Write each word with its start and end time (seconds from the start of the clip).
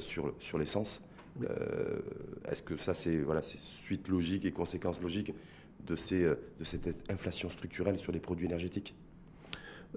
sur, 0.00 0.34
sur 0.38 0.58
l'essence. 0.58 1.02
Est-ce 2.48 2.62
que 2.62 2.76
ça, 2.76 2.94
c'est 2.94 3.16
voilà, 3.18 3.42
suite 3.42 4.08
logique 4.08 4.44
et 4.44 4.52
conséquence 4.52 5.00
logique 5.02 5.34
de, 5.86 5.96
ces, 5.96 6.24
de 6.24 6.64
cette 6.64 7.10
inflation 7.10 7.48
structurelle 7.50 7.98
sur 7.98 8.12
les 8.12 8.20
produits 8.20 8.46
énergétiques? 8.46 8.94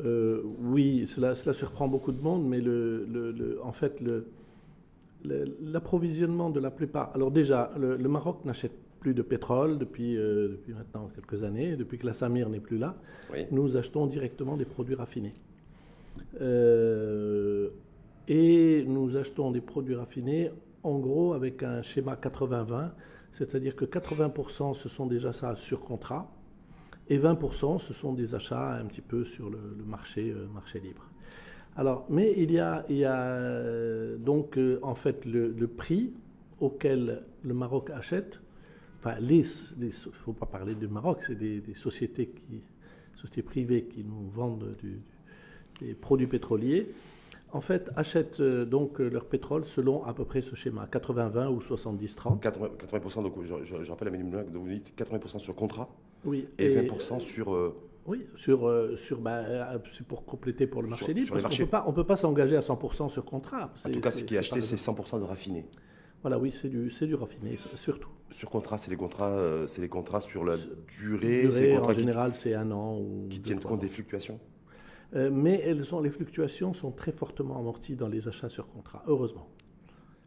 Oui, 0.04 1.08
cela, 1.08 1.36
cela, 1.36 1.54
surprend 1.54 1.88
beaucoup 1.88 2.12
de 2.12 2.22
monde, 2.22 2.48
mais 2.48 2.60
le, 2.60 3.06
le, 3.06 3.60
en 3.64 3.72
fait, 3.72 4.02
l'approvisionnement 5.24 6.50
de 6.50 6.60
la 6.60 6.72
plupart. 6.72 7.12
Alors, 7.16 7.32
déjà, 7.32 7.72
le, 7.78 7.98
Maroc 7.98 8.46
n'achète 8.46 8.74
plus 9.00 9.14
de 9.14 9.22
pétrole 9.22 9.78
depuis, 9.78 10.16
depuis 10.16 10.74
maintenant 10.74 11.10
quelques 11.14 11.44
années, 11.44 11.76
depuis 11.76 11.98
que 11.98 12.06
la 12.06 12.14
Samir 12.14 12.50
n'est 12.50 12.60
plus 12.60 12.78
là. 12.78 12.96
Nous 13.52 13.78
achetons 13.78 14.08
directement 14.08 14.58
des 14.58 14.66
produits 14.66 14.96
raffinés. 14.96 15.34
Euh, 16.42 17.70
et 18.28 18.84
nous 18.88 19.16
achetons 19.16 19.52
des 19.52 19.62
produits 19.62 19.96
raffinés 19.96 20.52
en 20.84 21.00
gros 21.00 21.34
avec 21.34 21.64
un 21.64 21.82
schéma 21.82 22.16
80-20, 22.16 22.90
c'est-à-dire 23.34 23.76
que 23.76 23.86
80% 23.86 24.74
ce 24.74 24.90
sont 24.90 25.06
des 25.06 25.26
achats 25.26 25.56
sur 25.56 25.82
contrat 25.82 26.32
et 27.10 27.18
20% 27.18 27.80
ce 27.80 27.94
sont 27.94 28.14
des 28.14 28.36
achats 28.36 28.74
un 28.74 28.86
petit 28.86 29.02
peu 29.02 29.24
sur 29.24 29.50
le, 29.50 29.60
marché, 29.86 30.32
euh, 30.32 30.48
marché 30.54 30.80
libre. 30.80 31.06
Alors, 31.76 32.06
mais 32.10 32.34
il 32.38 32.52
y 32.52 32.60
a, 32.60 32.86
il 32.90 32.98
y 32.98 33.06
a 33.06 33.22
euh, 33.22 34.18
donc 34.18 34.60
en 34.82 34.96
fait 34.96 35.26
le, 35.26 35.68
prix 35.68 36.12
auquel 36.60 37.22
le 37.44 37.54
Maroc 37.54 37.92
achète, 37.92 38.40
enfin 39.00 39.16
il 39.22 39.38
ne 39.38 39.90
faut 39.92 40.34
pas 40.34 40.48
parler 40.48 40.74
du 40.74 40.88
Maroc, 40.88 41.20
c'est 41.26 41.36
des, 41.38 41.62
sociétés 41.76 42.28
qui, 42.28 42.62
sociétés 43.16 43.44
privées 43.44 43.84
qui 43.84 44.04
nous 44.04 44.30
vendent 44.32 44.76
du 44.82 45.00
les 45.82 45.94
produits 45.94 46.28
pétroliers, 46.28 46.88
en 47.54 47.62
fait, 47.62 47.90
achètent 47.96 48.40
euh, 48.40 48.66
donc 48.66 49.00
euh, 49.00 49.10
leur 49.10 49.26
pétrole 49.26 49.66
selon 49.66 50.04
à 50.04 50.14
peu 50.14 50.26
près 50.26 50.42
ce 50.42 50.56
schéma, 50.56 50.88
80-20 50.92 51.48
ou 51.48 51.60
70-30. 51.60 52.42
80%, 52.42 53.24
donc 53.24 53.36
je, 53.44 53.90
rappelle 53.90 54.10
à 54.10 54.12
Méline 54.12 54.32
que 54.32 54.58
vous 54.58 54.70
dites 54.70 54.94
80% 54.98 55.40
sur 55.40 55.56
contrat 55.56 55.90
oui, 56.26 56.48
et, 56.58 56.76
20% 56.76 57.20
sur... 57.20 57.54
Euh, 57.54 57.76
oui, 58.06 58.26
sur, 58.38 58.72
sur 58.96 59.20
bah, 59.20 59.44
c'est 59.98 60.08
pour 60.08 60.24
compléter 60.26 60.66
pour 60.66 60.82
le 60.82 60.88
marché 60.88 61.14
libre, 61.14 61.42
parce 61.42 61.58
qu'on 61.58 61.92
ne 61.92 61.96
peut 61.96 62.06
pas 62.06 62.16
s'engager 62.16 62.56
à 62.56 62.62
100% 62.62 63.10
sur 63.10 63.26
contrat. 63.26 63.74
En 63.86 63.90
tout 63.90 64.00
cas, 64.00 64.12
ce 64.12 64.24
qui 64.24 64.36
est 64.36 64.38
acheté, 64.38 64.62
c'est 64.62 64.78
100% 64.78 65.20
de 65.20 65.26
raffiné. 65.26 65.66
Voilà, 66.22 66.40
oui, 66.40 66.54
c'est 66.56 66.70
du, 66.70 66.88
du 66.88 67.16
raffiné, 67.16 67.58
surtout. 67.76 68.10
Sur 68.30 68.50
contrat, 68.50 68.78
c'est 68.78 68.92
les 68.92 68.98
contrats, 68.98 69.38
c'est 69.68 69.82
les 69.82 69.90
contrats 69.90 70.22
sur 70.22 70.46
la 70.46 70.56
durée. 70.98 71.50
durée 71.50 71.78
en 71.78 71.92
général, 71.92 72.32
c'est 72.34 72.54
un 72.54 72.72
an 72.72 72.98
ou 72.98 73.28
qui 73.30 73.42
tiennent 73.42 73.60
compte 73.60 73.82
des 73.82 73.90
fluctuations. 73.90 74.40
Euh, 75.16 75.30
mais 75.32 75.62
elles 75.64 75.86
sont, 75.86 76.02
les 76.02 76.10
fluctuations 76.10 76.74
sont 76.74 76.92
très 76.92 77.12
fortement 77.12 77.58
amorties 77.58 77.96
dans 77.96 78.08
les 78.08 78.28
achats 78.28 78.50
sur 78.50 78.68
contrat, 78.68 79.04
heureusement. 79.08 79.48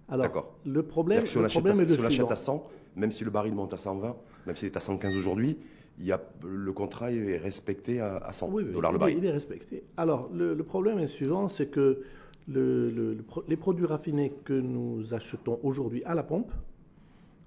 Alors, 0.09 0.57
le 0.67 0.83
problème, 0.83 1.25
si 1.27 1.37
on 1.37 1.43
l'achète 1.43 2.31
à, 2.31 2.37
100, 2.37 2.65
même 2.97 3.13
si 3.13 3.25
le 3.25 3.31
baril 3.31 3.55
monte 3.55 3.73
à 3.73 3.77
120, 3.77 4.17
même 4.47 4.57
s'il 4.57 4.67
est 4.67 4.77
à 4.77 4.81
115 4.81 5.15
aujourd'hui, 5.15 5.59
il 5.99 6.07
y 6.07 6.13
a, 6.13 6.21
le 6.43 6.73
contrat 6.73 7.13
est 7.13 7.37
respecté 7.37 8.01
à, 8.01 8.33
100 8.33 8.51
dollars 8.73 8.93
le 8.93 8.99
baril. 8.99 9.19
Il 9.19 9.25
est 9.25 9.31
respecté. 9.31 9.85
Alors, 9.97 10.29
le, 10.33 10.57
problème 10.65 10.99
est 10.99 11.03
le 11.03 11.09
suivant, 11.09 11.49
c'est 11.49 11.67
que 11.67 12.03
le, 12.49 13.19
les 13.47 13.57
produits 13.57 13.87
raffinés 13.87 14.33
que 14.45 14.55
nous 14.55 15.15
achetons 15.15 15.61
aujourd'hui 15.63 16.03
à 16.05 16.15
la 16.15 16.25
pompe 16.25 16.51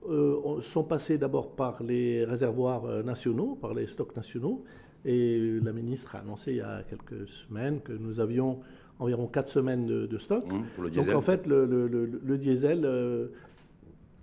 euh, 0.09 0.61
sont 0.61 0.83
passés 0.83 1.17
d'abord 1.17 1.55
par 1.55 1.81
les 1.81 2.25
réservoirs 2.25 2.85
euh, 2.85 3.03
nationaux, 3.03 3.57
par 3.59 3.73
les 3.73 3.87
stocks 3.87 4.15
nationaux, 4.15 4.63
et 5.05 5.59
la 5.61 5.73
ministre 5.73 6.15
a 6.15 6.19
annoncé 6.19 6.51
il 6.51 6.57
y 6.57 6.61
a 6.61 6.83
quelques 6.83 7.27
semaines 7.27 7.81
que 7.81 7.93
nous 7.93 8.19
avions 8.19 8.59
environ 8.99 9.27
4 9.27 9.49
semaines 9.49 9.85
de, 9.85 10.17
stock. 10.17 10.45
Mmh, 10.45 10.63
pour 10.75 10.83
le 10.83 10.89
diesel. 10.89 11.05
Donc 11.13 11.15
en 11.15 11.21
fait, 11.21 11.47
le, 11.47 11.65
le, 11.65 12.37
diesel, 12.37 12.83
euh, 12.85 13.27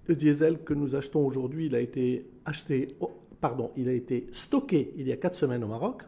le 0.06 0.14
diesel 0.14 0.62
que 0.64 0.74
nous 0.74 0.94
achetons 0.94 1.26
aujourd'hui, 1.26 1.66
il 1.66 1.74
a 1.74 1.80
été 1.80 2.26
acheté, 2.44 2.88
oh, 3.00 3.10
pardon, 3.40 3.70
il 3.76 3.88
a 3.88 3.92
été 3.92 4.28
stocké 4.32 4.92
il 4.96 5.06
y 5.06 5.12
a 5.12 5.16
4 5.16 5.34
semaines 5.34 5.64
au 5.64 5.68
Maroc. 5.68 6.02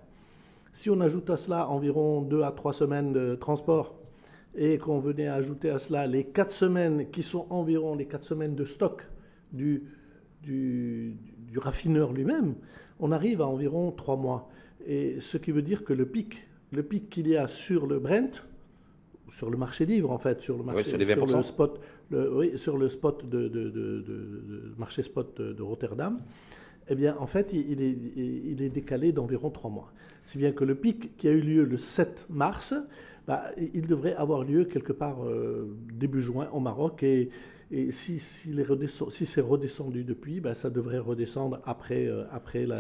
Si 0.73 0.89
on 0.89 1.01
ajoute 1.01 1.29
à 1.29 1.37
cela 1.37 1.69
environ 1.69 2.23
2 2.23 2.43
à 2.43 2.53
3 2.53 2.73
semaines 2.73 3.13
de 3.13 3.35
transport 3.35 3.95
et 4.55 4.79
qu'on 4.79 5.01
venait 5.01 5.29
ajouter 5.29 5.71
à 5.71 5.79
cela 5.79 6.07
les 6.07 6.25
4 6.25 6.51
semaines 6.51 7.11
qui 7.11 7.23
sont 7.23 7.47
environ 7.51 7.95
les 7.95 8.07
4 8.07 8.25
semaines 8.25 8.55
de 8.55 8.65
stock 8.65 9.03
du, 9.53 9.85
du, 10.43 11.17
du 11.51 11.59
raffineur 11.59 12.13
lui-même, 12.13 12.55
on 13.01 13.13
arrive 13.13 13.41
à 13.41 13.47
environ 13.47 13.91
3 13.93 14.17
mois. 14.17 14.51
Et 14.87 15.19
ce 15.21 15.37
qui 15.37 15.53
veut 15.53 15.63
dire 15.63 15.85
que 15.85 15.93
le 15.93 16.07
pic, 16.07 16.47
le 16.73 16.83
pic 16.83 17.09
qu'il 17.11 17.29
y 17.29 17.37
a 17.37 17.47
sur 17.47 17.87
le 17.87 17.99
Brent, 17.99 18.43
sur 19.31 19.51
le 19.51 19.57
marché 19.57 19.87
libre 19.87 20.11
en 20.11 20.19
fait, 20.19 20.41
sur 20.41 20.59
le 20.59 20.65
marché, 20.65 20.85
sur, 20.85 21.27
le 21.27 21.43
spot, 21.43 21.81
oui, 22.11 22.59
sur 22.59 22.77
le 22.77 22.89
spot 22.89 23.29
de, 23.29 23.49
de, 23.49 24.75
marché 24.77 25.03
spot 25.03 25.41
de, 25.41 25.63
Rotterdam, 25.63 26.21
eh 26.89 26.95
bien 26.95 27.17
en 27.19 27.27
fait 27.27 27.53
il, 27.53 27.81
est, 27.81 27.97
il 28.17 28.61
est 28.63 28.69
décalé 28.69 29.13
d'environ 29.13 29.51
trois 29.51 29.71
mois. 29.71 29.93
Si 30.25 30.39
bien 30.39 30.53
que 30.53 30.65
le 30.65 30.75
pic 30.75 31.17
qui 31.17 31.29
a 31.29 31.33
eu 31.33 31.41
lieu 31.41 31.65
le 31.65 31.79
7 31.79 32.27
mars, 32.29 32.75
bah, 33.27 33.51
il 33.73 33.87
devrait 33.87 34.15
avoir 34.15 34.45
lieu 34.45 34.65
quelque 34.65 34.93
part 34.93 35.25
euh, 35.25 35.77
début 35.93 36.21
juin 36.21 36.49
au 36.53 36.61
Maroc 36.61 37.03
et 37.03 37.31
et 37.75 37.91
si, 37.91 38.19
si, 38.21 38.55
si 39.11 39.27
c'est 39.27 39.41
redescendu 39.41 40.05
depuis, 40.05 40.41
ben, 40.41 40.53
ça 40.53 40.69
devrait 40.69 40.99
redescendre 40.99 41.61
après, 41.65 42.07
euh, 42.07 42.25
après 42.31 42.67
la, 42.67 42.77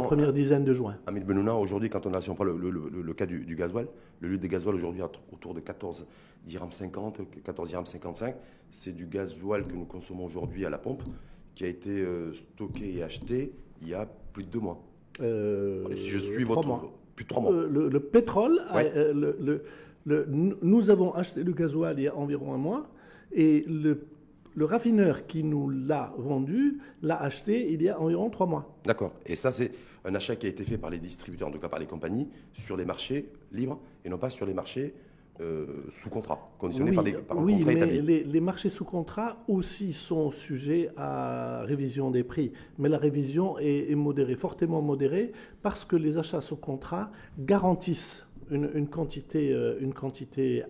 première, 0.00 0.32
dizaine 0.32 0.64
de 0.64 0.72
juin. 0.72 0.96
Amil 1.08 1.24
Benouna, 1.24 1.56
aujourd'hui, 1.56 1.90
quand 1.90 2.06
on 2.06 2.14
a, 2.14 2.20
si 2.20 2.30
on 2.30 2.36
prend 2.36 2.44
le, 2.44 2.56
le, 2.56 3.14
cas 3.14 3.26
du, 3.26 3.44
du, 3.44 3.56
gasoil, 3.56 3.88
le 4.20 4.28
litre 4.28 4.44
de 4.44 4.48
gasoil 4.48 4.76
aujourd'hui 4.76 5.02
autour 5.32 5.54
de 5.54 5.60
14 5.60 6.06
dirhams 6.44 6.70
50, 6.70 7.42
14 7.42 7.68
dirhams 7.68 7.86
55, 7.86 8.36
c'est 8.70 8.94
du 8.94 9.06
gasoil 9.06 9.64
que 9.64 9.74
nous 9.74 9.86
consommons 9.86 10.24
aujourd'hui 10.24 10.64
à 10.64 10.70
la 10.70 10.78
pompe, 10.78 11.02
qui 11.56 11.64
a 11.64 11.66
été 11.66 11.90
euh, 11.90 12.32
stocké 12.32 12.98
et 12.98 13.02
acheté 13.02 13.54
il 13.82 13.88
y 13.88 13.94
a 13.94 14.06
plus 14.32 14.44
de 14.44 14.50
deux 14.50 14.60
mois. 14.60 14.84
Euh, 15.20 15.84
si 15.96 16.10
je 16.10 16.18
suis 16.18 16.44
votre... 16.44 16.64
Mois. 16.64 16.92
Plus 17.16 17.24
de 17.24 17.28
trois 17.28 17.42
mois. 17.42 17.52
le, 17.52 17.98
pétrole, 17.98 18.60
nous 20.06 20.90
avons 20.90 21.12
acheté 21.12 21.42
le 21.42 21.52
gasoil 21.52 21.98
il 21.98 22.04
y 22.04 22.08
a 22.08 22.14
environ 22.14 22.54
un 22.54 22.58
mois. 22.58 22.88
Et 23.32 23.64
le, 23.66 24.06
raffineur 24.58 25.26
qui 25.26 25.44
nous 25.44 25.68
l'a 25.68 26.14
vendu 26.16 26.78
l'a 27.02 27.20
acheté 27.20 27.72
il 27.72 27.82
y 27.82 27.88
a 27.88 28.00
environ 28.00 28.30
trois 28.30 28.46
mois. 28.46 28.76
D'accord. 28.84 29.14
Et 29.26 29.36
ça, 29.36 29.52
c'est 29.52 29.72
un 30.04 30.14
achat 30.14 30.36
qui 30.36 30.46
a 30.46 30.48
été 30.48 30.64
fait 30.64 30.78
par 30.78 30.90
les 30.90 30.98
distributeurs, 30.98 31.48
en 31.48 31.50
tout 31.50 31.58
cas 31.58 31.68
par 31.68 31.78
les 31.78 31.86
compagnies, 31.86 32.28
sur 32.54 32.76
les 32.76 32.84
marchés 32.84 33.28
libres 33.52 33.80
et 34.04 34.08
non 34.08 34.18
pas 34.18 34.30
sur 34.30 34.46
les 34.46 34.54
marchés 34.54 34.94
euh, 35.40 35.66
sous 35.90 36.08
contrat, 36.08 36.50
conditionnés 36.58 36.92
par, 36.92 37.04
des, 37.04 37.12
par 37.12 37.38
un 37.38 37.42
oui, 37.42 37.60
contrat 37.60 37.86
mais 37.86 38.00
Les, 38.00 38.24
les, 38.24 38.40
marchés 38.40 38.70
sous 38.70 38.86
contrat 38.86 39.36
aussi 39.48 39.92
sont 39.92 40.30
sujets 40.30 40.88
à 40.96 41.60
révision 41.64 42.10
des 42.10 42.24
prix. 42.24 42.52
Mais 42.78 42.88
la 42.88 42.96
révision 42.96 43.58
est, 43.58 43.94
modérée, 43.94 44.34
fortement 44.34 44.80
modérée, 44.80 45.32
parce 45.60 45.84
que 45.84 45.94
les 45.94 46.16
achats 46.16 46.40
sous 46.40 46.56
contrat 46.56 47.10
garantissent 47.38 48.26
une, 48.50 48.70
une 48.72 48.88
quantité, 48.88 49.52
euh, 49.52 49.76
une 49.80 49.92
quantité 49.92 50.64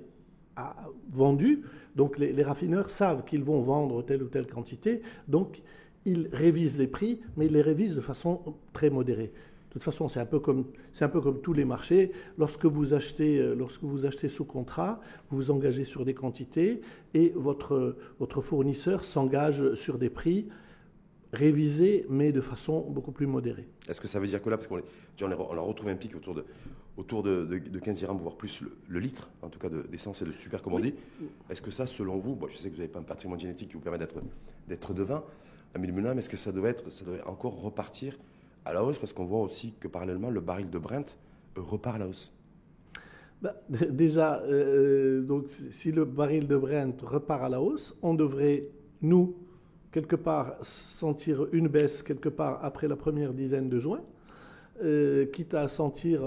vendu. 1.11 1.63
Donc 1.95 2.19
les, 2.19 2.43
raffineurs 2.43 2.91
savent 2.91 3.25
qu'ils 3.25 3.45
vont 3.45 3.61
vendre 3.61 4.03
telle 4.03 4.23
ou 4.23 4.29
telle 4.29 4.47
quantité. 4.47 5.03
Donc 5.29 5.63
ils 6.05 6.29
révisent 6.33 6.79
les 6.79 6.87
prix, 6.87 7.21
mais 7.37 7.47
ils 7.47 7.53
les 7.53 7.63
révisent 7.63 7.97
de 7.97 8.01
façon 8.01 8.41
très 8.73 8.91
modérée. 8.91 9.33
De 9.69 9.73
toute 9.73 9.83
façon, 9.83 10.09
c'est 10.09 10.21
un 10.21 10.27
peu 10.27 10.41
comme 10.41 11.41
tous 11.43 11.53
les 11.53 11.67
marchés. 11.67 12.13
Lorsque 12.39 12.65
vous 12.65 12.95
achetez 12.95 13.39
euh, 13.39 13.55
lorsque 13.55 13.83
vous 13.83 14.07
achetez 14.07 14.31
sous 14.31 14.47
contrat, 14.47 15.01
vous 15.29 15.37
vous 15.37 15.51
engagez 15.51 15.85
sur 15.85 16.05
des 16.05 16.15
quantités 16.15 16.81
et 17.13 17.33
votre 17.37 17.97
votre 18.19 18.41
fournisseur 18.41 19.05
s'engage 19.05 19.75
sur 19.75 19.99
des 19.99 20.09
prix 20.09 20.49
révisés, 21.33 22.07
mais 22.09 22.33
de 22.33 22.41
façon 22.41 22.81
beaucoup 22.89 23.13
plus 23.13 23.27
modérée. 23.27 23.69
Est-ce 23.89 24.01
que 24.01 24.09
ça 24.09 24.19
veut 24.19 24.27
dire 24.27 24.41
que 24.41 24.49
là, 24.49 24.57
parce 24.57 24.69
qu'on 24.69 24.81
on 25.23 25.31
a 25.31 25.61
retrouvé 25.61 25.93
un 25.93 25.97
pic 25.97 26.15
autour 26.17 26.35
de, 26.35 26.45
autour 26.97 27.23
de, 27.23 27.45
de, 27.45 27.79
15 27.79 27.99
dirhams, 27.99 28.19
voire 28.19 28.37
plus 28.37 28.63
le, 28.89 28.99
litre, 28.99 29.29
en 29.43 29.49
tout 29.49 29.59
cas 29.59 29.69
d'essence 29.69 30.23
et 30.23 30.25
de 30.25 30.33
super, 30.33 30.63
comme 30.63 30.75
on 30.75 30.79
dit, 30.79 30.95
est-ce 31.51 31.61
que 31.61 31.71
ça, 31.71 31.87
selon 31.87 32.17
vous, 32.19 32.35
bon, 32.35 32.49
je 32.49 32.57
sais 32.57 32.69
que 32.69 32.75
vous 32.75 32.81
n'avez 32.81 32.93
pas 32.93 33.01
un 33.01 33.05
patrimoine 33.05 33.39
génétique 33.39 33.69
qui 33.69 33.75
vous 33.75 33.81
permet 33.81 33.99
d'être 33.99 34.95
devin, 34.95 35.23
1000 35.79 35.93
mais 35.93 36.19
est-ce 36.19 36.31
que 36.31 36.37
ça 36.37 36.53
devrait, 36.53 36.71
être, 36.71 36.91
ça 36.91 37.05
devrait 37.05 37.23
encore 37.25 37.61
repartir 37.61 38.17
à 38.65 38.73
la 38.73 38.83
hausse? 38.83 38.99
Parce 38.99 39.13
qu'on 39.13 39.27
voit 39.27 39.41
aussi 39.41 39.75
que 39.79 39.89
parallèlement, 39.89 40.31
le 40.31 40.41
baril 40.41 40.71
de 40.71 40.79
Brent 40.79 41.17
repart 41.57 41.97
à 41.97 41.99
la 41.99 42.09
hausse. 42.09 42.33
Bah, 43.43 43.55
déjà, 43.91 44.41
euh, 44.41 45.23
donc, 45.23 45.51
si 45.71 45.93
le 45.93 46.05
baril 46.05 46.47
de 46.47 46.57
Brent 46.57 47.03
repart 47.03 47.43
à 47.43 47.49
la 47.49 47.61
hausse, 47.61 47.95
on 48.03 48.15
devrait, 48.15 48.65
nous, 49.03 49.37
quelque 49.93 50.17
part 50.17 50.57
sentir 50.63 51.47
une 51.53 51.69
baisse 51.69 52.03
quelque 52.03 52.29
part 52.29 52.65
après 52.65 52.89
la 52.89 52.97
première 52.97 53.33
dizaine 53.33 53.69
de 53.69 53.79
juin. 53.79 54.01
quitte 55.33 55.55
à 55.55 55.69
sentir 55.69 56.21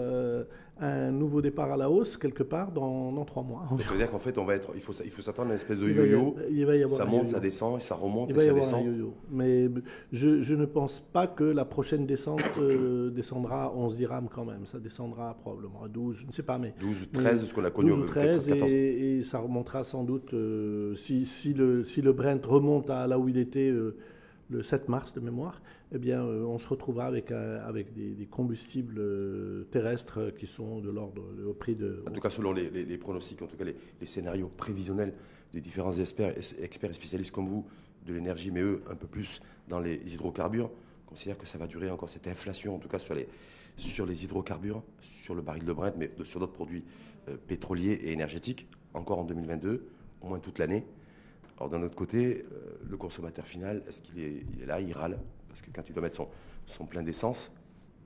un 0.81 1.11
nouveau 1.11 1.41
départ 1.41 1.71
à 1.71 1.77
la 1.77 1.89
hausse 1.89 2.17
quelque 2.17 2.43
part 2.43 2.71
dans, 2.71 3.11
dans 3.11 3.25
trois 3.25 3.43
mois. 3.43 3.67
Ça 3.83 3.91
veut 3.91 3.97
dire 3.97 4.09
qu'en 4.09 4.19
fait, 4.19 4.37
on 4.37 4.45
va 4.45 4.55
être, 4.55 4.71
il 4.75 4.81
faut, 4.81 4.93
il 5.03 5.11
faut 5.11 5.21
s'attendre 5.21 5.49
à 5.49 5.51
une 5.51 5.55
espèce 5.57 5.79
de 5.79 5.89
yo-yo. 5.89 6.35
Il 6.49 6.65
va 6.65 6.75
y 6.75 6.83
avoir 6.83 6.97
ça 6.97 7.05
monte, 7.05 7.29
ça 7.29 7.39
descend, 7.39 7.77
et 7.77 7.81
ça 7.81 7.95
remonte, 7.95 8.31
et 8.31 8.39
ça 8.39 8.53
descend. 8.53 8.85
Mais 9.29 9.69
je, 10.11 10.41
je, 10.41 10.55
ne 10.55 10.65
pense 10.65 10.99
pas 10.99 11.27
que 11.27 11.43
la 11.43 11.65
prochaine 11.65 12.05
descente 12.05 12.41
euh, 12.57 13.09
descendra 13.09 13.65
à 13.65 13.71
11 13.71 13.97
dirhams 13.97 14.29
quand 14.33 14.45
même. 14.45 14.65
Ça 14.65 14.79
descendra 14.79 15.35
probablement 15.41 15.83
à 15.83 15.87
12, 15.87 16.19
je 16.21 16.27
ne 16.27 16.31
sais 16.31 16.43
pas. 16.43 16.57
Mais, 16.57 16.73
12 16.79 17.01
ou 17.01 17.05
13, 17.17 17.45
ce 17.45 17.53
qu'on 17.53 17.65
a 17.65 17.71
connu 17.71 17.89
12 17.89 17.99
ou 17.99 18.05
13, 18.05 18.49
et, 18.49 19.17
et, 19.17 19.23
ça 19.23 19.39
remontera 19.39 19.83
sans 19.83 20.03
doute, 20.03 20.33
euh, 20.33 20.95
si, 20.95 21.25
si, 21.25 21.53
le, 21.53 21.83
si 21.83 22.01
le 22.01 22.13
Brent 22.13 22.45
remonte 22.45 22.89
à 22.89 23.07
là 23.07 23.19
où 23.19 23.27
il 23.27 23.37
était 23.37 23.69
euh, 23.69 23.97
le 24.49 24.63
7 24.63 24.89
mars 24.89 25.13
de 25.13 25.19
mémoire, 25.19 25.61
eh 25.91 25.97
bien, 25.97 26.23
euh, 26.23 26.43
on 26.43 26.57
se 26.57 26.67
retrouvera 26.67 27.07
avec, 27.07 27.31
des, 27.93 28.27
combustibles 28.29 28.99
euh, 28.99 29.67
terrestres 29.71 30.31
qui 30.37 30.45
sont 30.45 30.79
de 30.79 30.89
l'ordre 30.89 31.23
au 31.47 31.53
prix 31.53 31.75
de. 31.75 32.03
En 32.07 32.11
tout 32.11 32.21
cas, 32.21 32.29
selon 32.29 32.51
les, 32.51 32.97
pronostics, 32.97 33.41
en 33.41 33.47
tout 33.47 33.57
cas 33.57 33.65
les, 33.65 34.05
scénarios 34.05 34.49
prévisionnels 34.49 35.13
des 35.53 35.61
différents 35.61 35.93
experts, 35.93 36.35
experts 36.61 36.91
et 36.91 36.93
spécialistes 36.93 37.31
comme 37.31 37.47
vous 37.47 37.65
de 38.05 38.13
l'énergie, 38.13 38.51
mais 38.51 38.61
eux 38.61 38.83
un 38.89 38.95
peu 38.95 39.07
plus 39.07 39.41
dans 39.67 39.79
les 39.79 39.95
hydrocarbures, 40.13 40.69
considèrent 41.07 41.37
que 41.37 41.47
ça 41.47 41.57
va 41.57 41.65
durer 41.65 41.89
encore 41.89 42.09
cette 42.09 42.27
inflation, 42.27 42.75
en 42.75 42.79
tout 42.79 42.87
cas 42.87 42.99
sur 42.99 43.15
les, 43.15 43.27
sur 43.77 44.05
les 44.05 44.23
hydrocarbures, 44.23 44.83
sur 45.23 45.33
le 45.33 45.41
baril 45.41 45.65
de 45.65 45.73
Brent, 45.73 45.93
mais 45.97 46.11
sur 46.23 46.39
d'autres 46.39 46.53
produits 46.53 46.83
euh, 47.29 47.37
pétroliers 47.47 47.93
et 47.93 48.11
énergétiques, 48.11 48.67
encore 48.93 49.19
en 49.19 49.23
2022, 49.23 49.87
au 50.21 50.27
moins 50.27 50.39
toute 50.39 50.59
l'année. 50.59 50.85
Alors 51.59 51.69
d'un 51.69 51.83
autre 51.83 51.95
côté, 51.95 52.45
le 52.89 52.97
consommateur 52.97 53.45
final, 53.45 53.83
est-ce 53.87 54.01
qu'il 54.01 54.19
est, 54.19 54.65
là, 54.65 54.79
il 54.79 54.93
râle 54.93 55.19
parce 55.49 55.61
que 55.61 55.71
quand 55.71 55.83
il 55.89 55.93
doit 55.93 56.03
mettre 56.03 56.25
son, 56.67 56.85
plein 56.85 57.03
d'essence, 57.03 57.51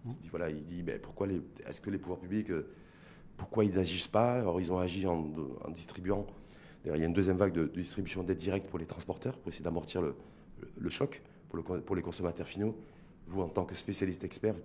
il 0.06 0.18
dit, 0.18 0.30
voilà, 0.30 0.50
il 0.50 0.64
dit 0.64 0.82
ben, 0.82 1.00
pourquoi 1.00 1.28
les, 1.28 1.42
est-ce 1.68 1.82
que 1.82 1.90
les 1.90 1.98
pouvoirs 1.98 2.20
publics, 2.20 2.50
euh, 2.50 2.68
pourquoi 3.38 3.66
ils 3.66 3.74
n'agissent 3.74 4.08
pas 4.08 4.40
Alors 4.40 4.60
ils 4.60 4.72
ont 4.72 4.80
agi 4.80 5.06
en, 5.06 5.30
distribuant. 5.70 6.26
D'ailleurs, 6.84 6.98
il 6.98 7.02
y 7.02 7.04
a 7.04 7.08
une 7.08 7.14
deuxième 7.14 7.38
vague 7.38 7.54
de, 7.54 7.66
distribution 7.66 8.24
d'aide 8.24 8.38
directe 8.38 8.68
pour 8.68 8.80
les 8.80 8.86
transporteurs, 8.86 9.38
pour 9.38 9.50
essayer 9.50 9.64
d'amortir 9.64 10.02
le, 10.02 10.90
choc 10.90 11.22
pour, 11.50 11.58
le, 11.58 11.82
pour, 11.82 11.96
les 11.96 12.02
consommateurs 12.02 12.48
finaux. 12.48 12.76
Vous, 13.28 13.42
en 13.42 13.50
tant 13.50 13.66
que 13.66 13.76
spécialiste 13.76 14.24
expert, 14.24 14.56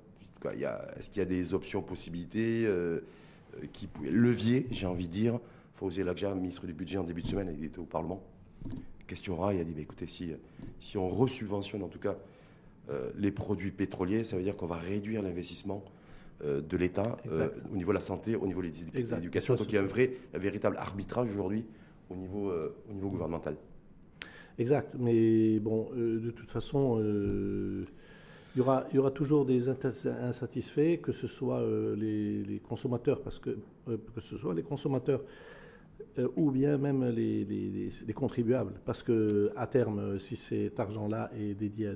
est-ce 0.44 1.10
qu'il 1.10 1.18
y 1.18 1.22
a 1.22 1.24
des 1.24 1.54
options, 1.54 1.82
possibilités 1.82 2.64
euh, 2.66 3.00
euh, 3.56 3.66
qui 3.72 3.88
levier, 4.02 4.66
j'ai 4.70 4.86
envie 4.86 5.08
de 5.08 5.12
dire 5.12 5.40
Fawzi 5.74 6.02
Lakja, 6.02 6.34
ministre 6.34 6.66
du 6.66 6.72
Budget 6.72 6.98
en 6.98 7.04
début 7.04 7.22
de 7.22 7.26
semaine, 7.26 7.54
il 7.56 7.64
était 7.64 7.78
au 7.78 7.84
Parlement. 7.84 8.22
Question 9.06 9.36
rare, 9.36 9.54
il 9.54 9.60
a 9.60 9.64
dit 9.64 9.72
bah, 9.72 9.80
écoutez, 9.80 10.06
si, 10.06 10.32
si 10.80 10.98
on 10.98 11.08
resubventionne 11.08 11.82
en 11.82 11.88
tout 11.88 11.98
cas 11.98 12.16
euh, 12.90 13.10
les 13.18 13.30
produits 13.30 13.70
pétroliers, 13.70 14.24
ça 14.24 14.36
veut 14.36 14.42
dire 14.42 14.56
qu'on 14.56 14.66
va 14.66 14.76
réduire 14.76 15.22
l'investissement 15.22 15.84
euh, 16.42 16.62
de 16.62 16.76
l'État 16.76 17.18
euh, 17.30 17.48
au 17.70 17.76
niveau 17.76 17.90
de 17.90 17.94
la 17.94 18.00
santé, 18.00 18.34
au 18.34 18.46
niveau 18.46 18.62
de 18.62 18.68
l'éducation. 18.68 19.56
Donc 19.56 19.70
il 19.70 19.74
y 19.74 19.78
a 19.78 19.82
un 19.82 19.86
vrai, 19.86 20.12
un 20.34 20.38
véritable 20.38 20.76
arbitrage 20.78 21.28
aujourd'hui 21.30 21.66
au 22.08 22.16
niveau, 22.16 22.50
au 22.50 22.92
niveau 22.94 23.10
gouvernemental. 23.10 23.56
Exact, 24.58 24.94
mais 24.98 25.58
bon, 25.58 25.90
de 25.94 26.30
toute 26.30 26.50
façon, 26.50 26.98
il 27.02 28.58
y, 28.58 28.60
aura, 28.60 28.86
il 28.90 28.96
y 28.96 28.98
aura 28.98 29.10
toujours 29.10 29.44
des 29.44 29.68
insatisfaits, 29.68 31.00
que 31.02 31.12
ce 31.12 31.26
soit 31.26 31.62
les, 31.96 32.42
les, 32.44 32.58
consommateurs, 32.58 33.20
parce 33.20 33.38
que, 33.38 33.58
que 33.86 34.20
ce 34.22 34.38
soit 34.38 34.54
les 34.54 34.62
consommateurs 34.62 35.20
euh, 36.18 36.28
ou 36.36 36.50
bien 36.50 36.78
même 36.78 37.04
les, 37.08 37.90
contribuables. 38.14 38.74
Parce 38.84 39.02
que 39.02 39.52
à 39.56 39.66
terme, 39.66 40.18
si 40.18 40.36
cet 40.36 40.80
argent-là 40.80 41.30
est 41.38 41.54
dédié 41.54 41.92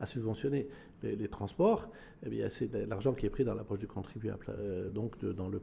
à, 0.00 0.06
subventionner 0.06 0.68
les, 1.02 1.28
transports, 1.28 1.88
eh 2.24 2.28
bien 2.28 2.48
c'est 2.50 2.72
l'argent 2.86 3.12
qui 3.12 3.26
est 3.26 3.30
pris 3.30 3.44
dans 3.44 3.54
la 3.54 3.64
poche 3.64 3.80
du 3.80 3.86
contribuable, 3.86 4.46
euh, 4.48 4.90
donc 4.90 5.24
dans, 5.24 5.48
le, 5.48 5.60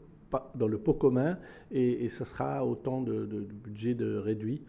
dans 0.56 0.68
le 0.68 0.78
pot 0.78 0.94
commun, 0.94 1.38
et, 1.72 2.06
et 2.06 2.10
ce 2.10 2.26
sera 2.26 2.66
autant 2.66 3.02
de, 3.02 3.26
de 3.26 3.40
budget 3.40 3.94
de 3.94 4.18
réduit 4.18 4.62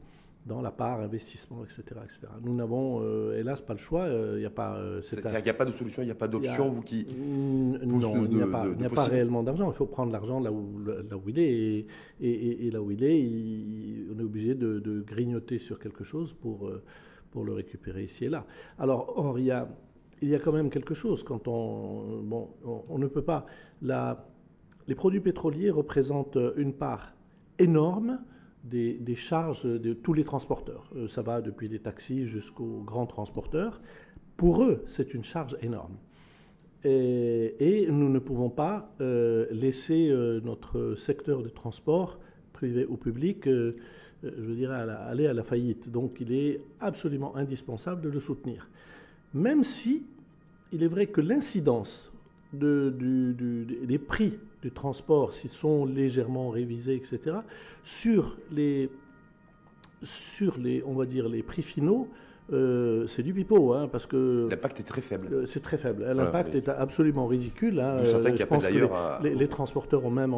dans 0.49 0.63
la 0.63 0.71
part 0.71 1.01
investissement, 1.01 1.63
etc. 1.63 2.01
etc. 2.03 2.21
Nous 2.43 2.55
n'avons 2.55 3.01
euh, 3.03 3.39
hélas 3.39 3.61
pas 3.61 3.75
le 3.75 3.79
choix. 3.79 4.03
Euh, 4.03 4.35
il 4.37 4.41
n'y 4.41 4.47
a 4.47 4.51
pas. 4.51 4.77
Euh, 4.79 5.03
a 5.23 5.55
pas 5.55 5.65
de 5.67 5.73
solution, 5.73 6.03
il 6.03 6.07
n'y 6.07 6.11
a 6.11 6.17
pas 6.17 6.27
d'option, 6.27 6.71
vous 6.71 6.81
qui. 6.81 7.07
Non, 7.07 8.25
il 8.25 8.37
n'y 8.37 8.43
a 8.43 8.47
pas, 8.47 8.67
pas 8.95 9.05
réellement 9.05 9.43
d'argent. 9.43 9.71
Il 9.71 9.75
faut 9.75 9.87
prendre 9.87 10.11
l'argent 10.11 10.41
là 10.41 10.51
où, 10.51 10.81
là 10.85 11.17
où 11.17 11.29
il 11.29 11.39
est. 11.39 11.87
Et, 12.21 12.67
et, 12.67 12.71
là 12.71 12.83
où 12.83 12.91
il 12.91 13.05
est, 13.05 14.13
on 14.13 14.19
est 14.19 14.25
obligé 14.25 14.55
de, 14.55 15.05
grignoter 15.07 15.59
sur 15.59 15.79
quelque 15.79 16.03
chose 16.03 16.33
pour, 16.33 16.71
pour 17.31 17.45
le 17.45 17.53
récupérer 17.53 18.05
ici 18.05 18.25
et 18.25 18.29
là. 18.29 18.45
Alors, 18.79 19.13
or, 19.17 19.39
il 19.39 19.45
y 19.45 19.51
a, 19.51 19.69
il 20.23 20.29
y 20.29 20.35
a 20.35 20.39
quand 20.39 20.53
même 20.53 20.71
quelque 20.71 20.95
chose 20.95 21.23
quand 21.23 21.47
on. 21.47 22.23
Bon, 22.23 22.49
on, 22.89 22.99
ne 22.99 23.07
peut 23.07 23.23
pas. 23.23 23.47
La, 23.83 24.27
les 24.87 24.95
produits 24.95 25.21
pétroliers 25.21 25.71
représentent 25.71 26.39
une 26.57 26.73
part 26.73 27.13
énorme 27.59 28.19
des, 28.65 29.17
charges 29.17 29.65
de 29.65 29.93
tous 29.93 30.13
les 30.13 30.25
transporteurs. 30.25 30.91
Euh, 30.97 31.09
ça 31.09 31.23
va 31.23 31.41
depuis 31.41 31.69
les 31.69 31.79
taxis 31.79 32.27
jusqu'aux 32.27 32.83
grands 32.85 33.07
transporteurs. 33.07 33.81
Pour 34.37 34.63
eux, 34.63 34.83
c'est 34.87 35.15
une 35.15 35.25
charge 35.25 35.57
énorme. 35.63 35.97
Et, 36.85 37.87
nous 37.91 38.09
ne 38.09 38.19
pouvons 38.19 38.51
pas 38.51 38.95
euh, 39.01 39.47
laisser 39.51 40.09
euh, 40.11 40.41
notre 40.45 40.95
secteur 40.97 41.43
de 41.43 41.49
transport, 41.49 42.19
privé 42.53 42.87
ou 42.87 42.97
public, 42.97 43.47
je 43.47 43.73
veux 44.23 44.71
aller 44.71 45.27
à 45.27 45.33
la 45.33 45.43
faillite. 45.43 45.91
Donc 45.91 46.19
il 46.21 46.33
est 46.33 46.61
absolument 46.81 47.37
indispensable 47.37 48.01
de 48.01 48.09
le 48.09 48.21
soutenir. 48.21 48.69
Même 49.35 49.63
si 49.63 50.07
il 50.73 50.83
est 50.83 50.89
vrai 50.89 51.07
que 51.07 51.21
l'incidence 51.21 52.13
des 52.53 53.99
prix 53.99 54.39
du 54.63 54.71
transport, 54.71 55.33
s'ils 55.33 55.51
sont 55.51 55.85
légèrement 55.85 56.51
révisés, 56.51 56.95
etc., 56.95 57.37
sur 57.85 58.37
les, 58.51 58.91
sur 60.03 60.59
les, 60.59 60.83
on 60.87 60.95
va 60.95 61.07
dire, 61.07 61.29
les 61.29 61.43
prix 61.43 61.63
finaux, 61.63 62.09
euh, 62.51 63.07
c'est 63.09 63.23
du 63.23 63.35
pipeau, 63.35 63.75
hein, 63.75 63.89
parce 63.93 64.07
que 64.07 64.49
l'impact 64.51 64.81
est 64.81 64.85
très 64.85 65.03
faible. 65.03 65.29
Euh, 65.31 65.47
c'est 65.47 65.63
très 65.63 65.77
faible. 65.77 66.05
L'impact 66.05 66.55
est 66.55 66.69
absolument 66.69 67.27
ridicule. 67.27 67.79
Hein. 67.79 67.99
les, 69.23 69.35
les, 69.35 69.49
transporteurs 69.49 70.05
ont 70.05 70.11
même, 70.11 70.35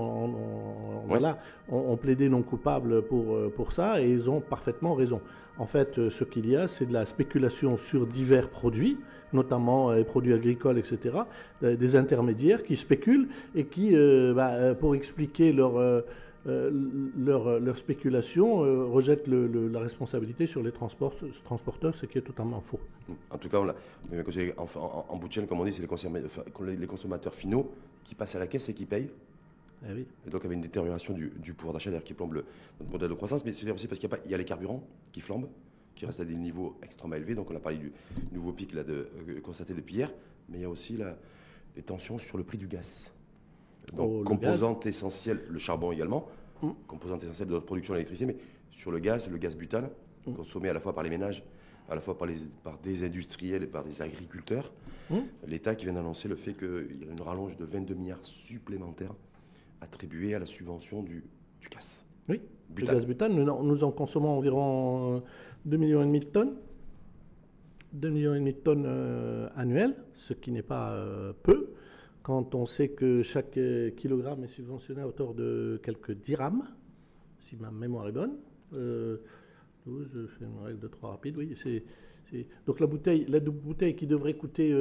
voilà, 1.06 1.38
ont, 1.68 1.96
plaidé 1.96 2.28
non 2.28 2.42
coupable 2.42 3.02
pour 3.02 3.36
euh, 3.36 3.52
pour 3.54 3.72
ça, 3.72 4.02
et 4.02 4.10
ils 4.10 4.28
ont 4.28 4.40
parfaitement 4.40 4.94
raison. 4.94 5.20
En 5.58 5.66
fait, 5.66 6.08
ce 6.08 6.24
qu'il 6.24 6.48
y 6.48 6.56
a, 6.56 6.66
c'est 6.66 6.86
de 6.86 6.92
la 6.92 7.06
spéculation 7.06 7.76
sur 7.76 8.06
divers 8.06 8.48
produits 8.48 8.98
notamment 9.32 9.92
les 9.92 10.04
produits 10.04 10.34
agricoles, 10.34 10.78
etc., 10.78 11.18
des 11.62 11.96
intermédiaires 11.96 12.62
qui 12.62 12.76
spéculent 12.76 13.28
et 13.54 13.64
qui, 13.64 13.94
bah, 14.34 14.74
pour 14.78 14.94
expliquer 14.94 15.52
leur 15.52 16.02
euh, 16.46 16.70
leur, 17.18 17.60
leur, 17.60 17.76
spéculation 17.76 18.64
euh, 18.64 18.86
rejette 18.86 19.26
la 19.26 19.78
responsabilité 19.78 20.46
sur 20.46 20.62
les 20.62 20.72
transporteurs, 20.72 21.94
ce 21.94 22.06
qui 22.06 22.16
est 22.16 22.22
totalement 22.22 22.62
faux. 22.62 22.80
En 23.30 23.36
tout 23.36 23.50
cas, 23.50 23.58
on 23.58 23.68
en, 23.68 25.06
en, 25.06 25.16
bout 25.18 25.28
de 25.28 25.32
chaîne, 25.32 25.46
comme 25.46 25.60
on 25.60 25.64
dit, 25.64 25.72
c'est 25.72 25.82
les, 25.82 26.86
consommateurs 26.86 27.34
finaux 27.34 27.70
qui 28.04 28.14
passent 28.14 28.36
à 28.36 28.38
la 28.38 28.46
caisse 28.46 28.70
et 28.70 28.74
qui 28.74 28.86
payent. 28.86 29.10
Eh 29.86 30.00
et 30.26 30.30
donc, 30.30 30.42
avec 30.42 30.56
une 30.56 30.62
détérioration 30.62 31.12
du, 31.12 31.52
pouvoir 31.52 31.74
d'achat 31.74 31.90
qui 32.00 32.14
plombe 32.14 32.32
le, 32.32 32.44
notre 32.80 32.90
modèle 32.90 33.10
de 33.10 33.14
croissance. 33.14 33.44
Mais 33.44 33.52
c'est 33.52 33.70
aussi 33.70 33.86
parce 33.86 33.98
qu'il 33.98 34.08
y, 34.30 34.34
a 34.34 34.38
les 34.38 34.44
carburants 34.46 34.82
qui 35.12 35.20
flambent, 35.20 35.48
qui 36.00 36.06
restent 36.06 36.20
à 36.20 36.24
des 36.24 36.34
niveaux 36.34 36.78
extrêmement 36.82 37.16
élevés. 37.16 37.34
Donc, 37.34 37.50
on 37.50 37.56
a 37.56 37.60
parlé 37.60 37.76
du 37.76 37.92
nouveau 38.32 38.54
pic 38.54 38.72
là, 38.72 38.82
de, 38.82 39.10
euh, 39.28 39.40
constaté 39.42 39.74
depuis 39.74 39.96
hier. 39.96 40.10
Mais 40.48 40.56
il 40.56 40.62
y 40.62 40.64
a 40.64 40.70
aussi 40.70 40.96
la, 40.96 41.14
les 41.76 41.82
tensions 41.82 42.18
sur 42.18 42.38
le 42.38 42.42
prix 42.42 42.56
du 42.56 42.66
gaz. 42.66 43.12
Donc, 43.92 44.10
oh, 44.10 44.24
composante 44.24 44.86
essentielle, 44.86 45.42
le 45.46 45.58
charbon 45.58 45.92
également, 45.92 46.26
mm. 46.62 46.70
composante 46.86 47.22
essentielle 47.22 47.48
de 47.48 47.52
notre 47.52 47.66
production 47.66 47.92
d'électricité, 47.92 48.24
mais 48.24 48.38
sur 48.70 48.90
le 48.90 48.98
gaz, 48.98 49.28
le 49.28 49.36
gaz 49.36 49.54
butane, 49.54 49.90
mm. 50.26 50.32
consommé 50.32 50.70
à 50.70 50.72
la 50.72 50.80
fois 50.80 50.94
par 50.94 51.04
les 51.04 51.10
ménages, 51.10 51.44
à 51.90 51.94
la 51.94 52.00
fois 52.00 52.16
par, 52.16 52.26
les, 52.26 52.36
par 52.64 52.78
des 52.78 53.04
industriels 53.04 53.64
et 53.64 53.66
par 53.66 53.84
des 53.84 54.00
agriculteurs. 54.00 54.72
Mm. 55.10 55.16
L'État 55.48 55.74
qui 55.74 55.84
vient 55.84 55.94
d'annoncer 55.94 56.28
le 56.28 56.36
fait 56.36 56.54
qu'il 56.54 56.96
y 56.98 57.10
a 57.10 57.12
une 57.12 57.20
rallonge 57.20 57.58
de 57.58 57.64
22 57.66 57.94
milliards 57.94 58.24
supplémentaires 58.24 59.12
attribués 59.82 60.34
à 60.34 60.38
la 60.38 60.46
subvention 60.46 61.02
du, 61.02 61.24
du 61.60 61.68
gaz. 61.68 62.06
Oui, 62.26 62.40
le 62.74 62.86
gaz 62.86 63.04
butane, 63.04 63.34
nous, 63.34 63.84
en 63.84 63.90
consommons 63.90 64.38
environ 64.38 65.22
2,5 65.68 65.76
millions 65.76 66.06
de 66.06 66.18
tonnes. 66.24 66.56
2 67.92 68.10
millions 68.10 68.40
de 68.40 68.50
tonnes 68.52 68.84
euh, 68.86 69.48
annuelles, 69.56 69.96
ce 70.14 70.32
qui 70.32 70.52
n'est 70.52 70.62
pas 70.62 70.92
euh, 70.92 71.32
peu 71.42 71.70
quand 72.22 72.54
on 72.54 72.66
sait 72.66 72.88
que 72.88 73.22
chaque 73.22 73.56
euh, 73.56 73.90
kilogramme 73.90 74.44
est 74.44 74.48
subventionné 74.48 75.00
à 75.00 75.08
hauteur 75.08 75.34
de 75.34 75.80
quelques 75.82 76.12
dirhams, 76.12 76.62
si 77.38 77.56
ma 77.56 77.70
mémoire 77.70 78.08
est 78.08 78.12
bonne. 78.12 78.36
12, 78.72 78.76
euh, 78.76 79.18
je 79.86 80.26
fais 80.26 80.44
une 80.44 80.64
règle 80.64 80.80
de 80.80 80.88
3 80.88 81.10
rapide, 81.10 81.36
oui. 81.38 81.56
C'est, 81.62 81.82
Donc 82.66 82.78
la 82.78 82.86
bouteille, 82.86 83.26
la 83.28 83.40
bouteille 83.40 83.96
qui 83.96 84.06
devrait 84.06 84.34
coûter, 84.34 84.72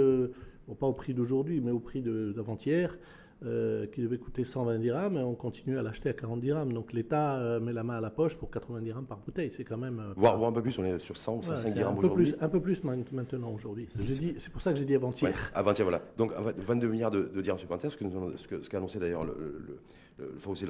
pas 0.79 0.86
au 0.86 0.93
prix 0.93 1.15
d'aujourd'hui, 1.15 1.62
mais 1.62 1.71
au 1.71 1.79
prix 1.79 2.03
d'avant-hier, 2.03 2.95
euh, 3.43 3.88
qui 3.88 4.01
devait 4.01 4.17
coûter 4.17 4.43
120 4.43 4.79
dirhams, 4.79 5.15
et 5.17 5.22
on 5.24 5.34
continue 5.34 5.77
à 5.77 5.81
l'acheter 5.81 6.10
à 6.10 6.13
40 6.13 6.41
dirhams. 6.41 6.74
Donc 6.74 6.91
l'État 6.91 7.38
euh, 7.38 7.60
met 7.62 7.72
la 7.72 7.84
main 7.84 7.98
à 7.98 8.01
la 8.01 8.10
poche 8.10 8.36
pour 8.38 8.51
80 8.51 8.81
dirhams 8.81 9.05
par 9.05 9.19
bouteille. 9.19 9.50
C'est 9.55 9.63
quand 9.63 9.77
même. 9.77 10.00
euh, 10.00 10.13
Voire, 10.17 10.43
un 10.43 10.51
peu 10.51 10.62
plus, 10.62 10.77
on 10.77 10.84
est 10.84 11.00
sur 11.00 11.15
100 11.15 11.38
ou 11.38 11.43
105 11.43 11.67
ouais, 11.69 11.74
dirhams 11.74 11.98
aujourd'hui. 11.98 12.34
un 12.41 12.50
peu 12.50 12.62
plus 12.62 12.84
maintenant 12.84 13.51
aujourd'hui. 13.53 13.86
C'est- 13.89 14.50
pour 14.51 14.62
ça 14.62 14.74
que 14.74 14.79
j'ai 14.79 14.86
dit 14.86 14.96
avant-hier. 14.96 15.31
Ouais, 15.31 15.38
avant-hier, 15.53 15.86
voilà. 15.86 16.01
Donc 16.17 16.34
en 16.38 16.43
fait, 16.43 16.60
22 16.60 16.89
milliards 16.89 17.12
de, 17.12 17.24
de 17.24 17.41
dirhams 17.41 17.60
supplémentaires, 17.60 17.91
ce 17.91 17.98
ce 17.98 18.48
que- 18.48 18.62
ce 18.62 18.69
qu'a 18.69 18.77
annoncé 18.77 19.00
d'ailleurs 19.00 19.24
le, 19.25 19.34
le, 19.34 19.79
le, 20.17 20.34
le 20.34 20.39
Fawzi 20.39 20.65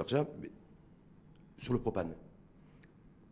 sur 1.57 1.73
le 1.73 1.79
propane, 1.79 2.13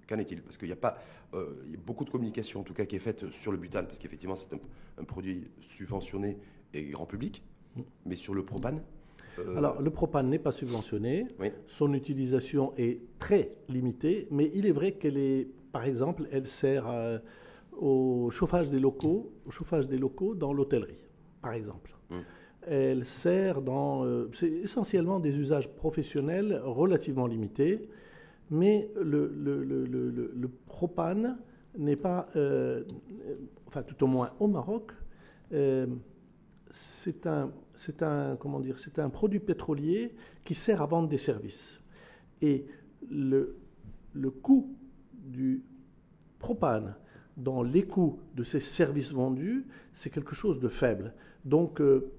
qu'en 0.09 0.17
est-il? 0.17 0.41
Parce 0.41 0.57
qu'il 0.57 0.67
n'y 0.67 0.73
a 0.73 0.77
pas. 0.77 0.97
euh, 1.33 1.61
il 1.65 1.71
y 1.71 1.75
a 1.75 1.79
beaucoup 1.79 2.05
de 2.05 2.09
communication, 2.09 2.61
en 2.61 2.63
tout 2.63 2.73
cas, 2.73 2.85
qui 2.85 2.95
est 2.95 2.99
faite 2.99 3.29
sur 3.31 3.51
le 3.51 3.57
butane, 3.57 3.85
parce 3.85 3.99
qu'effectivement, 3.99 4.35
c'est 4.35 4.53
un, 4.53 4.59
un 4.99 5.03
produit 5.03 5.51
subventionné 5.59 6.37
et 6.73 6.83
grand 6.85 7.05
public. 7.05 7.43
Mais 8.05 8.15
sur 8.15 8.33
le 8.33 8.43
propane. 8.43 8.81
Euh, 9.39 9.57
Alors, 9.57 9.81
le 9.81 9.89
propane 9.89 10.29
n'est 10.29 10.39
pas 10.39 10.51
subventionné. 10.51 11.25
Oui. 11.39 11.47
Son 11.67 11.93
utilisation 11.93 12.73
est 12.77 12.99
très 13.19 13.51
limitée, 13.69 14.27
mais 14.31 14.51
il 14.53 14.65
est 14.65 14.71
vrai 14.71 14.93
qu'elle 14.93 15.17
est, 15.17 15.47
par 15.71 15.85
exemple, 15.85 16.27
elle 16.31 16.47
sert 16.47 16.85
euh, 16.87 17.19
au 17.77 18.29
chauffage 18.31 18.69
des 18.69 18.79
locaux, 18.79 19.31
au 19.45 19.51
chauffage 19.51 19.87
des 19.87 19.97
locaux 19.97 20.33
dans 20.35 20.53
l'hôtellerie, 20.53 20.99
par 21.41 21.53
exemple. 21.53 21.95
Mm. 22.09 22.15
Elle 22.69 23.05
sert 23.05 23.61
dans, 23.61 24.03
euh, 24.03 24.29
c'est 24.33 24.49
essentiellement 24.49 25.19
des 25.19 25.37
usages 25.37 25.69
professionnels 25.69 26.61
relativement 26.65 27.25
limités, 27.27 27.87
mais 28.49 28.89
le, 28.95 29.31
le- 29.37 29.63
le- 29.63 29.85
le- 29.85 30.09
le- 30.09 30.31
le 30.35 30.47
propane 30.65 31.37
n'est 31.77 31.95
pas, 31.95 32.27
euh, 32.35 32.83
enfin 33.67 33.83
tout 33.83 34.03
au 34.03 34.07
moins 34.07 34.31
au 34.39 34.47
Maroc, 34.47 34.91
euh, 35.53 35.85
c'est 36.71 37.25
un, 37.27 37.51
c'est 37.77 38.03
un, 38.03 38.35
comment 38.37 38.59
dire, 38.59 38.79
c'est 38.79 38.99
un 38.99 39.09
produit 39.09 39.39
pétrolier 39.39 40.15
qui 40.43 40.53
sert 40.53 40.81
à 40.81 40.85
vendre 40.85 41.07
des 41.07 41.17
services. 41.17 41.81
Et 42.41 42.65
le, 43.09 43.55
coût 44.41 44.75
du 45.13 45.63
propane 46.39 46.95
dans 47.35 47.61
les 47.63 47.83
coûts 47.83 48.19
de 48.35 48.43
ces 48.43 48.59
services 48.59 49.11
vendus, 49.11 49.65
c'est 49.93 50.09
quelque 50.09 50.35
chose 50.35 50.59
de 50.59 50.67
faible. 50.67 51.13
Donc, 51.45 51.81
euh, 51.81 52.11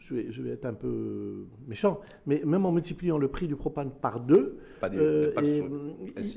je, 0.00 0.14
vais, 0.14 0.26
je 0.30 0.42
vais 0.42 0.50
être 0.50 0.64
un 0.64 0.72
peu 0.74 1.44
méchant, 1.68 2.00
mais 2.26 2.42
même 2.44 2.64
en 2.66 2.72
multipliant 2.72 3.18
le 3.18 3.28
prix 3.28 3.46
du 3.46 3.54
propane 3.54 3.90
par 3.90 4.18
deux, 4.20 4.58
Pas 4.80 4.88
des- 4.88 4.96
euh, 4.98 5.32
et, 5.44 5.58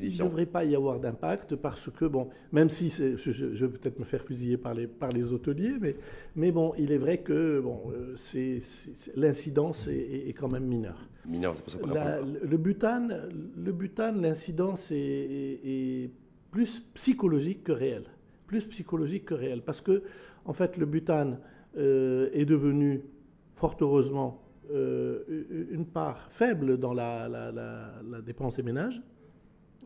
il 0.01 0.11
ne 0.13 0.23
devrait 0.23 0.45
pas 0.45 0.63
y 0.65 0.75
avoir 0.75 0.99
d'impact 0.99 1.55
parce 1.55 1.89
que, 1.89 2.05
bon, 2.05 2.29
même 2.51 2.69
si 2.69 2.89
je, 2.89 3.65
vais 3.65 3.77
peut-être 3.77 3.99
me 3.99 4.03
faire 4.05 4.23
fusiller 4.23 4.57
par 4.57 4.73
les, 4.73 4.85
par 4.87 5.11
les 5.11 5.31
hôteliers, 5.31 5.73
mais, 5.81 5.93
mais 6.35 6.51
bon, 6.51 6.73
il 6.77 6.91
est 6.91 6.97
vrai 6.97 7.19
que 7.19 7.59
bon, 7.61 7.79
euh, 7.91 8.13
c'est- 8.17 8.61
l'incidence 9.15 9.87
est, 9.87 9.95
est- 9.95 10.29
est 10.29 10.33
quand 10.33 10.51
même 10.51 10.65
mineure. 10.65 11.07
mineur, 11.25 11.55
c'est 11.67 11.79
pour 11.79 11.89
ça 11.89 11.93
La- 11.95 12.19
le 12.21 12.57
butane, 12.57 13.29
le 13.57 13.71
butane, 13.71 14.21
l'incidence 14.21 14.91
est 14.91 16.09
plus 16.51 16.81
psychologique 16.93 17.63
que 17.63 17.71
réelle. 17.71 18.05
Plus 18.45 18.65
psychologique 18.65 19.25
que 19.25 19.33
réelle. 19.33 19.61
Parce 19.63 19.81
que, 19.81 20.03
en 20.45 20.53
fait, 20.53 20.77
le 20.77 20.85
butane 20.85 21.39
euh, 21.77 22.29
est 22.33 22.45
devenu, 22.45 23.01
fort 23.55 23.75
heureusement, 23.81 24.41
euh, 24.71 25.23
une 25.71 25.85
part 25.85 26.31
faible 26.31 26.77
dans 26.77 26.93
la, 26.93 27.29
dépense 28.25 28.55
des 28.55 28.63
ménages. 28.63 29.01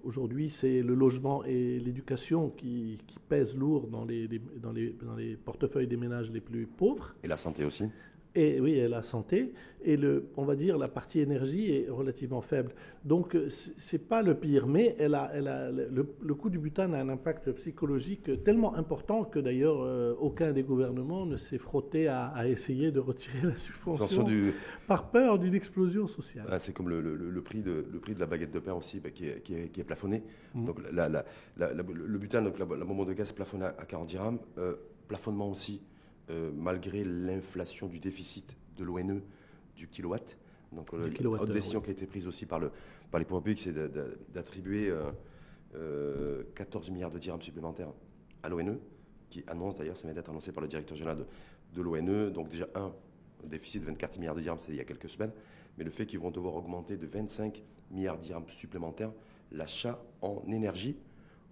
Aujourd'hui, 0.04 0.50
c'est 0.50 0.82
le 0.82 0.94
logement 0.94 1.44
et 1.44 1.80
l'éducation 1.80 2.50
qui, 2.50 3.00
pèsent 3.28 3.56
lourd 3.56 3.88
dans 3.88 4.06
les 4.06 5.38
portefeuilles 5.44 5.88
des 5.88 5.98
ménages 5.98 6.32
les 6.32 6.42
plus 6.42 6.66
pauvres. 6.66 7.16
Et 7.24 7.28
la 7.28 7.38
santé 7.38 7.66
aussi. 7.66 7.86
Et 8.40 8.60
oui, 8.62 8.74
et 8.74 8.88
la 8.88 9.02
santé. 9.02 9.52
Et 9.84 9.98
le, 9.98 10.28
on 10.38 10.44
va 10.46 10.56
dire 10.56 10.78
la 10.78 10.88
partie 10.88 11.20
énergie 11.22 11.72
est 11.72 11.90
relativement 11.90 12.42
faible. 12.42 12.72
Donc, 13.04 13.34
euh, 13.36 13.48
c'est 13.78 14.08
pas 14.08 14.22
le 14.22 14.36
pire, 14.36 14.68
mais 14.68 14.96
elle 15.00 15.16
a, 15.16 15.32
elle 15.34 15.48
a, 15.48 15.72
le, 15.72 16.06
le 16.22 16.34
coût 16.36 16.50
du 16.52 16.60
butane 16.60 16.94
a 16.94 17.00
un 17.00 17.10
impact 17.10 17.52
psychologique 17.54 18.44
tellement 18.44 18.76
important 18.76 19.24
que 19.24 19.40
d'ailleurs 19.40 19.82
euh, 19.82 20.14
aucun 20.20 20.52
des 20.52 20.62
gouvernements 20.62 21.26
ne 21.26 21.38
s'est 21.38 21.58
frotté 21.58 22.08
à, 22.08 22.28
à 22.28 22.48
essayer 22.48 22.92
de 22.92 23.00
retirer 23.00 23.42
la 23.48 23.56
subvention 23.56 24.24
du, 24.24 24.54
par 24.88 25.10
peur 25.10 25.40
d'une 25.40 25.56
explosion 25.56 26.06
sociale. 26.08 26.46
Ah, 26.50 26.60
c'est 26.60 26.74
comme 26.74 26.90
le, 26.90 27.02
le- 27.02 27.42
prix 27.42 27.64
de, 27.64 27.86
le 27.92 28.00
prix 28.00 28.14
de 28.14 28.20
la 28.20 28.28
baguette 28.28 28.52
de 28.54 28.60
pain 28.60 28.74
aussi, 28.74 29.00
bah, 29.00 29.10
qui, 29.10 29.28
est, 29.30 29.42
qui 29.42 29.56
est- 29.56 29.70
qui 29.70 29.80
est 29.82 29.84
plafonné. 29.86 30.22
Mm. 30.54 30.66
Donc 30.66 30.78
la- 30.92 31.10
la- 31.10 31.24
la- 31.58 31.74
la- 31.74 31.84
le 31.84 32.18
butane, 32.20 32.44
donc 32.44 32.60
la, 32.60 32.66
bonbonne 32.66 33.08
de 33.08 33.14
gaz 33.14 33.32
plafonne 33.32 33.64
à, 33.64 33.70
à 33.70 33.86
40 33.86 34.08
dirhams. 34.08 34.40
Euh, 34.60 34.76
plafonnement 35.08 35.50
aussi, 35.50 35.82
euh, 36.30 36.52
malgré 36.56 37.04
l'inflation 37.04 37.88
du 37.88 38.00
déficit 38.00 38.58
de 38.76 38.84
l'ONE 38.84 39.22
du 39.76 39.88
kilowatt. 39.88 40.38
Donc 40.72 40.94
euh, 40.94 41.10
l'autre 41.22 41.46
décision 41.48 41.82
qui 41.82 41.90
a 41.90 41.94
été 41.94 42.06
prise 42.06 42.28
aussi 42.28 42.46
par, 42.46 42.60
le, 42.60 42.72
par 43.12 43.20
les 43.20 43.26
pouvoirs 43.26 43.44
publics, 43.44 43.60
c'est 43.60 43.74
d'attribuer 44.34 44.90
euh, 44.90 45.12
euh, 45.76 46.44
14 46.56 46.90
milliards 46.92 47.12
de 47.12 47.20
dirhams 47.20 47.42
supplémentaires 47.42 47.92
à 48.44 48.50
l'ONE, 48.50 48.80
qui 49.30 49.44
annonce 49.48 49.78
d'ailleurs, 49.78 49.98
ça 49.98 50.04
vient 50.04 50.14
d'être 50.14 50.30
annoncé 50.30 50.52
par 50.52 50.62
le 50.62 50.68
directeur 50.68 50.98
général 50.98 51.20
de, 51.20 51.26
de 51.74 51.82
l'ONE. 51.82 52.32
Donc 52.32 52.50
déjà, 52.50 52.68
un, 52.76 52.94
un 53.44 53.48
déficit 53.48 53.82
de 53.82 53.88
24 53.88 54.18
milliards 54.18 54.36
de 54.36 54.42
dirhams, 54.42 54.60
c'est 54.60 54.72
il 54.72 54.78
y 54.78 54.82
a 54.82 54.86
quelques 54.86 55.10
semaines, 55.10 55.32
mais 55.78 55.84
le 55.84 55.92
fait 55.92 56.06
qu'ils 56.06 56.20
vont 56.20 56.32
devoir 56.32 56.56
augmenter 56.56 56.98
de 56.98 57.08
25 57.08 57.64
milliards 57.92 58.18
de 58.18 58.24
dirhams 58.24 58.50
supplémentaires 58.50 59.12
l'achat 59.52 60.04
en 60.22 60.44
énergie 60.48 60.98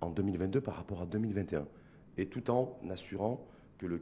en 0.02 0.10
2022 0.10 0.60
par 0.60 0.76
rapport 0.76 1.02
à 1.02 1.06
2021, 1.06 1.66
et 2.18 2.28
tout 2.28 2.50
en 2.50 2.78
assurant 2.90 3.46
que 3.78 3.86
le 3.86 3.98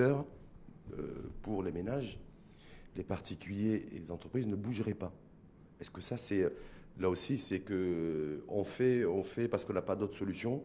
euh, 0.00 0.22
pour 1.42 1.62
les 1.62 1.72
ménages, 1.72 2.18
les 2.96 3.04
particuliers 3.04 3.86
et 3.92 3.98
les 3.98 4.10
entreprises 4.10 4.46
ne 4.46 4.56
bougerait 4.56 4.94
pas. 4.94 5.12
Est-ce 5.80 5.90
que 5.90 6.00
ça, 6.00 6.16
c'est 6.16 6.48
là 6.98 7.08
aussi, 7.08 7.38
c'est 7.38 7.60
que 7.60 8.44
on 8.48 8.64
fait, 8.64 9.04
on 9.04 9.22
fait 9.22 9.48
parce 9.48 9.64
qu'on 9.64 9.72
n'a 9.72 9.82
pas 9.82 9.96
d'autre 9.96 10.16
solution, 10.16 10.62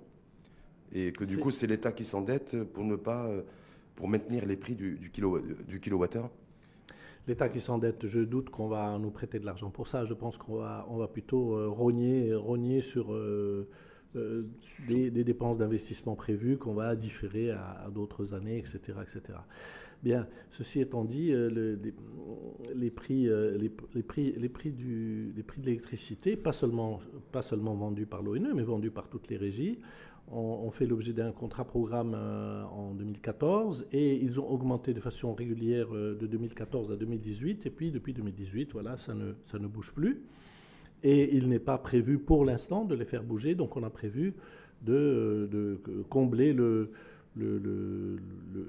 et 0.91 1.11
que 1.11 1.23
du 1.23 1.37
coup, 1.37 1.51
c'est 1.51 1.67
l'État 1.67 1.91
qui 1.91 2.05
s'endette 2.05 2.63
pour 2.63 2.83
ne 2.83 2.95
pas, 2.95 3.29
pour 3.95 4.07
maintenir 4.07 4.45
les 4.45 4.57
prix 4.57 4.75
du, 4.75 4.97
du, 4.97 5.09
kilo, 5.09 5.39
du 5.39 5.79
kilowattheure? 5.79 6.29
L'État 7.27 7.49
qui 7.49 7.59
s'endette, 7.59 8.07
je 8.07 8.21
doute 8.21 8.49
qu'on 8.49 8.69
va 8.69 8.97
nous 8.97 9.11
prêter 9.11 9.37
de 9.37 9.45
l'argent 9.45 9.69
pour 9.69 9.89
ça. 9.89 10.05
Je 10.05 10.13
pense 10.13 10.37
qu'on 10.37 10.55
va, 10.55 10.87
on 10.89 10.95
va 10.95 11.09
plutôt 11.09 11.57
euh, 11.57 11.67
rogner, 11.67 12.33
rogner 12.33 12.81
sur 12.81 13.11
euh, 13.11 13.67
euh, 14.17 14.47
des, 14.87 15.09
dépenses 15.23 15.57
d'investissement 15.57 16.15
prévues 16.15 16.57
qu'on 16.57 16.73
va 16.73 16.95
différer 16.95 17.51
à, 17.51 17.89
d'autres 17.93 18.33
années, 18.33 18.57
etc., 18.57 18.79
etc. 19.01 19.39
Bien, 20.03 20.27
ceci 20.51 20.79
étant 20.79 21.03
dit, 21.03 21.31
euh, 21.31 21.49
le- 21.49 21.79
les, 22.75 22.91
prix, 22.91 23.27
euh, 23.27 23.57
les, 23.57 23.69
prix, 24.03 24.33
les 24.37 24.49
prix, 24.49 24.71
du, 24.71 25.33
les 25.35 25.43
prix 25.43 25.61
de 25.61 25.65
l'électricité, 25.65 26.35
pas 26.35 26.51
seulement, 26.51 26.99
pas 27.31 27.41
seulement 27.41 27.73
vendus 27.73 28.05
par 28.05 28.21
l'ONE, 28.21 28.53
mais 28.55 28.63
vendus 28.63 28.91
par 28.91 29.07
toutes 29.09 29.27
les 29.29 29.37
régies, 29.37 29.79
ont, 30.31 30.39
ont 30.65 30.71
fait 30.71 30.85
l'objet 30.85 31.13
d'un 31.13 31.31
contrat 31.31 31.65
programme 31.65 32.13
en 32.13 32.93
2014 32.93 33.87
et 33.93 34.17
ils 34.17 34.39
ont 34.39 34.49
augmenté 34.49 34.93
de 34.93 34.99
façon 34.99 35.33
régulière 35.33 35.89
de 35.91 36.27
2014 36.27 36.91
à 36.91 36.95
2018 36.97 37.65
et 37.65 37.69
puis 37.69 37.91
depuis 37.91 38.13
2018, 38.13 38.73
voilà, 38.73 38.97
ça 38.97 39.13
ne, 39.13 39.33
ça 39.45 39.57
ne 39.57 39.67
bouge 39.67 39.93
plus. 39.93 40.21
Et 41.03 41.35
il 41.35 41.47
n'est 41.49 41.59
pas 41.59 41.77
prévu 41.77 42.17
pour 42.17 42.43
l'instant 42.45 42.83
de 42.85 42.95
les 42.95 43.05
faire 43.05 43.23
bouger, 43.23 43.53
donc 43.55 43.77
on 43.77 43.83
a 43.83 43.89
prévu 43.89 44.33
de, 44.81 45.47
de 45.51 45.79
combler 46.09 46.53
le, 46.53 46.91
le, 47.35 47.57
le- 47.59 48.19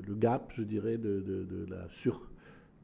le- 0.07 0.15
gap, 0.15 0.53
je 0.55 0.63
dirais, 0.63 0.99
de, 0.99 1.21
de- 1.21 1.45
de 1.45 1.71
la 1.71 1.87
sur, 1.91 2.29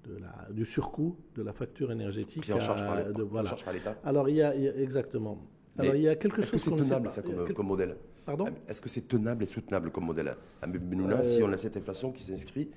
la, 0.08 0.52
du 0.52 0.64
surcoût 0.64 1.16
de 1.36 1.42
la 1.42 1.52
facture 1.52 1.90
énergétique. 1.92 2.42
Pris 2.42 2.52
en 2.52 2.60
charge 2.60 2.82
à- 2.82 2.86
par 2.86 2.96
l'État. 2.96 3.22
voilà. 3.24 3.48
charge 3.50 3.64
par 3.64 3.74
l'État. 3.74 3.98
Alors 4.04 4.28
il 4.28 4.36
y 4.36 4.42
a, 4.42 4.54
il 4.54 4.62
y 4.62 4.68
a- 4.68 4.76
exactement. 4.76 5.38
Mais 5.76 5.82
Alors 5.84 5.96
il 5.96 6.02
y 6.02 6.08
a 6.08 6.14
quelque 6.16 6.40
Est-ce 6.40 6.52
que 6.52 6.58
c'est 6.58 6.70
tenable 6.70 7.08
ça 7.10 7.22
Il 7.24 7.30
y 7.30 7.34
a 7.34 7.36
comme, 7.44 7.52
comme 7.54 7.66
modèle? 7.66 7.96
Pardon? 8.24 8.46
Est-ce 8.68 8.80
que 8.80 8.88
c'est 8.88 9.08
tenable 9.08 9.42
et 9.42 9.46
soutenable 9.46 9.90
comme 9.90 10.04
modèle? 10.06 10.34
À 10.62 10.66
Benouna, 10.66 11.18
Euh, 11.18 11.22
si 11.24 11.42
on 11.42 11.52
a 11.52 11.56
cette 11.58 11.76
inflation 11.76 12.12
qui 12.12 12.22
s'inscrit 12.22 12.70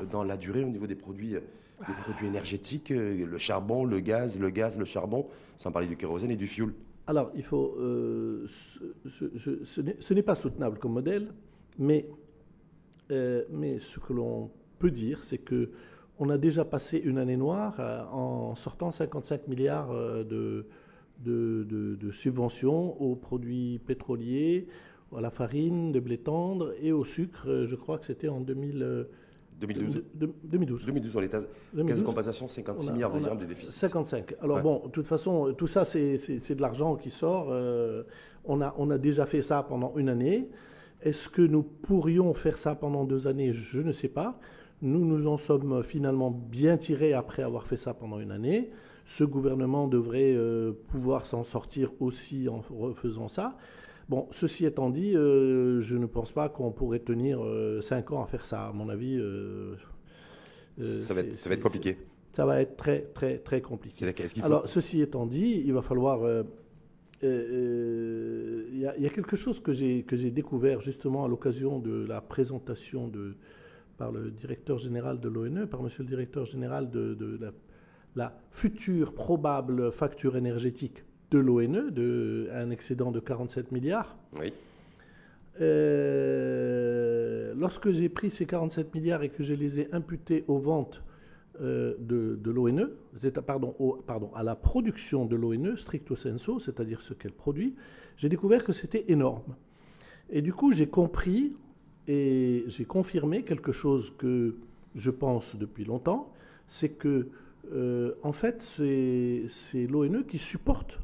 euh, 0.00 0.04
dans 0.06 0.24
la 0.24 0.36
durée 0.36 0.64
au 0.64 0.68
niveau 0.68 0.86
des 0.86 0.94
produits, 0.96 1.36
des 1.86 1.94
produits 1.94 2.26
énergétiques, 2.26 2.90
euh, 2.90 3.24
le 3.26 3.38
charbon, 3.38 3.84
le 3.84 4.00
gaz, 4.00 4.38
le 4.38 4.50
gaz, 4.50 4.78
le 4.78 4.84
charbon, 4.84 5.26
sans 5.56 5.70
parler 5.70 5.86
du 5.88 5.96
kérosène 5.96 6.30
et 6.30 6.36
du 6.36 6.46
fioul 6.46 6.74
Alors, 7.06 7.30
il 7.34 7.44
faut. 7.44 7.76
euh, 7.78 8.46
ce, 9.06 10.12
n'est- 10.12 10.22
pas 10.22 10.34
soutenable 10.34 10.78
comme 10.78 10.92
modèle, 10.94 11.32
mais, 11.78 12.08
euh, 13.10 13.44
mais 13.50 13.78
ce 13.78 14.00
que 14.00 14.12
l'on 14.12 14.50
peut 14.78 14.90
dire, 14.90 15.22
c'est 15.24 15.38
que 15.38 15.70
on 16.20 16.30
a 16.30 16.38
déjà 16.38 16.64
passé 16.64 16.98
une 16.98 17.16
année 17.18 17.36
noire 17.36 17.78
en 18.12 18.56
sortant 18.56 18.90
55 18.90 19.46
milliards 19.46 19.92
de, 19.92 20.66
de, 21.24 22.10
subventions 22.10 23.00
aux 23.00 23.14
produits 23.14 23.78
pétroliers, 23.86 24.66
à 25.16 25.20
la 25.20 25.30
farine, 25.30 25.92
de 25.92 26.00
blé 26.00 26.18
tendre 26.18 26.74
et 26.82 26.90
au 26.92 27.04
sucre. 27.04 27.64
Je 27.66 27.76
crois 27.76 27.98
que 27.98 28.06
c'était 28.06 28.28
en 28.28 28.40
2000, 28.40 28.82
euh, 28.82 29.04
2012. 29.60 29.94
de- 30.14 30.26
de- 30.26 30.32
2012. 30.44 30.86
2012, 30.86 31.16
on 31.16 31.20
est 31.20 31.34
à 31.34 31.40
2012. 31.72 31.86
caisse 31.86 32.00
de 32.00 32.06
compensation, 32.06 32.48
56 32.48 32.86
On 32.86 32.90
a- 32.90 32.92
milliards 32.94 33.12
de 33.12 33.18
dirhams 33.18 33.38
déficit. 33.38 33.74
55. 33.74 34.34
Alors 34.40 34.58
Ouais. 34.58 34.62
bon, 34.62 34.82
de 34.86 34.90
toute 34.90 35.06
façon, 35.06 35.52
tout 35.56 35.66
ça, 35.66 35.84
c'est 35.84 36.16
de 36.54 36.60
l'argent 36.60 36.96
qui 36.96 37.10
sort. 37.10 37.48
euh, 37.50 38.02
on, 38.44 38.60
a, 38.60 38.74
on 38.78 38.90
a 38.90 38.98
déjà 38.98 39.26
fait 39.26 39.42
ça 39.42 39.62
pendant 39.62 39.92
une 39.96 40.08
année. 40.08 40.48
Est-ce 41.02 41.28
que 41.28 41.42
nous 41.42 41.62
pourrions 41.62 42.32
faire 42.34 42.56
ça 42.58 42.74
pendant 42.74 43.04
deux 43.04 43.26
années? 43.26 43.52
Je 43.52 43.80
ne 43.80 43.92
sais 43.92 44.08
pas. 44.08 44.38
Nous 44.80 45.04
nous 45.04 45.26
en 45.26 45.36
sommes 45.36 45.82
finalement 45.82 46.30
bien 46.30 46.76
tirés 46.76 47.12
après 47.12 47.42
avoir 47.42 47.66
fait 47.66 47.76
ça 47.76 47.94
pendant 47.94 48.20
une 48.20 48.30
année. 48.30 48.70
Ce 49.04 49.24
gouvernement 49.24 49.88
devrait 49.88 50.34
euh, 50.36 50.72
pouvoir 50.88 51.26
s'en 51.26 51.42
sortir 51.42 51.90
aussi 52.00 52.48
en 52.48 52.60
refaisant 52.70 53.28
ça. 53.28 53.56
Bon, 54.08 54.26
ceci 54.32 54.64
étant 54.64 54.88
dit, 54.88 55.14
euh, 55.14 55.80
je 55.82 55.96
ne 55.96 56.06
pense 56.06 56.32
pas 56.32 56.48
qu'on 56.48 56.70
pourrait 56.70 57.00
tenir 57.00 57.44
euh, 57.44 57.82
cinq 57.82 58.10
ans 58.10 58.22
à 58.22 58.26
faire 58.26 58.46
ça. 58.46 58.68
À 58.68 58.72
mon 58.72 58.88
avis, 58.88 59.20
ça, 60.78 61.12
va 61.12 61.20
être, 61.20 61.34
ça 61.34 61.48
va 61.48 61.54
être 61.54 61.62
compliqué. 61.62 61.98
Ça 62.32 62.46
va 62.46 62.60
être 62.60 62.76
très, 62.76 63.02
très, 63.02 63.38
très 63.38 63.60
compliqué. 63.60 64.06
Alors, 64.42 64.68
ceci 64.68 65.02
étant 65.02 65.26
dit, 65.26 65.62
il 65.64 65.72
va 65.72 65.82
falloir. 65.82 66.44
Il 67.22 68.78
y, 68.78 68.86
a 68.86 69.10
quelque 69.10 69.36
chose 69.36 69.60
que 69.60 69.72
j'ai 69.72 70.30
découvert 70.30 70.80
justement 70.80 71.24
à 71.24 71.28
l'occasion 71.28 71.78
de 71.78 72.06
la 72.06 72.20
présentation 72.20 73.08
de, 73.08 73.34
par 73.98 74.12
le 74.12 74.30
directeur 74.30 74.78
général 74.78 75.20
de 75.20 75.28
l'ONE, 75.28 75.66
par 75.66 75.82
monsieur 75.82 76.04
le 76.04 76.08
directeur 76.08 76.46
général 76.46 76.90
de, 76.90 77.38
la, 77.40 77.52
la, 78.14 78.38
future 78.52 79.12
probable 79.12 79.92
facture 79.92 80.36
énergétique 80.36 81.02
de 81.30 81.38
l'ONE, 81.38 81.90
de, 81.90 82.48
un 82.52 82.70
excédent 82.70 83.10
de 83.10 83.20
47 83.20 83.72
milliards. 83.72 84.16
Oui. 84.38 84.52
Euh, 85.60 87.52
lorsque 87.56 87.90
j'ai 87.90 88.08
pris 88.08 88.30
ces 88.30 88.46
47 88.46 88.94
milliards 88.94 89.22
et 89.22 89.28
que 89.28 89.42
je 89.42 89.54
les 89.54 89.80
ai 89.80 89.88
imputés 89.92 90.44
aux 90.46 90.58
ventes 90.58 91.02
euh, 91.60 91.94
de, 91.98 92.38
de 92.40 92.50
l'ONE, 92.50 92.90
pardon, 93.44 93.74
pardon, 94.06 94.30
à 94.34 94.42
la 94.42 94.54
production 94.54 95.26
de 95.26 95.34
l'ONE, 95.34 95.76
stricto 95.76 96.14
sensu, 96.14 96.60
c'est-à-dire 96.60 97.00
ce 97.00 97.14
qu'elle 97.14 97.32
produit, 97.32 97.74
j'ai 98.16 98.28
découvert 98.28 98.64
que 98.64 98.72
c'était 98.72 99.04
énorme. 99.08 99.56
Et 100.30 100.42
du 100.42 100.52
coup, 100.52 100.72
j'ai 100.72 100.86
compris 100.86 101.56
et 102.06 102.64
j'ai 102.68 102.84
confirmé 102.84 103.42
quelque 103.42 103.72
chose 103.72 104.14
que 104.16 104.56
je 104.94 105.10
pense 105.10 105.56
depuis 105.56 105.84
longtemps, 105.84 106.32
c'est 106.68 106.90
que, 106.90 107.28
euh, 107.72 108.14
en 108.22 108.32
fait, 108.32 108.62
c'est 108.62 109.86
l'ONE 109.86 110.24
qui 110.26 110.38
supporte 110.38 110.98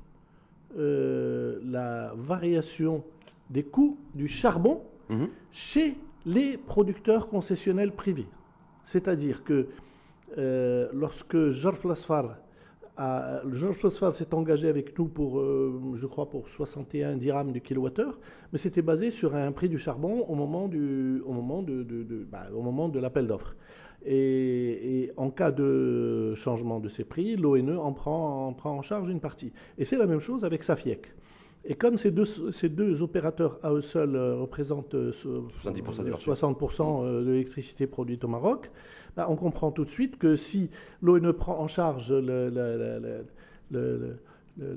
euh, 0.76 1.60
la 1.64 2.12
variation 2.16 3.04
des 3.50 3.62
coûts 3.62 3.98
du 4.14 4.28
charbon 4.28 4.82
mhm. 5.08 5.28
chez 5.52 5.96
les 6.26 6.56
producteurs 6.56 7.28
concessionnels 7.28 7.92
privés. 7.92 8.26
C'est-à-dire 8.84 9.44
que 9.44 9.68
euh, 10.38 10.88
lorsque 10.92 11.50
Georges 11.50 11.84
Lasfar 11.84 12.36
Georges 12.96 13.76
Phosphore 13.76 14.14
s'est 14.14 14.32
engagé 14.34 14.68
avec 14.68 14.96
nous 14.98 15.06
pour, 15.06 15.40
euh, 15.40 15.94
je 15.96 16.06
crois, 16.06 16.30
pour 16.30 16.48
61 16.48 17.16
dirhams 17.16 17.50
du 17.50 17.60
kilowattheure, 17.60 18.18
mais 18.52 18.58
c'était 18.58 18.82
basé 18.82 19.10
sur 19.10 19.34
un 19.34 19.50
prix 19.50 19.68
du 19.68 19.78
charbon 19.78 20.24
au 20.28 20.34
moment, 20.34 20.68
du, 20.68 21.20
au 21.26 21.32
moment 21.32 21.62
de, 21.62 21.82
de, 21.82 22.26
bah, 22.30 22.46
au 22.54 22.62
moment 22.62 22.88
de 22.88 23.00
l'appel 23.00 23.26
d'offres. 23.26 23.56
Et, 24.06 25.10
en 25.16 25.30
cas 25.30 25.50
de 25.50 26.34
changement 26.34 26.80
de 26.80 26.88
ces 26.88 27.04
prix, 27.04 27.36
l'ONE 27.36 27.78
en 27.78 27.92
prend, 27.92 28.48
en 28.48 28.52
prend 28.52 28.72
en 28.72 28.82
charge 28.82 29.08
une 29.08 29.20
partie. 29.20 29.52
Et 29.78 29.84
c'est 29.84 29.96
la 29.96 30.06
même 30.06 30.20
chose 30.20 30.44
avec 30.44 30.64
Safiec. 30.64 31.06
Et 31.66 31.74
comme 31.74 31.96
ces 31.96 32.10
deux, 32.10 32.26
ces 32.26 32.68
deux 32.68 33.02
opérateurs 33.02 33.58
à 33.62 33.72
eux 33.72 33.80
seuls 33.80 34.16
euh, 34.16 34.36
représentent 34.36 34.94
70% 34.94 37.04
euh, 37.04 37.24
de 37.24 37.30
l'électricité 37.30 37.86
produite 37.86 38.22
au 38.24 38.28
Maroc, 38.28 38.70
bah, 39.16 39.26
on 39.30 39.36
comprend 39.36 39.70
tout 39.70 39.84
de 39.84 39.90
suite 39.90 40.18
que 40.18 40.36
si 40.36 40.68
l'ONE 41.00 41.32
prend 41.32 41.58
en 41.58 41.66
charge 41.66 42.12
la 42.12 43.22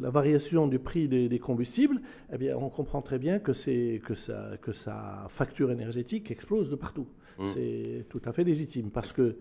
variation 0.09 0.67
du 0.67 0.79
prix 0.79 1.09
des, 1.09 1.39
combustibles, 1.39 1.99
eh 2.31 2.37
bien, 2.37 2.55
on 2.55 2.69
comprend 2.69 3.01
très 3.01 3.19
bien 3.19 3.39
que, 3.39 3.51
que, 3.51 4.55
que 4.55 4.71
sa 4.71 5.25
facture 5.27 5.71
énergétique 5.71 6.31
explose 6.31 6.69
de 6.69 6.75
partout. 6.75 7.07
Mmh. 7.39 7.45
C'est 7.53 8.05
tout 8.09 8.21
à 8.25 8.31
fait 8.31 8.43
légitime 8.43 8.89
parce 8.89 9.13
que... 9.13 9.35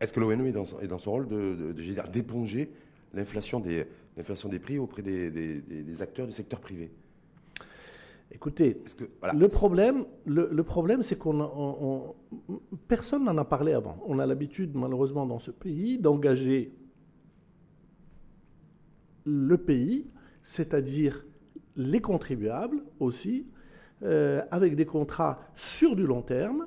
Est-ce 0.00 0.12
que 0.12 0.20
l'ONE 0.20 0.46
est, 0.46 0.52
dans 0.52 0.98
son 0.98 1.10
rôle 1.10 1.28
d'éponger 2.12 2.70
l'inflation 3.14 3.60
des, 3.60 3.86
des 4.16 4.58
prix 4.58 4.78
auprès 4.78 5.02
des 5.02 6.02
acteurs 6.02 6.26
du 6.26 6.32
secteur 6.32 6.60
privé? 6.60 6.90
Écoutez, 8.34 8.82
le 9.32 9.46
problème, 9.46 10.06
le, 10.26 10.62
problème, 10.64 11.04
c'est 11.04 11.16
qu'on 11.16 12.14
personne 12.88 13.24
n'en 13.24 13.38
a 13.38 13.44
parlé 13.44 13.72
avant. 13.72 14.02
On 14.06 14.18
a 14.18 14.26
l'habitude, 14.26 14.74
malheureusement, 14.74 15.24
dans 15.24 15.38
ce 15.38 15.52
pays, 15.52 15.98
d'engager 15.98 16.72
le 19.24 19.56
pays, 19.56 20.10
c'est-à-dire 20.42 21.24
les 21.76 22.00
contribuables 22.00 22.82
aussi, 22.98 23.46
euh, 24.02 24.42
avec 24.50 24.74
des 24.74 24.84
contrats 24.84 25.40
sur 25.54 25.94
du 25.94 26.04
long 26.04 26.22
terme, 26.22 26.66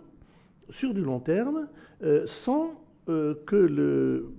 sur 0.69 0.93
du 0.93 1.01
long 1.01 1.19
terme, 1.19 1.67
euh, 2.03 2.24
sans 2.25 2.74
euh, 3.09 3.36
que, 3.45 3.55
le, 3.55 4.31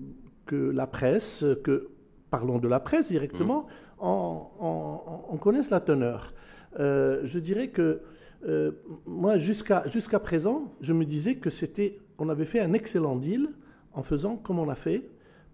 que 0.46 0.56
la 0.56 0.86
presse, 0.86 1.44
que 1.64 1.88
parlons 2.30 2.58
de 2.58 2.68
la 2.68 2.80
presse 2.80 3.08
directement, 3.08 3.66
mmh. 4.00 4.04
en 4.04 5.38
connaisse 5.40 5.70
la 5.70 5.80
teneur. 5.80 6.32
Euh, 6.78 7.20
je 7.24 7.38
dirais 7.38 7.68
que 7.68 8.00
euh, 8.46 8.70
moi, 9.06 9.36
jusqu'à 9.38 10.20
présent, 10.20 10.72
je 10.80 10.92
me 10.92 11.04
disais 11.04 11.36
que 11.36 11.50
c'était, 11.50 11.98
on 12.18 12.28
avait 12.28 12.44
fait 12.44 12.60
un 12.60 12.72
excellent 12.72 13.16
deal 13.16 13.48
en 13.92 14.02
faisant 14.02 14.36
comme 14.36 14.58
on 14.58 14.68
a 14.68 14.74
fait 14.74 15.08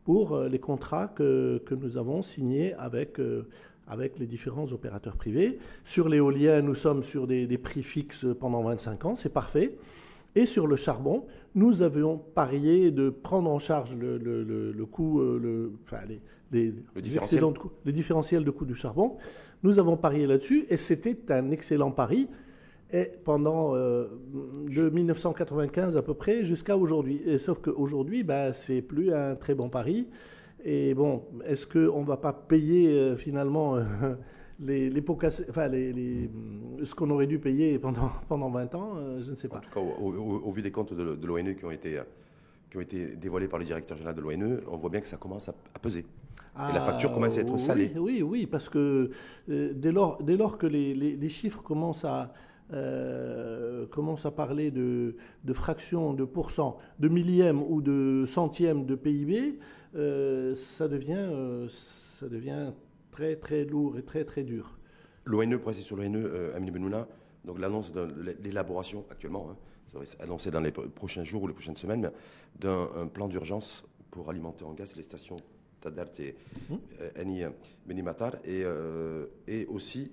pour 0.05 0.35
euh, 0.35 0.49
les 0.49 0.59
contrats 0.59 1.09
que, 1.09 1.63
que 1.65 1.75
nous 1.75 1.97
avons 1.97 2.21
signés 2.21 2.75
avec, 2.75 3.19
avec 3.87 4.19
les 4.19 4.27
différents 4.27 4.71
opérateurs 4.73 5.17
privés. 5.17 5.59
Sur 5.85 6.09
l'éolien, 6.09 6.61
nous 6.61 6.75
sommes 6.75 7.03
sur 7.03 7.27
des, 7.27 7.47
des, 7.47 7.59
prix 7.59 7.83
fixes 7.83 8.27
pendant 8.39 8.63
25 8.63 9.05
ans, 9.07 9.15
c'est 9.15 9.33
parfait. 9.33 9.79
Et 10.37 10.47
sur 10.47 10.67
le 10.67 10.77
charbon, 10.77 11.27
nous 11.55 11.83
avions 11.83 12.19
parié 12.19 12.91
de 12.91 13.11
prendre 13.11 13.51
en 13.51 13.59
charge 13.59 13.97
le, 13.97 14.19
le, 14.19 14.43
le, 14.43 14.87
coût, 14.87 15.21
le, 15.21 15.73
enfin, 15.85 16.01
les, 16.09 16.21
les, 16.53 17.03
différentiels. 17.03 17.45
les 17.85 17.93
différentiels 17.93 18.45
de 18.45 18.51
coût 18.51 18.65
du 18.65 18.75
charbon. 18.75 19.17
Nous 19.63 19.79
avons 19.79 19.97
parié 19.97 20.27
là-dessus 20.27 20.67
et 20.69 20.77
c'était 20.77 21.17
un 21.33 21.51
excellent 21.51 21.91
pari. 21.91 22.29
Et 22.93 23.11
pendant 23.25 23.75
euh, 23.75 24.07
de 24.69 24.89
1995 24.89 25.97
à 25.97 26.03
peu 26.03 26.15
près 26.15 26.45
jusqu'à 26.45 26.77
aujourd'hui. 26.77 27.23
Sauf 27.39 27.59
qu'aujourd'hui, 27.61 28.23
bah, 28.23 28.53
c'est 28.53 28.83
plus 28.83 29.13
un 29.13 29.35
très 29.35 29.55
bon 29.55 29.69
pari. 29.69 30.07
Et 30.65 30.95
bon, 30.95 31.25
est-ce 31.45 31.67
qu'on 31.67 32.01
ne 32.01 32.07
va 32.07 32.17
pas 32.17 32.33
payer 32.33 32.89
euh, 32.89 33.17
finalement 33.17 33.77
euh, 33.77 33.83
les, 34.61 34.91
les, 34.91 35.05
enfin, 35.49 35.69
les, 35.69 36.31
ce 36.83 36.95
qu'on 36.95 37.11
aurait 37.11 37.27
dû 37.27 37.39
payer 37.39 37.79
pendant, 37.79 38.11
pendant 38.29 38.51
20 38.51 38.75
ans 38.75 38.97
Je 39.21 39.31
ne 39.31 39.37
sais 39.37 39.49
pas. 39.49 39.59
En 39.59 39.61
tout 39.61 39.71
cas, 39.71 39.81
au, 39.81 40.51
vu 40.51 40.63
des 40.63 40.71
comptes 40.71 40.95
de, 40.95 41.27
l'ONU 41.27 41.57
qui 41.57 41.65
ont 41.65 41.71
été 41.71 42.01
qui 42.71 42.79
ont 42.79 42.81
été 42.81 43.15
dévoilés 43.17 43.47
par 43.47 43.59
le 43.59 43.65
directeur 43.65 43.97
général 43.97 44.17
de 44.17 44.21
l'ONU, 44.21 44.59
on 44.69 44.77
voit 44.77 44.91
bien 44.91 45.01
que 45.01 45.07
ça 45.07 45.17
commence 45.17 45.49
à 45.49 45.55
peser 45.81 46.05
et 46.57 46.73
la 46.73 46.81
facture 46.81 47.13
commence 47.13 47.37
à 47.37 47.41
être 47.41 47.59
salée. 47.59 47.93
Oui, 47.97 48.23
oui, 48.23 48.47
parce 48.47 48.69
que 48.69 49.11
euh, 49.51 49.73
dès, 49.75 49.91
lors, 49.91 50.23
dès 50.23 50.37
lors 50.37 50.57
que 50.57 50.67
les, 50.67 50.95
les, 50.95 51.29
chiffres 51.29 51.63
commencent 51.63 52.05
à, 52.05 52.33
euh, 52.73 53.87
commencent 53.87 54.27
à 54.27 54.31
parler 54.31 54.71
de, 54.71 55.17
de 55.43 55.53
fractions, 55.53 56.15
de 56.15 56.25
pourcents, 56.25 56.79
de 57.01 57.09
millièmes 57.09 57.63
ou 57.63 57.81
de 57.81 58.25
centièmes 58.27 58.87
de 58.87 58.95
PIB, 58.95 59.59
euh, 59.97 60.55
ça, 60.55 60.87
devient, 60.87 61.29
ça 61.69 62.29
devient 62.29 62.73
très 63.15 63.37
très 63.37 63.65
lourd 63.65 63.97
et 63.97 64.03
très 64.03 64.25
très 64.25 64.43
dur. 64.43 64.77
L'ONE, 65.25 65.59
pour 65.59 65.73
sur 65.73 65.97
l'ONE, 65.97 66.53
Amine 66.55 66.73
Benouna, 66.73 67.07
donc 67.45 67.59
l'annonce 67.61 67.93
de 67.93 68.03
l'élaboration 68.43 69.05
actuellement, 69.11 69.51
hein, 69.51 69.57
ça 69.91 69.99
va 69.99 70.05
être 70.05 70.21
annoncé 70.21 70.51
dans 70.51 70.61
les 70.61 70.73
prochains 70.73 71.25
jours 71.25 71.45
ou 71.45 71.47
les 71.47 71.55
prochaines 71.55 71.77
semaines, 71.77 72.11
d'un 72.59 73.09
plan 73.13 73.29
d'urgence 73.29 73.85
pour 74.11 74.29
alimenter 74.31 74.65
en 74.65 74.73
gaz 74.73 74.97
les 74.97 75.03
stations 75.03 75.37
et 78.45 78.65
euh, 78.65 79.27
et 79.47 79.67
aussi 79.67 80.13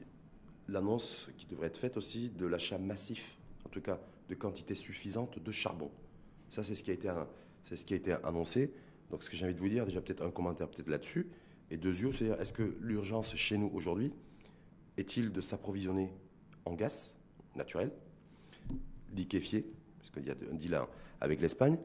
l'annonce 0.67 1.29
qui 1.37 1.45
devrait 1.47 1.67
être 1.67 1.77
faite 1.77 1.97
aussi 1.97 2.29
de 2.29 2.45
l'achat 2.45 2.77
massif, 2.77 3.37
en 3.65 3.69
tout 3.69 3.81
cas 3.81 3.99
de 4.29 4.35
quantité 4.35 4.75
suffisante 4.75 5.39
de 5.39 5.51
charbon. 5.51 5.89
Ça, 6.49 6.63
c'est 6.63 6.75
ce 6.75 6.83
qui 6.83 6.91
a 6.91 6.93
été, 6.93 7.09
c'est 7.63 7.77
ce 7.77 7.85
qui 7.85 7.93
a 7.93 7.97
été 7.97 8.13
annoncé. 8.23 8.73
Donc, 9.09 9.23
ce 9.23 9.29
que 9.29 9.35
j'ai 9.35 9.45
envie 9.45 9.55
de 9.55 9.59
vous 9.59 9.69
dire, 9.69 9.85
déjà 9.85 10.01
peut-être 10.01 10.23
un 10.23 10.31
commentaire 10.31 10.67
peut-être 10.69 10.89
là-dessus. 10.89 11.27
Et 11.71 11.77
deux 11.77 11.95
yeux, 11.97 12.11
c'est 12.11 12.25
est-ce 12.25 12.51
que 12.51 12.75
l'urgence 12.81 13.33
chez 13.35 13.57
nous 13.57 13.71
aujourd'hui 13.73 14.11
est-il 14.97 15.31
de 15.31 15.39
s'approvisionner 15.39 16.13
en 16.65 16.73
gaz 16.73 17.15
naturel, 17.55 17.91
liquéfié, 19.15 19.65
puisqu'il 19.97 20.27
y 20.27 20.31
a 20.31 20.35
un 20.51 20.55
deal 20.55 20.77
avec 21.21 21.41
l'Espagne, 21.41 21.77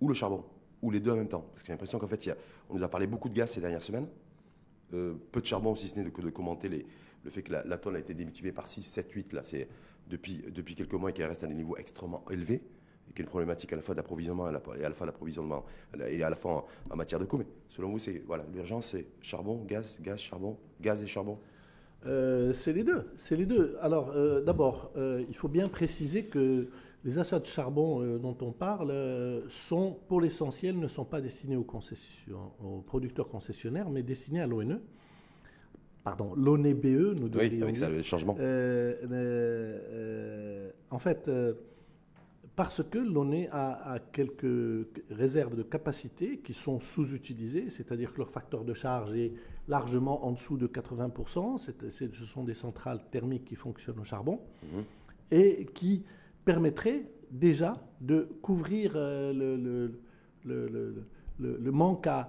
ou 0.00 0.08
le 0.08 0.14
charbon 0.14 0.44
ou 0.80 0.90
les 0.90 1.00
deux 1.00 1.10
en 1.10 1.16
même 1.16 1.28
temps? 1.28 1.42
Parce 1.50 1.62
que 1.62 1.66
j'ai 1.66 1.74
l'impression 1.74 1.98
qu'en 1.98 2.08
fait, 2.08 2.30
on 2.70 2.76
nous 2.76 2.82
a 2.82 2.88
parlé 2.88 3.06
beaucoup 3.06 3.28
de 3.28 3.34
gaz 3.34 3.52
ces 3.52 3.60
dernières 3.60 3.82
semaines, 3.82 4.08
euh, 4.94 5.14
peu 5.32 5.42
de 5.42 5.46
charbon, 5.46 5.74
si 5.74 5.88
ce 5.88 5.98
n'est 5.98 6.10
que 6.10 6.22
de, 6.22 6.30
commenter 6.30 6.70
le 7.24 7.30
fait 7.30 7.42
que 7.42 7.52
la, 7.52 7.78
tonne 7.78 7.96
a 7.96 7.98
été 7.98 8.14
démultipliée 8.14 8.52
par 8.52 8.66
6, 8.66 8.82
7, 8.82 9.12
8, 9.12 9.32
là, 9.34 9.42
c'est 9.42 9.68
depuis, 10.08 10.44
depuis 10.48 10.74
quelques 10.74 10.94
mois 10.94 11.10
et 11.10 11.12
qu'elle 11.12 11.26
reste 11.26 11.44
à 11.44 11.46
des 11.46 11.54
niveaux 11.54 11.76
extrêmement 11.76 12.24
élevés, 12.30 12.62
et 13.16 13.20
une 13.20 13.26
problématique 13.26 13.72
à 13.72 13.76
la 13.76 13.82
fois 13.82 13.94
d'approvisionnement 13.94 14.46
et 14.46 14.84
à 14.84 14.88
la 14.88 14.94
fois 14.94 15.06
d'approvisionnement 15.06 15.64
et 16.08 16.22
à 16.22 16.30
la 16.30 16.36
fois 16.36 16.66
en, 16.90 16.96
matière 16.96 17.20
de 17.20 17.24
coût. 17.24 17.38
Mais 17.38 17.46
selon 17.68 17.88
vous, 17.88 17.98
c'est 17.98 18.22
voilà, 18.26 18.44
l'urgence, 18.52 18.86
c'est 18.86 19.06
charbon, 19.20 19.64
gaz, 19.64 19.98
gaz, 20.02 20.18
charbon, 20.18 20.56
gaz 20.80 21.02
et 21.02 21.06
charbon 21.06 21.38
euh, 22.06 22.52
C'est 22.52 22.72
les 22.72 22.84
deux. 22.84 23.10
C'est 23.16 23.36
les 23.36 23.46
deux. 23.46 23.76
Alors, 23.80 24.10
euh, 24.10 24.42
d'abord, 24.42 24.92
il 24.96 25.34
faut 25.36 25.48
bien 25.48 25.68
préciser 25.68 26.24
que 26.24 26.68
les 27.04 27.18
achats 27.18 27.38
de 27.38 27.44
charbon 27.44 28.02
euh, 28.02 28.18
dont 28.18 28.36
on 28.40 28.50
parle 28.50 28.92
sont, 29.50 29.98
pour 30.08 30.22
l'essentiel, 30.22 30.78
ne 30.78 30.88
sont 30.88 31.04
pas 31.04 31.20
destinés 31.20 31.56
aux, 31.56 31.66
aux 32.62 32.80
producteurs 32.80 33.28
concessionnaires, 33.28 33.90
mais 33.90 34.02
destinés 34.02 34.40
à 34.40 34.46
l'ONE. 34.46 34.80
Pardon, 36.02 36.34
l'ONEBE, 36.34 37.18
nous 37.18 37.28
devons 37.28 37.44
Oui, 37.44 37.62
avec 37.62 37.76
ça, 37.76 37.88
le 37.88 38.02
changement. 38.02 38.34
en 40.90 40.98
fait, 40.98 41.30
parce 42.56 42.82
que 42.84 42.98
l'ONE 42.98 43.48
a, 43.50 43.98
quelques 44.12 44.86
réserves 45.10 45.56
de 45.56 45.62
capacité 45.62 46.38
qui 46.38 46.54
sont 46.54 46.78
sous-utilisées, 46.78 47.68
c'est-à-dire 47.68 48.12
que 48.12 48.18
leur 48.18 48.30
facteur 48.30 48.64
de 48.64 48.74
charge 48.74 49.12
est 49.14 49.32
largement 49.66 50.24
en 50.24 50.32
dessous 50.32 50.56
de 50.56 50.68
80%. 50.68 51.58
ce 51.58 52.24
sont 52.24 52.44
des 52.44 52.54
centrales 52.54 53.00
thermiques 53.10 53.46
qui 53.46 53.56
fonctionnent 53.56 53.98
au 53.98 54.04
charbon 54.04 54.40
mhm. 54.62 54.84
et 55.32 55.66
qui 55.74 56.04
permettraient 56.44 57.10
déjà 57.30 57.82
de 58.00 58.28
couvrir 58.40 58.92
euh, 58.94 59.32
le, 59.32 60.00
le, 60.44 61.06
manque 61.38 62.06
à, 62.06 62.28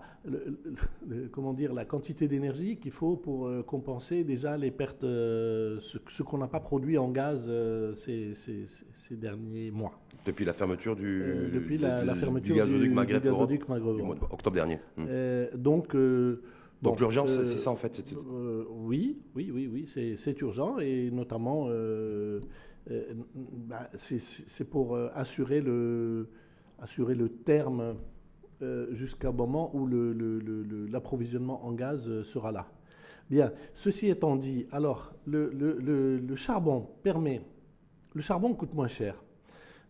comment 1.31 1.53
dire, 1.53 1.73
la 1.73 1.85
quantité 1.85 2.27
d'énergie 2.27 2.77
qu'il 2.77 2.91
faut 2.91 3.15
pour 3.15 3.47
euh, 3.47 3.63
compenser 3.63 4.23
déjà 4.23 4.57
les 4.57 4.71
pertes, 4.71 5.03
euh, 5.03 5.79
ce, 5.81 6.23
qu'on 6.23 6.37
n'a 6.37 6.47
pas 6.47 6.59
produit 6.59 6.97
en 6.97 7.09
gaz 7.09 7.49
ces, 7.95 8.33
ces, 8.35 9.15
derniers 9.15 9.71
mois. 9.71 9.99
Depuis 10.25 10.45
la 10.45 10.53
fermeture 10.53 10.95
du, 10.95 11.49
depuis 11.53 11.77
la, 11.77 12.15
fermeture 12.15 12.53
du 12.53 12.59
gazoduc 12.59 12.93
Maghreb, 12.93 13.27
octobre 14.31 14.55
dernier. 14.55 14.79
Hmm. 14.97 15.05
donc 15.55 15.95
donc 16.81 16.99
l'urgence, 16.99 17.31
c'est 17.43 17.57
ça 17.57 17.71
en 17.71 17.75
fait 17.75 18.13
euh, 18.13 18.65
Oui, 18.69 19.17
oui, 19.35 19.51
oui, 19.53 19.67
oui, 19.71 20.15
c'est 20.17 20.41
urgent 20.41 20.77
et 20.79 21.09
notamment 21.11 21.65
euh, 21.69 22.39
euh, 22.91 23.13
bah, 23.35 23.89
c'est 23.95 24.69
pour 24.69 24.97
assurer 25.15 25.61
le, 25.61 26.27
assurer 26.79 27.15
le 27.15 27.29
terme 27.29 27.95
jusqu'à 28.91 29.29
un 29.29 29.33
moment 29.33 29.75
où 29.75 29.87
l'approvisionnement 29.87 31.59
le, 31.63 31.69
en 31.69 31.73
gaz 31.73 32.23
sera 32.23 32.51
là. 32.51 32.67
Bien, 33.29 33.51
ceci 33.73 34.09
étant 34.09 34.35
dit, 34.35 34.67
alors 34.71 35.13
le, 35.25 36.35
charbon 36.35 36.87
permet, 37.01 37.41
le 38.13 38.21
charbon 38.21 38.53
coûte 38.53 38.73
moins 38.73 38.87
cher, 38.87 39.23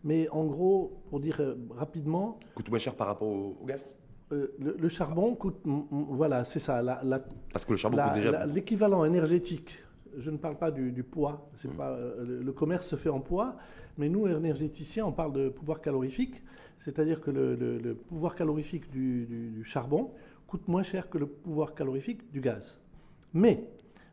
mais 0.04 0.28
en 0.30 0.44
gros, 0.44 1.02
pour 1.10 1.20
dire 1.20 1.40
rapidement... 1.70 2.38
Coûte 2.54 2.70
moins 2.70 2.78
cher 2.78 2.94
par 2.94 3.08
rapport 3.08 3.28
au 3.28 3.56
gaz? 3.66 3.96
Euh, 4.32 4.48
le, 4.58 4.88
charbon 4.88 5.36
coûte, 5.36 5.60
voilà, 5.90 6.44
c'est 6.44 6.58
ça. 6.58 6.82
La, 6.82 7.22
Parce 7.52 7.64
que 7.64 7.72
le 7.72 7.76
charbon 7.76 7.98
coûte 7.98 8.14
déjà. 8.14 8.46
L'équivalent 8.46 9.04
énergétique, 9.04 9.78
je 10.16 10.30
ne 10.30 10.36
parle 10.36 10.56
pas 10.56 10.72
du, 10.72 11.02
poids, 11.04 11.48
mmh. 11.62 11.68
pas, 11.70 11.90
euh, 11.90 12.42
le, 12.42 12.52
commerce 12.52 12.88
se 12.88 12.96
fait 12.96 13.08
en 13.08 13.20
poids, 13.20 13.56
mais 13.98 14.08
nous, 14.08 14.26
énergéticiens, 14.26 15.06
on 15.06 15.12
parle 15.12 15.32
de 15.32 15.48
pouvoir 15.48 15.80
calorifique, 15.80 16.42
c'est-à-dire 16.86 17.20
que 17.20 17.32
le, 17.32 17.94
pouvoir 17.94 18.36
calorifique 18.36 18.88
du, 18.92 19.60
charbon 19.64 20.12
coûte 20.46 20.68
moins 20.68 20.84
cher 20.84 21.10
que 21.10 21.18
le 21.18 21.26
pouvoir 21.26 21.74
calorifique 21.74 22.30
du 22.30 22.40
gaz. 22.40 22.80
Mais 23.32 23.64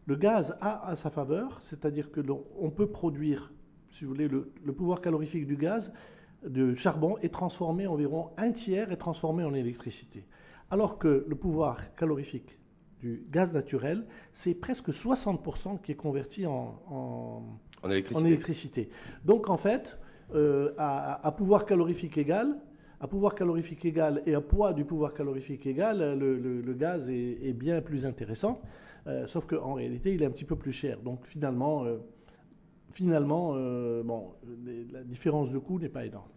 le 0.08 0.16
gaz 0.16 0.58
a 0.60 0.88
à 0.88 0.96
sa 0.96 1.12
faveur, 1.12 1.62
c'est-à-dire 1.62 2.12
que 2.12 2.22
on 2.58 2.72
peut 2.72 2.88
produire, 2.88 3.54
si 3.90 4.06
vous 4.06 4.10
voulez, 4.10 4.28
le, 4.28 4.74
pouvoir 4.74 5.02
calorifique 5.02 5.46
du 5.46 5.56
gaz 5.56 5.94
de 6.44 6.74
charbon 6.74 7.16
est 7.20 7.32
transformé, 7.32 7.86
environ 7.86 8.32
un 8.38 8.52
tiers 8.52 8.92
est 8.92 8.98
transformé 8.98 9.44
en 9.44 9.54
électricité. 9.54 10.26
Alors 10.72 10.98
que 10.98 11.26
le 11.28 11.36
pouvoir 11.36 11.94
calorifique 11.94 12.58
du 13.02 13.24
gaz 13.30 13.54
naturel, 13.54 14.08
c'est 14.34 14.56
presque 14.56 14.90
60% 14.90 15.80
qui 15.80 15.92
est 15.92 15.96
converti 15.96 16.48
en, 16.48 17.60
électricité. 18.26 18.90
Donc 19.26 19.52
en 19.52 19.58
fait, 19.58 20.00
euh, 20.34 20.74
à, 20.78 21.32
pouvoir 21.32 21.66
calorifique 21.66 22.18
égal, 22.18 22.58
à 23.00 23.08
pouvoir 23.08 23.36
calorifique 23.36 23.86
égal 23.86 24.22
et 24.26 24.36
à 24.36 24.42
poids 24.42 24.74
du 24.74 24.86
pouvoir 24.86 25.14
calorifique 25.14 25.66
égal, 25.66 26.18
le, 26.18 26.74
gaz 26.74 27.10
est, 27.10 27.54
bien 27.54 27.82
plus 27.82 28.06
intéressant, 28.06 28.62
euh, 29.08 29.28
sauf 29.28 29.46
qu'en 29.46 29.74
réalité, 29.74 30.14
il 30.14 30.24
est 30.24 30.26
un 30.26 30.32
petit 30.32 30.46
peu 30.46 30.56
plus 30.56 30.72
cher. 30.72 31.00
Donc 31.00 31.26
finalement, 31.26 31.84
euh, 31.86 31.98
finalement, 32.92 33.54
bon, 34.04 34.34
la 34.92 35.04
différence 35.04 35.52
de 35.52 35.60
coût 35.60 35.80
n'est 35.80 35.90
pas 35.90 36.06
énorme. 36.06 36.30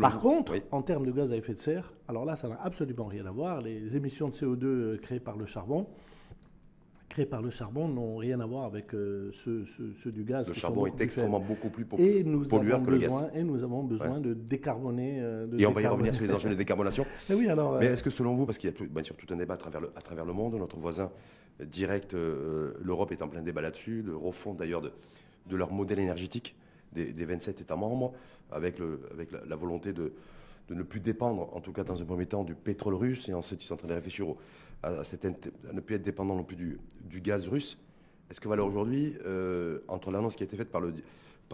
Par 0.00 0.20
contre, 0.20 0.54
en 0.70 0.82
termes 0.82 1.04
de 1.04 1.12
gaz 1.12 1.30
à 1.30 1.36
effet 1.36 1.52
de 1.52 1.58
serre, 1.58 1.92
alors 2.08 2.24
là, 2.24 2.36
ça 2.36 2.48
n'a 2.48 2.58
absolument 2.62 3.04
rien 3.04 3.26
à 3.26 3.30
voir. 3.30 3.60
Les 3.60 3.96
émissions 3.96 4.28
de 4.28 4.34
CO2 4.34 4.64
euh, 4.64 4.98
créées 4.98 5.20
par 5.20 5.36
le 5.36 5.44
charbon, 5.44 5.86
créées 7.18 7.26
par 7.26 7.42
le 7.42 7.50
charbon, 7.50 7.88
n'ont 7.88 8.16
rien 8.16 8.40
à 8.40 8.46
voir 8.46 8.64
avec 8.64 8.94
euh, 8.94 9.30
ceux, 9.44 10.12
du 10.12 10.24
gaz. 10.24 10.48
Le 10.48 10.54
charbon 10.54 10.86
est 10.86 11.00
extrêmement 11.00 11.40
beaucoup 11.40 11.68
plus 11.68 11.86
et 11.98 12.24
nous 12.24 12.46
pollueur 12.46 12.82
que 12.82 12.90
le 12.90 12.98
gaz. 12.98 13.26
Et 13.34 13.42
nous 13.42 13.62
avons 13.62 13.82
besoin 13.82 14.20
de 14.20 14.34
décarboner. 14.34 15.22
et 15.58 15.66
on 15.66 15.72
va 15.72 15.82
y 15.82 15.86
revenir 15.86 16.14
sur 16.14 16.24
les 16.24 16.34
enjeux 16.34 16.50
de 16.50 16.54
décarbonation. 16.54 17.04
Mais, 17.28 17.34
oui, 17.34 17.48
alors, 17.48 17.78
Mais 17.78 17.86
est-ce 17.86 18.02
que 18.02 18.10
selon 18.10 18.34
vous, 18.34 18.46
parce 18.46 18.58
qu'il 18.58 18.70
y 18.70 18.72
a 18.72 18.76
tout, 18.76 18.86
bien 18.88 19.02
sûr 19.02 19.16
tout 19.16 19.32
un 19.32 19.36
débat 19.36 19.54
à 19.54 19.58
travers 19.58 19.80
le, 19.80 19.90
à 19.96 20.00
travers 20.00 20.24
le 20.24 20.32
monde, 20.32 20.54
notre 20.54 20.76
voisin 20.76 21.10
direct, 21.60 22.14
l'Europe 22.14 23.12
est 23.12 23.22
en 23.22 23.28
plein 23.28 23.42
débat 23.42 23.60
là-dessus, 23.60 24.02
le 24.02 24.16
refond 24.16 24.54
d'ailleurs 24.54 24.80
de 24.80 24.92
de 25.48 25.56
leur 25.56 25.72
modèle 25.72 25.98
énergétique 25.98 26.54
des, 26.92 27.12
27 27.24 27.60
États 27.60 27.76
membres, 27.76 28.14
avec, 28.50 28.78
le, 28.78 29.00
avec 29.12 29.30
la, 29.30 29.56
volonté 29.56 29.92
de, 29.92 30.12
de, 30.68 30.74
ne 30.74 30.82
plus 30.82 31.00
dépendre, 31.00 31.54
en 31.54 31.60
tout 31.60 31.72
cas 31.72 31.84
dans 31.84 32.00
un 32.00 32.04
premier 32.04 32.26
temps, 32.26 32.44
du 32.44 32.54
pétrole 32.54 32.94
russe, 32.94 33.28
et 33.28 33.34
ensuite 33.34 33.62
ils 33.62 33.66
sont 33.66 33.74
en 33.74 33.78
train 33.78 33.88
de 33.88 33.94
réfléchir 33.94 34.26
à, 34.82 34.90
ne 35.72 35.80
plus 35.80 35.96
être 35.96 36.02
dépendant 36.02 36.36
non 36.36 36.44
plus 36.44 36.56
du, 36.56 37.20
gaz 37.20 37.46
russe. 37.46 37.78
Est-ce 38.30 38.40
que 38.40 38.48
alors 38.48 38.68
aujourd'hui, 38.68 39.14
euh, 39.24 39.80
entre 39.88 40.10
l'annonce 40.10 40.36
qui 40.36 40.42
a 40.42 40.46
été 40.46 40.56
faite 40.56 40.70
par, 40.70 40.80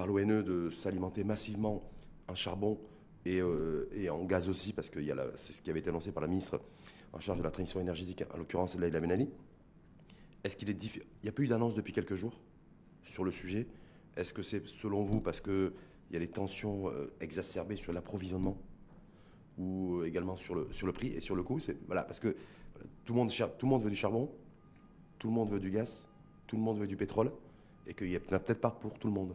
l'ONE 0.06 0.42
de 0.42 0.70
s'alimenter 0.70 1.24
massivement 1.24 1.82
en 2.28 2.34
charbon 2.34 2.78
et, 3.24 3.40
euh, 3.40 3.86
en 4.10 4.24
gaz 4.24 4.48
aussi, 4.48 4.72
parce 4.72 4.90
que 4.90 5.00
c'est 5.36 5.52
ce 5.52 5.62
qui 5.62 5.70
avait 5.70 5.80
été 5.80 5.90
annoncé 5.90 6.12
par 6.12 6.20
la 6.20 6.28
ministre 6.28 6.60
en 7.12 7.20
charge 7.20 7.38
de 7.38 7.44
la 7.44 7.50
transition 7.50 7.80
énergétique, 7.80 8.24
en 8.34 8.38
l'occurrence 8.38 8.76
Laïla 8.76 9.00
Benali, 9.00 9.28
est-ce 10.44 10.56
qu'il 10.56 10.68
est 10.68 10.84
Il 10.84 11.02
n'y 11.22 11.28
a 11.28 11.32
pas 11.32 11.42
eu 11.42 11.46
d'annonce 11.46 11.74
depuis 11.74 11.92
quelques 11.92 12.16
jours 12.16 12.38
sur 13.02 13.24
le 13.24 13.30
sujet? 13.30 13.66
Est-ce 14.16 14.34
que 14.34 14.42
c'est 14.42 14.66
selon 14.68 15.02
vous 15.02 15.20
parce 15.20 15.40
qu'il 15.40 15.72
y 16.10 16.16
a 16.16 16.18
les 16.18 16.28
tensions 16.28 16.88
euh, 16.90 17.12
exacerbées 17.20 17.76
sur 17.76 17.92
l'approvisionnement 17.92 18.58
ou 19.58 20.02
également 20.04 20.34
sur 20.34 20.54
le, 20.54 20.68
sur 20.72 20.86
le 20.86 20.92
prix 20.92 21.08
et 21.08 21.20
sur 21.20 21.34
le 21.36 21.42
coût 21.42 21.60
voilà, 21.86 22.04
Parce 22.04 22.20
que 22.20 22.36
tout, 23.04 23.12
le 23.12 23.18
monde, 23.18 23.30
tout 23.30 23.66
le 23.66 23.70
monde 23.70 23.82
veut 23.82 23.90
du 23.90 23.96
charbon, 23.96 24.30
tout 25.18 25.28
le 25.28 25.34
monde 25.34 25.50
veut 25.50 25.60
du 25.60 25.70
gaz, 25.70 26.06
tout 26.46 26.56
le 26.56 26.62
monde 26.62 26.78
veut 26.78 26.86
du 26.86 26.96
pétrole 26.96 27.30
et 27.86 27.94
qu'il 27.94 28.08
n'y 28.08 28.16
a 28.16 28.20
peut-être 28.20 28.60
pas 28.60 28.70
pour 28.70 28.98
tout 28.98 29.08
le 29.08 29.14
monde. 29.14 29.34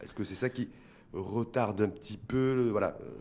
Est-ce 0.00 0.12
que 0.12 0.24
c'est 0.24 0.34
ça 0.34 0.48
qui 0.48 0.68
retarde 1.12 1.80
un 1.80 1.88
petit 1.88 2.16
peu 2.16 2.68
voilà, 2.70 2.98
euh, 3.00 3.12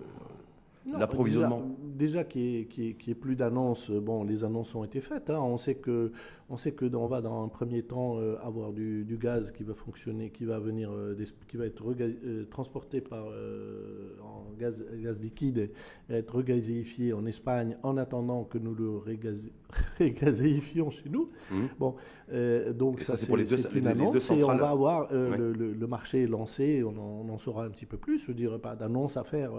l'approvisionnement 0.86 1.64
Déjà, 1.96 2.24
qu'il 2.24 2.68
n'y 2.78 2.98
ait, 3.08 3.16
plus 3.16 3.36
d'annonces, 3.36 3.92
bon, 3.92 4.24
les 4.24 4.44
annonces 4.44 4.74
ont 4.76 4.84
été 4.84 5.02
faites. 5.02 5.30
Hein. 5.30 5.40
On 5.40 5.58
sait 5.58 5.76
que 5.76 6.12
on 6.50 6.58
sait 6.58 6.74
que 6.74 6.86
va 6.86 7.22
dans 7.22 7.44
un 7.44 7.48
premier 7.48 7.84
temps 7.84 8.20
euh, 8.20 8.36
avoir 8.44 8.74
du, 8.74 9.18
gaz 9.20 9.52
qui 9.52 9.64
va 9.64 9.74
fonctionner, 9.74 10.30
qui 10.30 10.46
va 10.46 10.60
venir, 10.60 10.92
euh, 10.92 11.18
qui 11.48 11.58
va 11.58 11.66
être 11.66 11.84
euh, 12.00 12.46
transporté 12.50 13.02
par 13.02 13.26
en 13.26 14.54
gaz, 14.60 14.86
gaz 15.02 15.20
liquide 15.20 15.72
et 16.10 16.14
être 16.14 16.36
regazéifié 16.36 17.14
en 17.14 17.26
Espagne 17.26 17.78
en 17.82 17.98
attendant 17.98 18.44
que 18.44 18.58
nous 18.58 18.76
le 18.76 18.98
régazéifions 19.98 20.92
chez 20.92 21.10
nous. 21.10 21.30
Mmh. 21.52 21.66
Bon, 21.80 21.96
donc 22.74 23.02
ça, 23.02 23.18
c'est 23.18 23.28
pour 23.28 23.38
les 23.38 23.46
deux, 23.46 23.58
une 23.76 23.88
annonce 23.88 24.32
et 24.32 24.44
on 24.44 24.56
va 24.56 24.70
avoir 24.70 25.12
le, 25.12 25.88
marché 25.88 26.26
lancé, 26.28 26.84
on 26.84 27.30
en, 27.30 27.38
saura 27.38 27.66
un 27.66 27.70
petit 27.70 27.86
peu 27.86 27.98
plus. 27.98 28.26
Je 28.26 28.32
dirais 28.32 28.60
pas 28.60 28.76
d'annonce 28.76 29.18
à 29.18 29.24
faire 29.24 29.52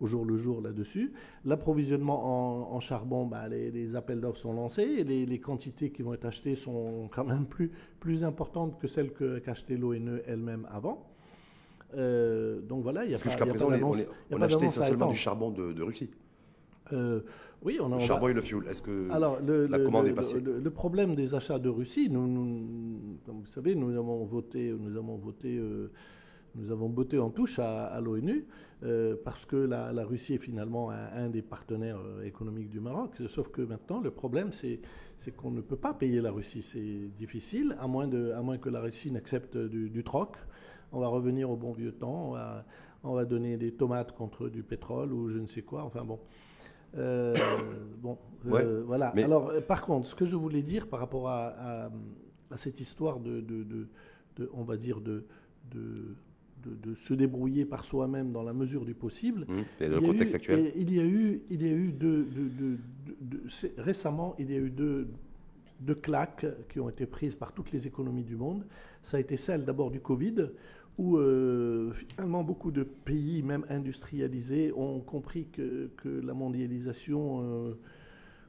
au 0.00 0.06
jour 0.06 0.24
le 0.24 0.36
jour 0.36 0.60
là-dessus. 0.60 1.12
L'approvisionnement 1.44 2.74
en, 2.74 2.80
charbon, 2.80 3.26
bah, 3.26 3.48
les, 3.48 3.96
appels 3.96 4.20
d'offres 4.20 4.40
sont 4.40 4.52
lancés 4.52 4.82
et 4.82 5.04
les, 5.04 5.26
les 5.26 5.38
quantités 5.38 5.90
qui 5.90 6.02
vont 6.02 6.14
être 6.14 6.26
achetées 6.26 6.54
sont 6.54 7.08
quand 7.14 7.24
même 7.24 7.46
plus, 7.46 7.70
plus 8.00 8.24
importantes 8.24 8.78
que 8.78 8.88
celles 8.88 9.12
qu'a 9.12 9.50
acheté 9.50 9.76
l'ONE 9.76 10.20
elle-même 10.26 10.66
avant. 10.70 11.06
Euh, 11.96 12.60
donc 12.60 12.82
voilà, 12.82 13.04
il 13.04 13.10
y 13.10 13.14
a 13.14 13.18
Parce 13.18 13.22
pas, 13.22 13.30
jusqu'à 13.30 13.46
présent, 13.46 13.68
on, 14.30 14.42
a 14.42 14.44
acheté 14.44 14.66
essentiellement 14.66 15.08
du 15.08 15.16
charbon 15.16 15.50
de, 15.50 15.82
Russie. 15.82 16.10
Euh, 16.92 17.20
oui, 17.64 17.78
on 17.80 17.90
a, 17.92 17.94
le 17.96 18.00
charbon 18.00 18.28
et 18.28 18.34
le 18.34 18.40
fioul. 18.42 18.68
Est-ce 18.68 18.82
que 18.82 19.10
Alors, 19.10 19.40
le, 19.40 19.66
la 19.66 19.78
commande 19.78 20.06
est 20.06 20.12
passée 20.12 20.40
le, 20.40 20.70
problème 20.70 21.14
des 21.14 21.34
achats 21.34 21.58
de 21.58 21.68
Russie, 21.70 22.08
nous, 22.10 23.18
comme 23.24 23.40
vous 23.40 23.46
savez, 23.46 23.74
nous 23.74 23.96
avons 23.96 24.24
voté, 24.24 24.74
nous 24.78 24.96
avons 24.96 25.16
voté 25.16 25.56
euh, 25.56 25.90
nous 26.56 26.70
avons 26.70 26.88
botté 26.88 27.18
en 27.18 27.30
touche 27.30 27.58
à, 27.58 28.00
l'ONU 28.00 28.46
euh, 28.84 29.16
parce 29.24 29.44
que 29.44 29.56
la, 29.56 30.04
Russie 30.04 30.34
est 30.34 30.38
finalement 30.38 30.90
un, 30.90 31.28
des 31.28 31.42
partenaires 31.42 31.98
euh, 31.98 32.22
économiques 32.24 32.70
du 32.70 32.80
Maroc. 32.80 33.14
Sauf 33.28 33.48
que 33.48 33.62
maintenant, 33.62 34.00
le 34.00 34.10
problème, 34.10 34.52
c'est, 34.52 34.80
qu'on 35.36 35.50
ne 35.50 35.60
peut 35.60 35.76
pas 35.76 35.94
payer 35.94 36.20
la 36.20 36.30
Russie. 36.30 36.62
C'est 36.62 37.08
difficile, 37.18 37.76
à 37.80 37.86
moins, 37.86 38.06
de, 38.06 38.32
à 38.32 38.42
moins 38.42 38.58
que 38.58 38.68
la 38.68 38.80
Russie 38.80 39.10
n'accepte 39.10 39.56
du, 39.56 40.04
troc. 40.04 40.36
On 40.92 41.00
va 41.00 41.08
revenir 41.08 41.50
au 41.50 41.56
bon 41.56 41.72
vieux 41.72 41.92
temps. 41.92 42.34
On 43.02 43.14
va, 43.14 43.24
donner 43.24 43.56
des 43.56 43.72
tomates 43.72 44.12
contre 44.12 44.48
du 44.48 44.62
pétrole 44.62 45.12
ou 45.12 45.30
je 45.30 45.38
ne 45.38 45.46
sais 45.46 45.62
quoi. 45.62 45.82
Enfin 45.82 46.04
bon. 46.04 46.20
Euh, 46.96 47.34
bon, 48.02 48.18
voilà. 48.42 49.08
Alors, 49.16 49.52
par 49.66 49.82
contre, 49.82 50.06
ce 50.06 50.14
que 50.14 50.26
je 50.26 50.36
voulais 50.36 50.62
dire 50.62 50.88
par 50.88 51.00
rapport 51.00 51.28
à, 51.28 51.90
cette 52.56 52.80
histoire 52.80 53.20
de, 53.20 53.40
de, 53.40 54.50
on 54.52 54.62
va 54.62 54.76
dire, 54.76 55.00
de, 55.00 55.26
de, 55.72 56.94
se 56.94 57.14
débrouiller 57.14 57.64
par 57.64 57.84
soi-même 57.84 58.32
dans 58.32 58.42
la 58.42 58.52
mesure 58.52 58.84
du 58.84 58.94
possible. 58.94 59.46
Et 59.80 59.88
le 59.88 60.00
contexte 60.00 60.34
actuel. 60.34 60.72
il 60.76 60.92
y 60.92 61.00
a 61.00 61.04
eu, 61.04 61.42
il 61.50 61.62
y 61.62 61.68
a 61.68 61.72
eu 61.72 61.92
deux, 61.92 62.28
récemment, 63.76 64.34
il 64.38 64.50
y 64.50 64.54
a 64.54 64.58
eu 64.58 64.70
deux, 64.70 65.08
deux 65.80 65.94
claques 65.94 66.46
qui 66.68 66.80
ont 66.80 66.88
été 66.88 67.06
prises 67.06 67.34
par 67.34 67.52
toutes 67.52 67.72
les 67.72 67.86
économies 67.86 68.24
du 68.24 68.36
monde. 68.36 68.64
Ça 69.02 69.16
a 69.18 69.20
été 69.20 69.36
celle 69.36 69.64
d'abord 69.64 69.90
du 69.90 70.00
Covid, 70.00 70.50
où 70.98 71.16
euh, 71.16 71.92
finalement 71.92 72.42
beaucoup 72.44 72.70
de 72.70 72.84
pays, 72.84 73.42
même 73.42 73.64
industrialisés, 73.68 74.72
ont 74.76 75.00
compris 75.00 75.46
que, 75.52 75.90
que 75.96 76.08
la 76.08 76.34
mondialisation, 76.34 77.40
euh, 77.42 77.78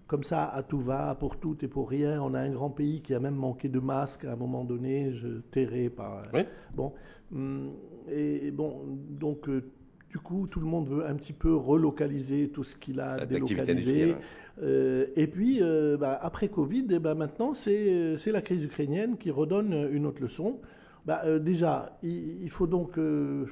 comme 0.08 0.24
ça, 0.24 0.46
à 0.46 0.62
tout 0.62 0.80
va, 0.80 1.16
pour 1.16 1.38
tout 1.38 1.58
et 1.64 1.68
pour 1.68 1.90
rien. 1.90 2.22
On 2.22 2.34
a 2.36 2.40
un 2.40 2.52
grand 2.52 2.70
pays 2.70 3.02
qui 3.02 3.14
a 3.16 3.20
même 3.20 3.36
manqué 3.36 3.68
de 3.68 3.80
masques 3.80 4.26
à 4.26 4.34
un 4.34 4.36
moment 4.36 4.64
donné, 4.64 5.12
je 5.14 5.40
tairai 5.52 5.90
par. 5.90 6.22
Oui. 6.34 6.42
Bon. 6.76 6.94
Hum, 7.34 7.72
et 8.10 8.52
bon, 8.52 8.84
donc. 9.10 9.50
Euh, 9.50 9.72
du 10.12 10.20
coup, 10.22 10.48
tout 10.48 10.62
le 10.62 10.66
monde 10.66 10.88
veut 10.88 11.06
un 11.06 11.16
petit 11.16 11.34
peu 11.34 11.54
relocaliser 11.54 12.48
tout 12.48 12.64
ce 12.64 12.78
qu'il 12.78 13.02
a 13.02 13.26
délocalisé. 13.26 14.16
et 14.62 15.28
puis, 15.28 15.60
bah, 16.00 16.18
après 16.22 16.48
Covid, 16.48 16.88
et 16.90 16.94
eh 16.94 17.00
ben, 17.00 17.16
maintenant, 17.16 17.54
c'est 17.54 18.16
la 18.28 18.42
crise 18.42 18.64
ukrainienne 18.64 19.18
qui 19.18 19.30
redonne 19.30 19.90
une 19.92 20.06
autre 20.06 20.22
leçon. 20.22 20.62
Bah, 21.06 21.22
euh, 21.26 21.40
déjà, 21.40 21.98
il, 22.02 22.50
faut 22.50 22.68
donc, 22.68 22.98
euh, 22.98 23.46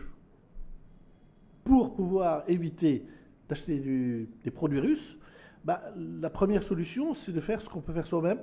pour 1.63 1.94
pouvoir 1.94 2.44
éviter 2.48 3.06
d'acheter 3.48 3.80
des 4.44 4.52
produits 4.52 4.80
russes, 4.80 5.18
bah, 5.63 5.82
la 5.96 6.30
première 6.30 6.63
solution, 6.63 7.13
c'est 7.13 7.32
de 7.32 7.39
faire 7.39 7.62
ce 7.62 7.70
qu'on 7.70 7.82
peut 7.82 7.94
faire 7.94 8.08
soi-même. 8.08 8.39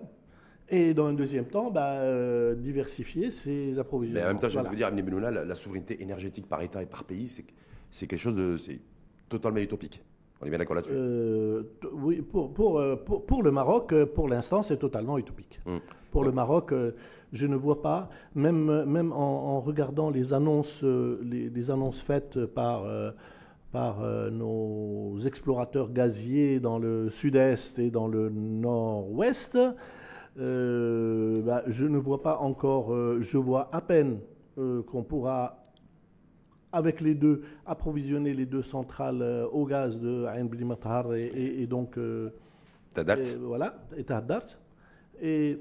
Et 0.73 0.95
dans 0.95 1.07
un 1.07 1.13
deuxième 1.13 1.47
temps, 1.47 1.73
bah, 1.73 1.95
euh, 1.95 2.55
diversifier 2.55 3.33
ses 3.33 3.77
approvisionnements. 3.81 4.25
Mais 4.25 4.31
en 4.31 4.35
même 4.35 4.41
temps, 4.41 4.49
je 4.49 4.53
voilà. 4.53 4.69
vous 4.69 4.77
dire, 4.77 4.93
Benouna, 4.93 5.33
la, 5.33 5.45
la, 5.45 5.55
souveraineté 5.57 6.01
énergétique 6.01 6.49
par 6.49 6.63
État 6.63 6.81
et 6.81 6.87
par 6.87 7.03
pays, 7.03 7.29
c'est 7.91 8.07
quelque 8.07 8.21
chose 8.21 8.37
de 8.37 8.57
totalement 9.29 9.59
utopique. 9.59 10.01
On 10.41 10.47
est 10.47 10.51
bien 10.51 10.59
d'accord 10.59 10.77
là-dessus 10.77 10.95
Oui, 11.93 12.23
pour, 12.23 12.55
pour, 12.55 12.81
pour, 13.27 13.43
le 13.43 13.51
Maroc, 13.51 13.93
pour 14.15 14.29
l'instant, 14.29 14.63
c'est 14.63 14.79
totalement 14.79 15.19
utopique. 15.19 15.61
Hum. 15.67 15.81
Pour 16.13 16.25
le 16.25 16.31
Maroc, 16.31 16.73
je 17.33 17.47
ne 17.47 17.57
vois 17.57 17.83
pas, 17.83 18.11
même, 18.35 18.85
même 18.85 19.13
en, 19.13 19.61
regardant 19.61 20.11
les 20.11 20.33
annonces, 20.33 20.83
euh, 20.83 21.21
les, 21.23 21.71
annonces 21.71 22.01
faites 22.01 22.45
par, 22.47 22.85
euh, 22.85 23.11
par 23.73 24.03
euh, 24.03 24.31
nos 24.31 25.19
explorateurs 25.21 25.93
gaziers 25.93 26.61
dans 26.61 26.79
le 26.79 27.09
sud-est 27.11 27.79
et 27.79 27.91
dans 27.91 28.09
le 28.09 28.31
nord-ouest, 28.31 29.57
bah, 30.37 31.63
je 31.67 31.87
ne 31.87 31.99
vois 31.99 32.23
pas 32.23 32.39
encore, 32.39 32.95
je 33.21 33.37
vois 33.37 33.69
à 33.73 33.81
peine 33.81 34.21
qu'on 34.57 35.03
pourra 35.03 35.57
avec 36.73 37.01
les 37.01 37.15
deux, 37.15 37.43
approvisionner 37.67 38.33
les 38.33 38.47
deux 38.47 38.63
centrales 38.63 39.23
au 39.53 39.67
gaz 39.67 39.99
de 39.99 40.25
Ain 40.27 40.45
Blimatar 40.45 41.15
et, 41.15 41.23
et, 41.23 41.63
et, 41.63 41.67
donc. 41.67 41.99
Et, 41.99 43.37
voilà, 43.41 43.75
et 43.97 44.05
Tahdart. 44.05 44.47
Et 45.21 45.59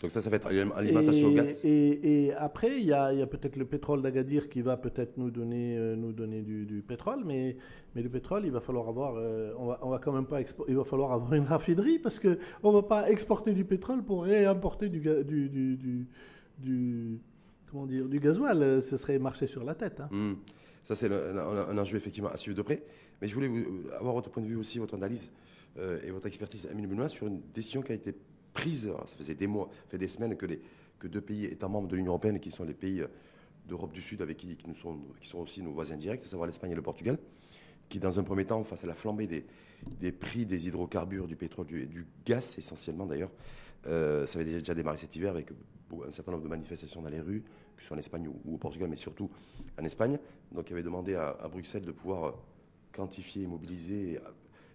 donc 0.00 0.10
ça, 0.10 0.22
ça 0.22 0.30
va 0.30 0.36
être 0.36 0.46
alimentation 0.46 1.28
au 1.28 1.32
gaz. 1.32 1.62
Et, 1.64 2.32
après, 2.38 2.78
il 2.78 2.86
y 2.86 2.92
a, 2.92 3.26
peut-être 3.26 3.56
le 3.56 3.66
pétrole 3.66 4.00
d'Agadir 4.00 4.48
qui 4.48 4.62
va 4.62 4.76
peut-être 4.78 5.18
nous 5.18 5.30
donner, 5.30 5.76
euh, 5.76 5.94
nous 5.94 6.12
donner 6.12 6.40
du, 6.40 6.82
pétrole, 6.86 7.22
mais, 7.26 7.56
mais 7.94 8.02
le 8.02 8.08
pétrole, 8.08 8.46
il 8.46 8.50
va 8.50 8.60
falloir 8.60 8.88
avoir, 8.88 9.16
euh, 9.16 9.52
on, 9.58 9.66
va, 9.66 9.78
on 9.82 9.90
va 9.90 9.98
quand 9.98 10.12
même 10.12 10.26
pas, 10.26 10.40
il 10.68 10.76
va 10.76 10.84
falloir 10.84 11.12
avoir 11.12 11.34
une 11.34 11.44
raffinerie 11.44 11.98
parce 11.98 12.18
que 12.18 12.38
on 12.62 12.72
va 12.72 12.82
pas 12.82 13.10
exporter 13.10 13.52
du 13.52 13.64
pétrole 13.64 14.02
pour 14.02 14.24
réimporter 14.24 14.88
du, 14.88 15.00
du, 15.00 16.06
du, 16.58 17.20
comment 17.70 17.86
dire, 17.86 18.08
du 18.08 18.20
gasoil. 18.20 18.80
Ce 18.80 18.96
serait 18.96 19.18
marcher 19.18 19.46
sur 19.46 19.64
la 19.64 19.74
tête. 19.74 20.00
Hein. 20.00 20.08
Hmm. 20.10 20.34
Ça, 20.82 20.96
c'est 20.96 21.12
un, 21.12 21.78
enjeu 21.78 21.98
effectivement 21.98 22.30
à 22.30 22.38
suivre 22.38 22.56
de 22.56 22.62
près. 22.62 22.82
Mais 23.20 23.28
je 23.28 23.34
voulais 23.34 23.48
vous, 23.48 23.64
avoir 23.98 24.14
votre 24.14 24.30
point 24.30 24.42
de 24.42 24.48
vue 24.48 24.56
aussi, 24.56 24.78
votre 24.78 24.94
analyse 24.94 25.28
euh, 25.78 26.00
et 26.02 26.10
votre 26.10 26.26
expertise, 26.26 26.66
Amine 26.70 26.86
Benoît, 26.86 27.08
sur 27.08 27.26
une 27.26 27.42
décision 27.54 27.82
qui 27.82 27.92
a 27.92 27.94
été 27.94 28.14
prise, 28.52 28.92
ça 29.06 29.16
faisait 29.16 29.34
des 29.34 29.46
mois, 29.46 29.68
fait 29.88 29.98
des 29.98 30.08
semaines 30.08 30.36
que, 30.36 30.46
les, 30.46 30.60
que 30.98 31.08
deux 31.08 31.20
pays 31.20 31.46
étant 31.46 31.68
membres 31.68 31.88
de 31.88 31.96
l'Union 31.96 32.12
européenne, 32.12 32.40
qui 32.40 32.50
sont 32.50 32.64
les 32.64 32.74
pays 32.74 33.00
euh, 33.00 33.08
d'Europe 33.66 33.92
du 33.92 34.02
Sud 34.02 34.22
avec 34.22 34.36
qui, 34.36 34.56
qui, 34.56 34.68
nous 34.68 34.74
sont, 34.74 34.98
qui 35.20 35.28
sont 35.28 35.38
aussi 35.38 35.62
nos 35.62 35.72
voisins 35.72 35.96
directs, 35.96 36.22
à 36.22 36.26
savoir 36.26 36.46
l'Espagne 36.46 36.72
et 36.72 36.76
le 36.76 36.82
Portugal, 36.82 37.18
qui 37.88 37.98
dans 37.98 38.18
un 38.18 38.22
premier 38.22 38.44
temps, 38.44 38.62
face 38.64 38.84
à 38.84 38.86
la 38.86 38.94
flambée 38.94 39.26
des, 39.26 39.44
des 40.00 40.12
prix 40.12 40.46
des 40.46 40.68
hydrocarbures, 40.68 41.26
du 41.26 41.36
pétrole 41.36 41.66
et 41.74 41.86
du, 41.86 42.06
gaz 42.24 42.56
essentiellement 42.58 43.06
d'ailleurs, 43.06 43.30
euh, 43.86 44.26
ça 44.26 44.38
avait 44.38 44.50
déjà 44.50 44.74
démarré 44.74 44.98
cet 44.98 45.16
hiver 45.16 45.30
avec 45.30 45.50
un 46.06 46.10
certain 46.10 46.32
nombre 46.32 46.44
de 46.44 46.48
manifestations 46.48 47.02
dans 47.02 47.08
les 47.08 47.20
rues, 47.20 47.42
que 47.76 47.82
ce 47.82 47.88
soit 47.88 47.96
en 47.96 48.00
Espagne 48.00 48.28
ou, 48.28 48.54
au 48.54 48.58
Portugal, 48.58 48.88
mais 48.88 48.96
surtout 48.96 49.30
en 49.78 49.84
Espagne. 49.84 50.18
Donc 50.52 50.68
il 50.70 50.74
avait 50.74 50.82
demandé 50.82 51.14
à, 51.14 51.48
Bruxelles 51.50 51.84
de 51.84 51.92
pouvoir 51.92 52.24
euh, 52.24 52.32
quantifier, 52.92 53.46
mobiliser 53.46 54.18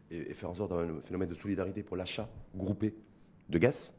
et, 0.10 0.18
et 0.18 0.34
faire 0.34 0.50
en 0.50 0.56
sorte 0.56 0.72
d'avoir 0.72 0.90
un 0.90 1.02
phénomène 1.02 1.30
de 1.30 1.36
solidarité 1.36 1.84
pour 1.84 1.98
l'achat 1.98 2.30
groupé 2.56 2.96
de 3.50 3.58
gaz. 3.58 3.94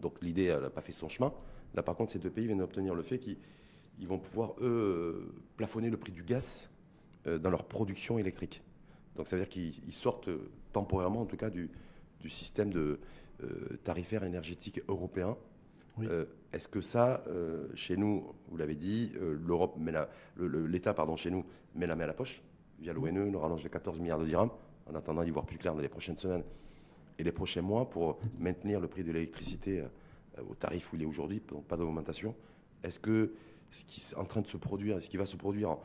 Donc 0.00 0.20
l'idée 0.22 0.48
n'a 0.48 0.70
pas 0.70 0.82
fait 0.82 0.92
son 0.92 1.08
chemin. 1.08 1.32
Là, 1.74 1.82
par 1.82 1.96
contre, 1.96 2.12
ces 2.12 2.18
deux 2.18 2.30
pays 2.30 2.46
viennent 2.46 2.58
d'obtenir 2.58 2.94
le 2.94 3.02
fait 3.02 3.18
qu'ils 3.18 4.08
vont 4.08 4.18
pouvoir, 4.18 4.54
eux, 4.60 5.34
plafonner 5.56 5.90
le 5.90 5.96
prix 5.96 6.12
du 6.12 6.22
gaz 6.22 6.70
euh, 7.26 7.38
dans 7.38 7.50
leur 7.50 7.64
production 7.64 8.18
électrique. 8.18 8.62
Donc 9.16 9.26
ça 9.26 9.36
veut 9.36 9.42
dire 9.42 9.48
qu'ils 9.48 9.92
sortent 9.92 10.28
euh, 10.28 10.50
temporairement, 10.72 11.22
en 11.22 11.26
tout 11.26 11.36
cas, 11.36 11.50
du, 11.50 11.70
système 12.28 12.70
de 12.70 13.00
euh, 13.42 13.78
tarifaire 13.84 14.24
énergétique 14.24 14.82
européen. 14.88 15.36
Est-ce 16.52 16.68
que 16.68 16.80
ça, 16.80 17.24
chez 17.74 17.96
nous, 17.96 18.24
vous 18.50 18.56
l'avez 18.56 18.76
dit, 18.76 19.14
l'Europe 19.44 19.76
l'État, 20.36 20.94
pardon, 20.94 21.16
chez 21.16 21.28
nous, 21.28 21.44
met 21.74 21.88
la 21.88 21.96
main 21.96 22.04
à 22.04 22.06
la 22.06 22.14
poche 22.14 22.40
via 22.78 22.92
l'ONE, 22.92 23.28
nous 23.28 23.38
rallonge 23.40 23.64
de 23.64 23.68
14 23.68 23.98
milliards 23.98 24.20
de 24.20 24.26
dirhams, 24.26 24.52
en 24.88 24.94
attendant 24.94 25.24
d'y 25.24 25.30
voir 25.30 25.44
plus 25.44 25.58
clair 25.58 25.74
dans 25.74 25.80
les 25.80 25.88
prochaines 25.88 26.16
semaines 26.16 26.44
et 27.18 27.24
les 27.24 27.32
prochains 27.32 27.62
mois 27.62 27.88
pour 27.88 28.18
maintenir 28.38 28.80
le 28.80 28.88
prix 28.88 29.04
de 29.04 29.12
l'électricité 29.12 29.80
euh, 29.80 30.42
au 30.48 30.54
tarif 30.54 30.92
où 30.92 30.96
il 30.96 31.02
est 31.02 31.06
aujourd'hui, 31.06 31.42
donc 31.48 31.64
pas 31.64 31.76
d'augmentation. 31.76 32.34
Est-ce 32.82 32.98
que 32.98 33.32
ce 33.70 33.84
qui 33.84 34.00
est 34.00 34.16
en 34.16 34.24
train 34.24 34.40
de 34.40 34.46
se 34.46 34.56
produire, 34.56 35.02
ce 35.02 35.08
qui 35.08 35.16
va 35.16 35.26
se 35.26 35.36
produire 35.36 35.76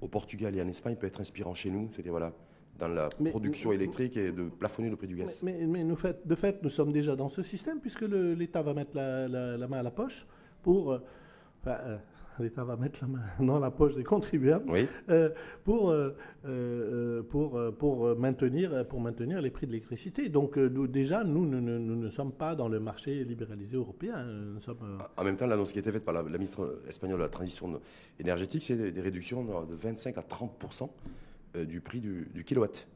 au 0.00 0.08
Portugal 0.08 0.56
et 0.56 0.62
en 0.62 0.68
Espagne 0.68 0.96
peut 0.96 1.06
être 1.06 1.20
inspirant 1.20 1.54
chez 1.54 1.70
nous? 1.70 1.90
C'était 1.94 2.10
voilà, 2.10 2.32
dans 2.78 2.88
la 2.88 3.08
production 3.08 3.72
électrique 3.72 4.16
et 4.16 4.32
de 4.32 4.48
plafonner 4.48 4.88
le 4.88 4.96
prix 4.96 5.08
du 5.08 5.16
gaz. 5.16 5.42
Mais, 5.42 5.84
nous 5.84 5.96
fait, 5.96 6.26
de 6.26 6.34
fait, 6.34 6.62
nous 6.62 6.70
sommes 6.70 6.92
déjà 6.92 7.16
dans 7.16 7.28
ce 7.28 7.42
système 7.42 7.80
puisque 7.80 8.02
l'État 8.02 8.62
va 8.62 8.72
mettre 8.72 8.96
la, 8.96 9.68
main 9.68 9.78
à 9.78 9.82
la 9.82 9.90
poche 9.90 10.26
pour. 10.62 10.92
Euh, 10.92 10.98
euh, 11.66 11.98
l'État 12.42 12.64
va 12.64 12.76
mettre 12.76 13.00
la 13.02 13.08
main 13.08 13.22
dans 13.40 13.58
la 13.58 13.70
poche 13.70 13.94
des 13.94 14.04
contribuables 14.04 14.70
euh, 15.08 15.30
pour, 15.64 15.90
euh, 15.90 16.16
euh, 16.46 17.22
pour, 17.22 17.60
pour, 17.78 18.16
maintenir, 18.16 18.86
pour 18.88 19.00
maintenir 19.00 19.40
les 19.40 19.50
prix 19.50 19.66
de 19.66 19.72
l'électricité. 19.72 20.28
Donc 20.28 20.58
déjà, 20.58 21.24
nous, 21.24 21.44
nous, 21.44 21.60
ne 21.60 22.08
sommes 22.08 22.32
pas 22.32 22.54
dans 22.54 22.68
le 22.68 22.80
marché 22.80 23.24
libéralisé 23.24 23.76
européen. 23.76 24.24
Nous 24.24 24.60
sommes, 24.60 24.98
En 25.16 25.24
même 25.24 25.36
temps, 25.36 25.46
l'annonce 25.46 25.72
qui 25.72 25.78
a 25.78 25.80
été 25.80 25.92
faite 25.92 26.04
par 26.04 26.14
la, 26.14 26.22
ministre 26.22 26.80
espagnole 26.88 27.18
de 27.18 27.24
la 27.24 27.28
transition 27.28 27.80
énergétique, 28.18 28.62
c'est 28.62 28.92
des, 28.92 29.00
réductions 29.00 29.44
de 29.64 29.74
25 29.74 30.16
à 30.18 30.22
30% 30.22 30.88
du 31.66 31.80
prix 31.80 32.00
du, 32.00 32.28
du 32.32 32.44
kilowatt. 32.44 32.88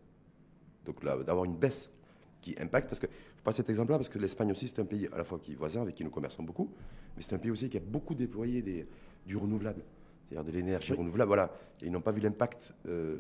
Donc 0.85 1.05
d'avoir 1.05 1.45
une 1.45 1.57
baisse 1.57 1.91
qui 2.41 2.55
impacte, 2.61 2.89
parce 2.89 3.01
que 3.01 3.07
je 3.43 3.43
passe 3.43 3.57
cet 3.57 3.71
exemple-là, 3.71 3.99
parce 3.99 4.09
que 4.09 4.19
l'Espagne 4.19 4.51
aussi, 4.51 4.69
c'est 4.69 4.81
un 4.81 4.85
pays 4.85 5.09
à 5.13 5.19
la 5.19 5.25
fois 5.25 5.39
qui 5.39 5.53
est 5.53 5.55
voisin, 5.55 5.83
avec 5.83 5.95
qui 5.95 6.05
nous 6.05 6.11
commerçons 6.11 6.43
beaucoup, 6.43 6.71
mais 7.17 7.23
c'est 7.23 7.35
un 7.35 7.39
pays 7.39 7.51
aussi 7.51 7.71
qui 7.71 7.77
a 7.79 7.81
beaucoup 7.81 8.15
déployé 8.15 8.63
des, 8.63 8.87
du 9.27 9.37
renouvelable, 9.37 9.83
c'est-à-dire 10.29 10.45
de 10.45 10.57
l'énergie 10.57 10.93
renouvelable. 10.93 11.29
Voilà. 11.29 11.53
Et 11.81 11.87
ils 11.87 11.93
n'ont 11.93 12.01
pas 12.01 12.13
vu 12.13 12.21
l'impact 12.21 12.75
euh, 12.87 13.17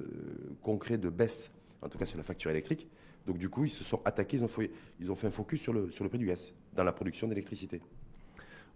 concret 0.63 0.99
de 0.99 1.09
baisse, 1.09 1.53
en 1.81 1.89
tout 1.89 1.99
cas 1.99 2.07
sur 2.07 2.19
la 2.19 2.25
facture 2.25 2.51
électrique. 2.51 2.89
Donc 3.27 3.39
du 3.39 3.49
coup, 3.49 3.65
ils 3.65 3.71
se 3.71 3.85
sont 3.85 4.01
attaqués, 4.05 4.39
ils 4.39 4.45
ont 4.45 4.49
fait, 4.49 4.71
ils 5.01 5.11
ont 5.11 5.17
fait 5.17 5.29
un 5.29 5.33
focus 5.33 5.61
sur 5.61 5.73
le, 5.73 5.91
sur 5.91 6.05
le 6.05 6.11
prix 6.11 6.19
du 6.19 6.27
gaz, 6.27 6.55
dans 6.75 6.85
la 6.85 6.93
production 6.93 7.29
d'électricité. 7.29 7.81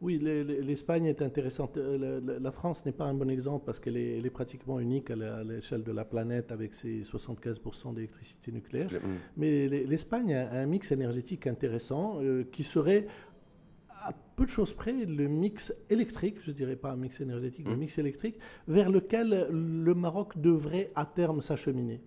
Oui, 0.02 0.18
l'Espagne 0.18 1.06
est 1.06 1.22
intéressante. 1.22 1.78
Euh, 1.78 2.20
la, 2.38 2.52
France 2.52 2.84
n'est 2.84 2.92
pas 2.92 3.04
un 3.04 3.14
bon 3.14 3.30
exemple 3.30 3.64
parce 3.64 3.80
qu'elle 3.80 3.96
est, 3.96 4.30
pratiquement 4.30 4.78
unique 4.78 5.10
à 5.10 5.42
l'échelle 5.42 5.82
de 5.82 5.92
la 5.92 6.04
planète 6.04 6.52
avec 6.52 6.74
ses 6.74 7.00
75% 7.02 7.94
d'électricité 7.94 8.52
nucléaire. 8.52 8.90
Mm. 8.92 9.08
Mais 9.38 9.68
l'Espagne 9.68 10.34
a 10.34 10.52
un 10.52 10.66
mix 10.66 10.92
énergétique 10.92 11.46
intéressant 11.46 12.18
euh, 12.20 12.44
qui 12.52 12.62
serait 12.62 13.06
à 14.02 14.12
peu 14.36 14.44
de 14.44 14.50
choses 14.50 14.72
près 14.72 14.92
le 14.92 15.28
mix 15.28 15.72
électrique, 15.90 16.36
je 16.42 16.52
dirais 16.52 16.76
pas 16.76 16.92
un 16.92 16.96
mix 16.96 17.20
énergétique, 17.20 17.66
le 17.66 17.76
mmh. 17.76 17.78
mix 17.78 17.98
électrique, 17.98 18.36
vers 18.68 18.90
lequel 18.90 19.48
le 19.50 19.94
Maroc 19.94 20.38
devrait 20.38 20.90
à 20.94 21.06
terme 21.06 21.40
s'acheminer. 21.40 22.00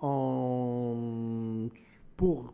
En, 0.00 1.68
pour, 2.16 2.52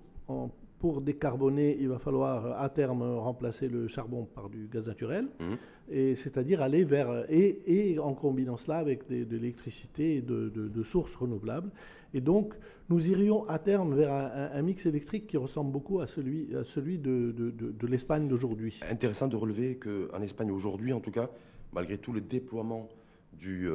pour 0.78 1.00
décarboner, 1.00 1.76
il 1.80 1.88
va 1.88 1.98
falloir 1.98 2.60
à 2.60 2.68
terme 2.68 3.02
remplacer 3.02 3.68
le 3.68 3.88
charbon 3.88 4.24
par 4.24 4.48
du 4.48 4.68
gaz 4.72 4.86
naturel, 4.88 5.26
mmh. 5.38 5.44
et 5.90 6.14
c'est-à-dire 6.14 6.62
aller 6.62 6.84
vers 6.84 7.26
et, 7.30 7.62
et, 7.66 7.98
en 7.98 8.14
combinant 8.14 8.56
cela 8.56 8.78
avec 8.78 9.08
de 9.08 9.36
l'électricité 9.36 10.16
et 10.16 10.22
de, 10.22 10.48
de, 10.48 10.82
sources 10.82 11.14
renouvelables. 11.14 11.70
Et 12.12 12.20
donc, 12.20 12.54
nous 12.88 13.08
irions 13.08 13.48
à 13.48 13.58
terme 13.58 13.94
vers 13.94 14.12
un, 14.12 14.62
mix 14.62 14.86
électrique 14.86 15.26
qui 15.26 15.36
ressemble 15.36 15.70
beaucoup 15.70 16.00
à 16.00 16.06
celui, 16.06 16.48
de, 16.48 17.86
l'Espagne 17.86 18.28
d'aujourd'hui. 18.28 18.80
Intéressant 18.90 19.28
de 19.28 19.36
relever 19.36 19.76
qu'en 19.78 20.20
Espagne 20.20 20.50
aujourd'hui, 20.50 20.92
en 20.92 21.00
tout 21.00 21.12
cas, 21.12 21.30
malgré 21.72 21.98
tout 21.98 22.12
le 22.12 22.20
déploiement 22.20 22.88
du, 23.32 23.68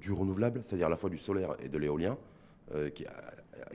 du 0.00 0.12
renouvelable, 0.12 0.62
c'est-à-dire 0.62 0.86
à 0.86 0.90
la 0.90 0.96
fois 0.96 1.10
du 1.10 1.18
solaire 1.18 1.56
et 1.62 1.68
de 1.68 1.76
l'éolien, 1.76 2.16
qui, 2.94 3.04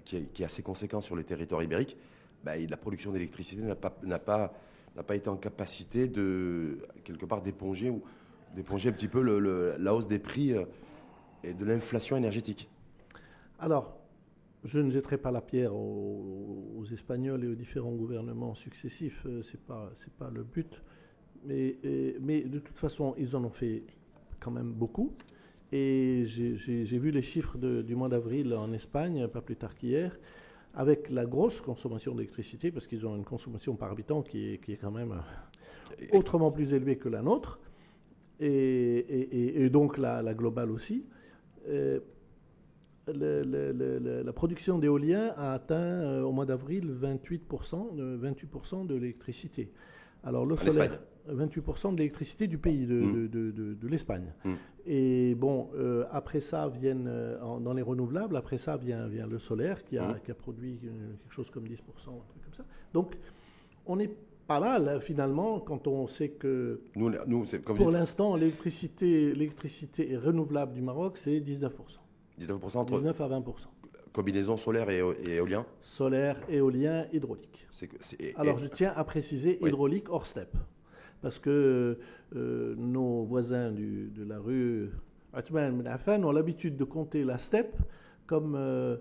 qui, 0.04 0.42
est 0.42 0.46
assez 0.46 0.64
conséquent 0.64 1.02
sur 1.02 1.16
les 1.16 1.24
territoires 1.24 1.62
ibériques, 1.62 1.98
bah, 2.44 2.54
la 2.58 2.78
production 2.78 3.12
d'électricité 3.12 3.62
n'a 3.62 4.20
pas, 4.20 4.52
été 5.12 5.30
en 5.30 5.38
capacité 5.38 6.08
de, 6.08 6.80
quelque 7.04 7.26
part, 7.26 7.42
d'éponger, 7.42 7.90
un 7.90 8.92
petit 8.92 9.08
peu 9.08 9.22
la 9.78 9.96
hausse 9.96 10.08
des 10.08 10.20
prix 10.20 10.54
et 11.44 11.54
de 11.54 11.66
l'inflation 11.66 12.18
énergétique. 12.18 12.70
Alors, 13.63 13.97
je 14.65 14.78
ne 14.82 14.89
jetterai 14.89 15.17
pas 15.17 15.32
la 15.32 15.39
pierre 15.39 15.73
aux, 15.73 16.84
Espagnols 16.91 17.45
et 17.45 17.47
aux 17.47 17.56
différents 17.56 17.93
gouvernements 17.93 18.56
successifs, 18.56 19.26
euh, 19.26 19.41
ce 19.41 19.54
n'est 19.54 19.63
pas, 19.65 19.89
pas 20.19 20.30
le 20.30 20.43
but. 20.43 20.84
Mais, 21.45 21.78
mais 22.19 22.41
de 22.41 22.60
toute 22.60 22.78
façon, 22.78 23.15
ils 23.17 23.38
en 23.38 23.45
ont 23.45 23.49
fait 23.49 23.84
quand 24.41 24.52
même 24.52 24.73
beaucoup. 24.73 25.13
Et 25.71 26.23
j'ai 26.26 26.99
vu 26.99 27.12
les 27.12 27.21
chiffres 27.21 27.58
du 27.58 27.95
mois 27.95 28.10
d'avril 28.10 28.54
en 28.54 28.73
Espagne, 28.73 29.30
pas 29.30 29.41
plus 29.41 29.56
tard 29.56 29.76
qu'hier, 29.76 30.19
avec 30.73 31.10
la 31.10 31.26
grosse 31.26 31.62
consommation 31.62 32.13
d'électricité, 32.13 32.69
parce 32.69 32.86
qu'ils 32.86 33.08
ont 33.08 33.15
une 33.15 33.23
consommation 33.23 33.78
par 33.78 33.93
habitant 33.93 34.23
qui 34.23 34.56
est, 34.56 34.58
qui 34.58 34.73
est 34.73 34.78
quand 34.78 34.91
même 34.91 35.15
autrement 36.12 36.52
plus 36.52 36.73
élevée 36.73 36.97
que 36.97 37.08
la 37.08 37.21
nôtre, 37.21 37.62
et, 38.41 39.69
donc 39.71 39.97
la, 39.97 40.21
la, 40.21 40.34
globale 40.34 40.69
aussi. 40.69 41.06
Euh, 41.69 42.02
la 43.08 44.34
production 44.34 44.80
d'éolien 44.80 45.34
a 45.38 45.54
atteint 45.54 45.76
euh, 45.76 46.22
au 46.22 46.32
mois 46.32 46.46
d'avril 46.46 46.96
28%, 47.02 47.96
de, 47.96 48.16
28 48.16 48.88
de 48.88 48.96
l'électricité. 48.96 49.72
Alors 50.24 50.46
le 50.46 50.56
solaire, 50.56 51.00
28% 51.30 51.94
de 51.94 51.98
l'électricité 51.98 52.48
du 52.48 52.58
pays, 52.58 52.86
de, 52.86 52.96
mm. 52.96 53.88
l'Espagne. 53.88 54.34
Mm. 54.46 54.52
Et 54.86 55.36
bon, 55.36 55.70
euh, 55.76 56.06
après 56.12 56.39
ça 56.39 56.70
viennent, 56.70 57.08
euh, 57.08 57.60
dans 57.60 57.74
les 57.74 57.82
renouvelables, 57.82 58.38
après 58.38 58.58
ça 58.58 58.78
vient, 58.78 59.08
vient 59.08 59.28
le 59.28 59.39
solaire 59.39 59.84
qui 59.84 59.98
a, 59.98 60.13
mm. 60.13 60.20
qui 60.24 60.32
a 60.32 60.36
produit 60.36 60.80
quelque 60.80 61.34
chose 61.34 61.50
comme 61.50 61.66
10%, 61.66 61.72
un 61.72 62.12
comme 62.12 62.54
ça. 62.56 62.63
Donc 62.94 63.18
on 63.86 64.00
est 64.00 64.12
pas 64.48 64.60
mal 64.60 64.88
hein, 64.89 65.00
finalement 65.00 65.60
quand 65.62 65.88
on 65.88 66.08
sait 66.08 66.30
que 66.30 66.82
nous, 66.96 67.12
nous, 67.28 67.46
pour 67.76 67.92
l'instant 67.92 68.36
l'électricité, 68.36 69.34
l'électricité 69.34 70.18
renouvelable 70.18 70.74
du 70.74 70.82
Maroc 70.82 71.18
c'est 71.18 71.39
19%. 71.39 71.70
19% 72.39 72.78
entre 72.78 72.98
19 72.98 73.22
à 73.22 73.30
20%. 73.30 73.43
Combinaison 74.12 74.58
solaire 74.58 74.89
et, 74.89 75.00
éolien 75.28 75.65
Solaire, 75.82 76.38
éolien, 76.48 77.08
hydraulique. 77.12 77.67
Alors 78.36 78.60
je 78.60 78.67
tiens 78.67 78.93
à 78.96 79.04
préciser 79.04 79.60
hydraulique 79.65 80.10
hors 80.10 80.26
step. 80.26 80.56
Parce 81.22 81.39
que 81.39 81.98
euh, 82.36 82.76
nos 82.78 83.24
voisins 83.24 83.72
de 83.72 84.24
la 84.28 84.39
rue 84.39 84.91
Atman 85.34 86.26
ont 86.26 86.32
l'habitude 86.32 86.78
de 86.78 86.84
compter 86.84 87.24
la 87.24 87.38
step 87.38 87.76
comme 88.28 88.56
euh, 88.56 88.98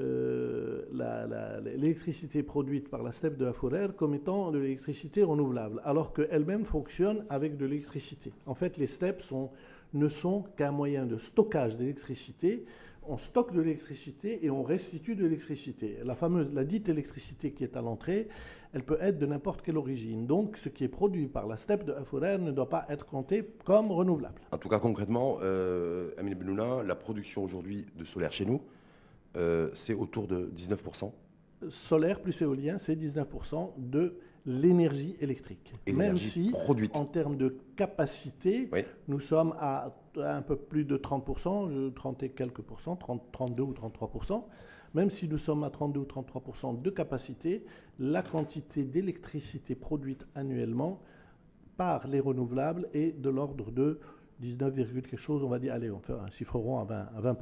euh, 0.00 1.60
l'électricité 1.64 2.42
produite 2.42 2.88
par 2.88 3.02
la 3.02 3.12
steppe 3.12 3.36
de 3.36 3.44
la 3.44 3.52
forêt 3.52 3.88
comme 3.96 4.14
étant 4.14 4.50
de 4.50 4.58
l'électricité 4.58 5.22
renouvelable, 5.22 5.80
alors 5.84 6.12
qu'elle-même 6.12 6.64
fonctionne 6.64 7.24
avec 7.28 7.56
de 7.56 7.66
l'électricité. 7.66 8.32
En 8.46 8.54
fait, 8.54 8.76
les 8.76 8.86
steppes 8.86 9.22
sont 9.22 9.50
ne 9.94 10.08
sont 10.08 10.44
qu'un 10.56 10.72
moyen 10.72 11.06
de 11.06 11.16
stockage 11.16 11.76
d'électricité. 11.76 12.64
On 13.06 13.16
stocke 13.16 13.52
de 13.52 13.60
l'électricité 13.60 14.44
et 14.44 14.50
on 14.50 14.62
restitue 14.62 15.14
de 15.14 15.24
l'électricité. 15.24 15.98
La 16.04 16.14
fameuse, 16.14 16.52
la 16.52 16.64
dite 16.64 16.88
électricité 16.88 17.52
qui 17.52 17.64
est 17.64 17.76
à 17.76 17.82
l'entrée, 17.82 18.28
elle 18.72 18.82
peut 18.82 18.98
être 19.00 19.18
de 19.18 19.26
n'importe 19.26 19.62
quelle 19.62 19.76
origine. 19.76 20.26
Donc, 20.26 20.56
ce 20.56 20.68
qui 20.68 20.84
est 20.84 20.88
produit 20.88 21.26
par 21.26 21.46
la 21.46 21.56
steppe 21.56 21.84
de 21.84 21.92
Haforer 21.92 22.38
ne 22.38 22.50
doit 22.50 22.68
pas 22.68 22.86
être 22.88 23.06
compté 23.06 23.48
comme 23.64 23.92
renouvelable. 23.92 24.40
En 24.50 24.58
tout 24.58 24.68
cas, 24.68 24.80
concrètement, 24.80 25.38
euh, 25.42 26.10
Amine 26.18 26.34
Benouna, 26.34 26.82
la 26.82 26.96
production 26.96 27.44
aujourd'hui 27.44 27.86
de 27.96 28.04
solaire 28.04 28.32
chez 28.32 28.44
nous, 28.44 28.62
euh, 29.36 29.70
c'est 29.74 29.94
autour 29.94 30.26
de 30.26 30.50
19%. 30.56 31.12
Solaire 31.70 32.20
plus 32.20 32.42
éolien, 32.42 32.78
c'est 32.78 32.96
19% 32.96 33.74
de 33.78 34.18
l'énergie 34.46 35.16
électrique. 35.20 35.72
Même 35.92 36.16
si, 36.16 36.52
en 36.94 37.04
termes 37.04 37.36
de 37.36 37.56
capacité, 37.76 38.68
nous 39.08 39.20
sommes 39.20 39.54
à 39.58 39.94
un 40.16 40.42
peu 40.42 40.56
plus 40.56 40.84
de 40.84 40.96
30%, 40.96 41.92
30 41.92 42.22
et 42.22 42.28
quelques 42.30 42.62
pourcents, 42.62 42.96
32 43.32 43.62
ou 43.62 43.72
33%, 43.72 44.44
même 44.94 45.10
si 45.10 45.28
nous 45.28 45.38
sommes 45.38 45.64
à 45.64 45.70
32 45.70 46.00
ou 46.00 46.04
33% 46.04 46.80
de 46.80 46.90
capacité, 46.90 47.64
la 47.98 48.22
quantité 48.22 48.84
d'électricité 48.84 49.74
produite 49.74 50.24
annuellement 50.34 51.00
par 51.76 52.06
les 52.06 52.20
renouvelables 52.20 52.88
est 52.94 53.20
de 53.20 53.28
l'ordre 53.28 53.72
de 53.72 53.98
19, 54.40 54.74
quelque 54.74 55.16
chose, 55.16 55.42
on 55.42 55.48
va 55.48 55.58
dire, 55.58 55.72
allez, 55.72 55.90
on 55.90 56.00
fait 56.00 56.12
un 56.12 56.28
chiffre 56.30 56.58
rond 56.58 56.78
à 56.78 56.84
20%. 56.84 56.88
À 57.16 57.20
20%. 57.20 57.36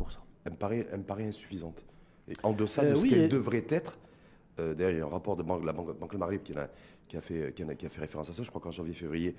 Elle, 0.45 0.53
me 0.53 0.57
paraît, 0.57 0.87
elle 0.91 1.01
me 1.01 1.05
paraît 1.05 1.27
insuffisante. 1.27 1.85
Et 2.29 2.35
en 2.43 2.53
deçà 2.53 2.85
de 2.85 2.91
euh, 2.91 2.97
ce 2.97 3.07
qu'elle 3.07 3.29
devrait 3.29 3.67
être, 3.69 3.99
euh, 4.59 4.75
d'ailleurs, 4.75 4.93
il 4.93 4.99
y 4.99 5.01
a 5.01 5.05
un 5.05 5.09
rapport 5.09 5.37
de 5.37 5.43
banque, 5.43 5.65
la 5.65 5.73
Banque, 5.73 5.99
banque 5.99 6.15
Le 6.15 6.37
qui, 6.39 6.53
a, 6.57 6.69
qui, 7.09 7.17
a 7.17 7.21
fait, 7.21 7.55
qui, 7.55 7.63
a, 7.63 7.89
fait 7.89 8.01
référence 8.01 8.31
à 8.31 8.33
ça. 8.33 8.43
Je 8.43 8.51
crois 8.51 8.61
qu'en 8.61 8.71
janvier-février 8.71 9.35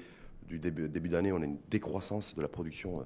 du 0.47 0.60
début, 0.60 0.89
début 0.89 1.10
d'année, 1.10 1.32
on 1.32 1.41
a 1.41 1.45
une 1.45 1.58
décroissance 1.69 2.36
de 2.36 2.41
la 2.41 2.47
production 2.47 3.02
euh, 3.02 3.04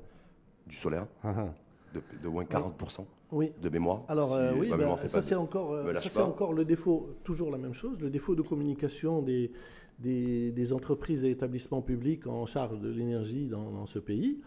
du 0.68 0.76
solaire 0.76 1.08
ah 1.24 1.34
ah. 1.38 2.00
de, 2.22 2.28
moins 2.28 2.46
40% 2.46 3.06
oui. 3.32 3.52
de 3.62 3.70
mémoire. 3.70 4.04
Alors, 4.08 4.34
euh, 4.34 4.54
oui, 4.58 4.70
bah, 4.70 4.98
ça, 5.08 5.22
c'est 5.22 5.36
encore, 5.36 5.78
encore 6.18 6.54
le 6.54 6.66
défaut, 6.66 7.16
toujours 7.24 7.52
la 7.52 7.58
même 7.58 7.74
chose, 7.74 8.00
le 8.00 8.10
défaut 8.10 8.36
de 8.36 8.42
communication 8.42 9.22
des, 9.22 9.52
des, 10.00 10.74
entreprises 10.74 11.26
et 11.26 11.32
établissements 11.32 11.82
publics 11.82 12.26
en 12.28 12.46
charge 12.46 12.80
de 12.80 12.90
l'énergie 12.90 13.48
dans, 13.48 13.86
ce 13.86 14.00
pays, 14.00 14.40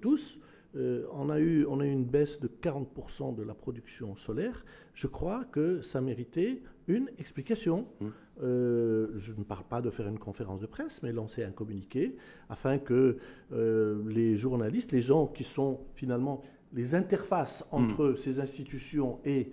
tous. 0.00 0.38
Euh, 0.76 1.04
on, 1.12 1.30
a 1.30 1.40
eu, 1.40 1.66
on 1.66 1.80
a 1.80 1.84
eu 1.84 1.90
une 1.90 2.04
baisse 2.04 2.38
de 2.38 2.48
40% 2.48 3.34
de 3.34 3.42
la 3.42 3.54
production 3.54 4.16
solaire. 4.16 4.64
Je 4.94 5.08
crois 5.08 5.44
que 5.44 5.80
ça 5.80 6.00
méritait 6.00 6.62
une 6.90 7.10
explication. 7.18 7.86
Mmh. 8.00 8.06
Euh, 8.42 9.08
je 9.16 9.32
ne 9.32 9.44
parle 9.44 9.64
pas 9.64 9.80
de 9.80 9.90
faire 9.90 10.08
une 10.08 10.18
conférence 10.18 10.60
de 10.60 10.66
presse, 10.66 11.02
mais 11.02 11.12
lancer 11.12 11.44
un 11.44 11.50
communiqué 11.50 12.16
afin 12.48 12.78
que 12.78 13.18
euh, 13.52 14.02
les 14.08 14.36
journalistes, 14.36 14.92
les 14.92 15.02
gens 15.02 15.26
qui 15.26 15.44
sont 15.44 15.80
finalement 15.94 16.42
les 16.72 16.94
interfaces 16.94 17.66
entre 17.72 18.10
mmh. 18.10 18.16
ces 18.16 18.40
institutions 18.40 19.18
et, 19.24 19.52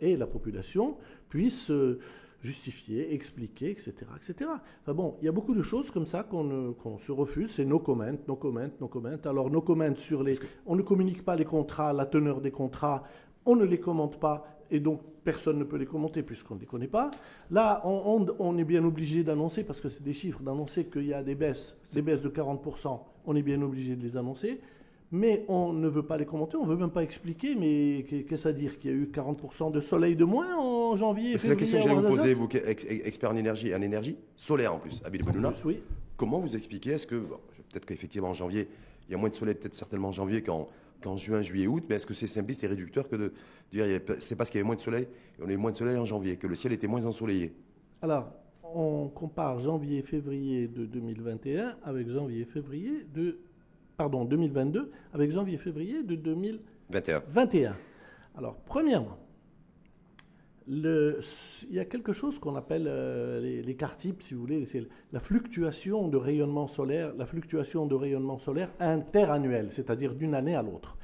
et 0.00 0.16
la 0.16 0.26
population 0.26 0.96
puissent 1.28 1.72
justifier, 2.42 3.14
expliquer, 3.14 3.70
etc. 3.70 3.94
etc. 4.16 4.50
Enfin 4.82 4.94
bon, 4.94 5.16
il 5.20 5.26
y 5.26 5.28
a 5.28 5.32
beaucoup 5.32 5.54
de 5.54 5.62
choses 5.62 5.90
comme 5.90 6.06
ça 6.06 6.22
qu'on 6.22 6.98
se 6.98 7.12
refuse, 7.12 7.50
c'est 7.50 7.64
nos 7.64 7.78
comments, 7.78 8.18
nos 8.26 8.36
comments, 8.36 8.70
nos 8.80 8.88
comments. 8.88 9.20
Alors 9.24 9.50
nos 9.50 9.60
comments 9.60 9.96
sur 9.96 10.22
les... 10.22 10.32
On 10.66 10.76
ne 10.76 10.82
communique 10.82 11.24
pas 11.24 11.36
les 11.36 11.44
contrats, 11.44 11.92
la 11.92 12.06
teneur 12.06 12.40
des 12.40 12.50
contrats, 12.50 13.04
on 13.44 13.56
ne 13.56 13.64
les 13.64 13.80
commente 13.80 14.18
pas, 14.18 14.49
et 14.70 14.80
donc 14.80 15.00
personne 15.24 15.58
ne 15.58 15.64
peut 15.64 15.76
les 15.76 15.86
commenter 15.86 16.22
puisqu'on 16.22 16.54
ne 16.54 16.60
les 16.60 16.66
connaît 16.66 16.88
pas. 16.88 17.10
Là, 17.50 17.82
on, 17.84 18.26
on 18.38 18.58
est 18.58 18.64
bien 18.64 18.84
obligé 18.84 19.22
d'annoncer, 19.22 19.64
parce 19.64 19.80
que 19.80 19.88
c'est 19.88 20.02
des 20.02 20.14
chiffres, 20.14 20.40
d'annoncer 20.40 20.86
qu'il 20.86 21.06
y 21.06 21.14
a 21.14 21.22
des 21.22 21.34
baisses, 21.34 21.76
des 21.94 22.02
baisses 22.02 22.22
de 22.22 22.28
40%, 22.28 23.00
on 23.26 23.36
est 23.36 23.42
bien 23.42 23.60
obligé 23.62 23.96
de 23.96 24.02
les 24.02 24.16
annoncer 24.16 24.60
mais 25.12 25.44
on 25.48 25.72
ne 25.72 25.88
veut 25.88 26.04
pas 26.04 26.16
les 26.16 26.24
commenter, 26.24 26.56
on 26.56 26.64
ne 26.64 26.70
veut 26.70 26.76
même 26.76 26.90
pas 26.90 27.02
expliquer, 27.02 27.54
mais 27.56 28.04
qu'est-ce 28.28 28.48
à 28.48 28.52
dire 28.52 28.78
Qu'il 28.78 28.90
y 28.90 28.94
a 28.94 28.96
eu 28.96 29.10
40% 29.12 29.72
de 29.72 29.80
soleil 29.80 30.14
de 30.14 30.24
moins 30.24 30.56
en 30.56 30.94
janvier 30.94 31.36
C'est 31.36 31.48
la 31.48 31.56
question 31.56 31.78
que 31.78 31.84
j'allais 31.84 32.00
vous 32.00 32.08
poser, 32.08 32.34
vous, 32.34 32.48
expert 32.52 33.30
en 33.30 33.36
énergie, 33.36 33.74
en 33.74 33.82
énergie 33.82 34.16
solaire 34.36 34.74
en 34.74 34.78
plus, 34.78 35.00
Abil 35.04 35.24
Benouna. 35.24 35.52
Oui. 35.64 35.80
Comment 36.16 36.38
vous 36.38 36.54
expliquez 36.54 36.90
Est-ce 36.90 37.06
que, 37.06 37.16
peut-être 37.16 37.86
qu'effectivement 37.86 38.28
en 38.28 38.34
janvier, 38.34 38.68
il 39.08 39.12
y 39.12 39.14
a 39.14 39.18
moins 39.18 39.30
de 39.30 39.34
soleil, 39.34 39.56
peut-être 39.56 39.74
certainement 39.74 40.08
en 40.08 40.12
janvier 40.12 40.42
qu'en 41.00 41.16
juin, 41.16 41.42
juillet, 41.42 41.66
août, 41.66 41.84
mais 41.88 41.96
est-ce 41.96 42.06
que 42.06 42.14
c'est 42.14 42.26
simpliste 42.26 42.64
et 42.64 42.66
réducteur 42.66 43.08
que 43.08 43.16
de 43.16 43.32
dire 43.70 43.86
c'est 44.18 44.36
parce 44.36 44.50
qu'il 44.50 44.58
y 44.58 44.60
avait 44.60 44.66
moins 44.66 44.76
de 44.76 44.80
soleil, 44.80 45.04
et 45.04 45.42
on 45.42 45.48
a 45.48 45.52
eu 45.52 45.56
moins 45.56 45.70
de 45.70 45.76
soleil 45.76 45.96
en 45.96 46.04
janvier, 46.04 46.36
que 46.36 46.46
le 46.46 46.54
ciel 46.54 46.72
était 46.72 46.86
moins 46.86 47.06
ensoleillé? 47.06 47.54
Alors, 48.02 48.32
on 48.62 49.08
compare 49.08 49.58
janvier-février 49.58 50.68
de 50.68 50.86
2021 50.86 51.76
avec 51.82 52.08
janvier-février 52.08 53.06
de 53.12 53.38
pardon, 53.96 54.24
2022 54.24 54.90
avec 55.12 55.30
janvier-février 55.30 56.02
de 56.02 56.14
2021. 56.14 57.76
Alors, 58.36 58.56
premièrement, 58.64 59.18
il 60.70 61.74
y 61.74 61.80
a 61.80 61.84
quelque 61.84 62.12
chose 62.12 62.38
qu'on 62.38 62.54
appelle 62.54 62.86
euh, 62.86 63.40
les, 63.40 63.76
si 64.20 64.34
vous 64.34 64.40
voulez, 64.40 64.66
c'est 64.66 64.86
la 65.12 65.18
fluctuation 65.18 66.06
de 66.06 66.16
rayonnement 66.16 66.68
solaire, 66.68 67.12
la 67.16 67.26
fluctuation 67.26 67.86
de 67.86 67.94
rayonnement 67.94 68.38
solaire 68.38 68.70
interannuel, 68.78 69.72
c'est-à-dire 69.72 70.14
d'une 70.14 70.34
année 70.34 70.54
à 70.54 70.62
l'autre. 70.62 70.96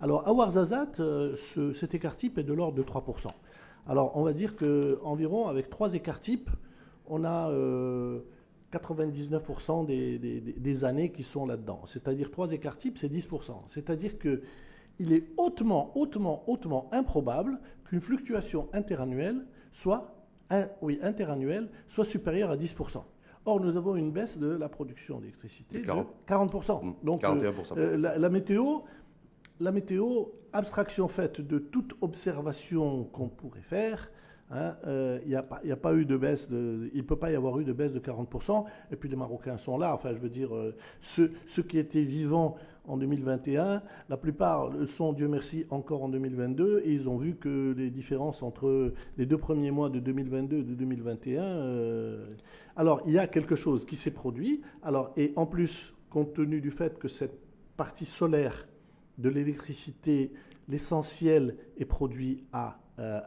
Alors, 0.00 0.26
à 0.26 0.32
Warzazat, 0.32 0.88
euh, 0.98 1.36
cet 1.36 1.94
écart 1.94 2.16
type 2.16 2.38
est 2.38 2.42
de 2.42 2.52
l'ordre 2.52 2.76
de 2.76 2.82
3%. 2.82 3.28
Alors, 3.86 4.16
on 4.16 4.24
va 4.24 4.32
dire 4.32 4.56
qu'environ, 4.56 5.46
avec 5.46 5.70
trois 5.70 5.94
écarts 5.94 6.20
types, 6.20 6.50
on 7.06 7.24
a 7.24 7.50
euh, 7.50 8.20
99% 8.72 9.86
des, 9.86 10.84
années 10.84 11.12
qui 11.12 11.22
sont 11.22 11.46
là-dedans. 11.46 11.82
C'est-à-dire 11.86 12.30
trois 12.30 12.50
écarts 12.50 12.76
types, 12.76 12.98
c'est 12.98 13.12
10%. 13.12 13.52
C'est-à-dire 13.68 14.18
qu'il 14.18 15.12
est 15.12 15.24
hautement, 15.36 15.92
hautement, 15.96 16.42
hautement 16.48 16.88
improbable 16.90 17.60
qu'une 17.92 18.00
fluctuation 18.00 18.68
interannuelle 18.72 19.44
soit, 19.70 20.14
oui, 20.80 20.98
interannuelle 21.02 21.68
soit 21.88 22.04
supérieure 22.06 22.50
à 22.50 22.56
10%. 22.56 23.02
Or, 23.44 23.60
nous 23.60 23.76
avons 23.76 23.96
une 23.96 24.10
baisse 24.12 24.38
de 24.38 24.46
la 24.48 24.70
production 24.70 25.20
d'électricité 25.20 25.74
De 25.76 25.80
de 25.82 25.86
40. 25.86 26.08
40%. 26.26 26.82
Mmh, 26.84 26.94
Donc, 27.02 27.22
41%. 27.22 27.76
euh, 27.76 27.98
la, 27.98 28.16
la 28.16 28.28
météo, 28.30 28.78
la 29.60 29.72
météo, 29.72 30.24
abstraction 30.54 31.06
faite 31.06 31.42
de 31.42 31.58
toute 31.58 31.94
observation 32.00 33.04
qu'on 33.12 33.28
pourrait 33.28 33.60
faire, 33.60 34.10
hein, 34.50 34.74
euh, 34.86 35.18
il 35.24 35.28
n'y 35.28 35.34
a, 35.34 35.42
pas- 35.42 35.60
il 35.64 35.68
y 35.68 35.72
a 35.72 35.76
pas 35.76 35.92
eu 35.94 36.06
de 36.06 36.16
baisse, 36.16 36.48
de, 36.48 36.88
il 36.94 36.98
ne 37.02 37.06
peut 37.06 37.16
pas 37.16 37.30
y 37.30 37.34
avoir 37.34 37.58
eu 37.60 37.64
de 37.64 37.72
baisse 37.74 37.92
de 37.92 37.98
40%. 38.00 38.64
Et 38.90 38.96
puis 38.96 39.10
les 39.10 39.16
Marocains 39.16 39.58
sont 39.58 39.76
là. 39.76 39.92
Enfin, 39.94 40.14
je 40.14 40.18
veux 40.18 40.30
dire, 40.30 40.54
euh, 40.54 40.74
ceux, 41.02 41.32
ceux 41.46 41.62
qui 41.62 41.78
étaient 41.78 42.04
vivants 42.04 42.56
en 42.86 42.96
2021, 42.96 43.82
la 44.08 44.16
plupart 44.16 44.70
le 44.70 44.86
sont, 44.86 45.12
Dieu 45.12 45.28
merci, 45.28 45.66
encore 45.70 46.02
en 46.02 46.08
2022. 46.08 46.82
Et 46.84 46.92
ils 46.92 47.08
ont 47.08 47.16
vu 47.16 47.36
que 47.36 47.74
les 47.76 47.90
différences 47.90 48.42
entre 48.42 48.92
les 49.16 49.26
deux 49.26 49.38
premiers 49.38 49.70
mois 49.70 49.90
de 49.90 50.00
2022 50.00 50.58
et 50.58 50.62
de 50.62 50.74
2021. 50.74 51.42
euh, 51.42 52.28
alors, 52.76 53.02
il 53.06 53.12
y 53.12 53.18
a 53.18 53.26
quelque 53.26 53.54
chose 53.54 53.84
qui 53.84 53.96
s'est 53.96 54.12
produit. 54.12 54.62
Alors, 54.82 55.12
et 55.16 55.32
en 55.36 55.46
plus, 55.46 55.94
compte 56.10 56.34
tenu 56.34 56.60
du 56.60 56.70
fait 56.70 56.98
que 56.98 57.08
cette 57.08 57.38
partie 57.76 58.04
solaire 58.04 58.66
de 59.18 59.28
l'électricité, 59.28 60.32
l'essentiel 60.68 61.56
est 61.78 61.84
produit 61.84 62.44
à, 62.52 62.78
euh. 62.98 63.20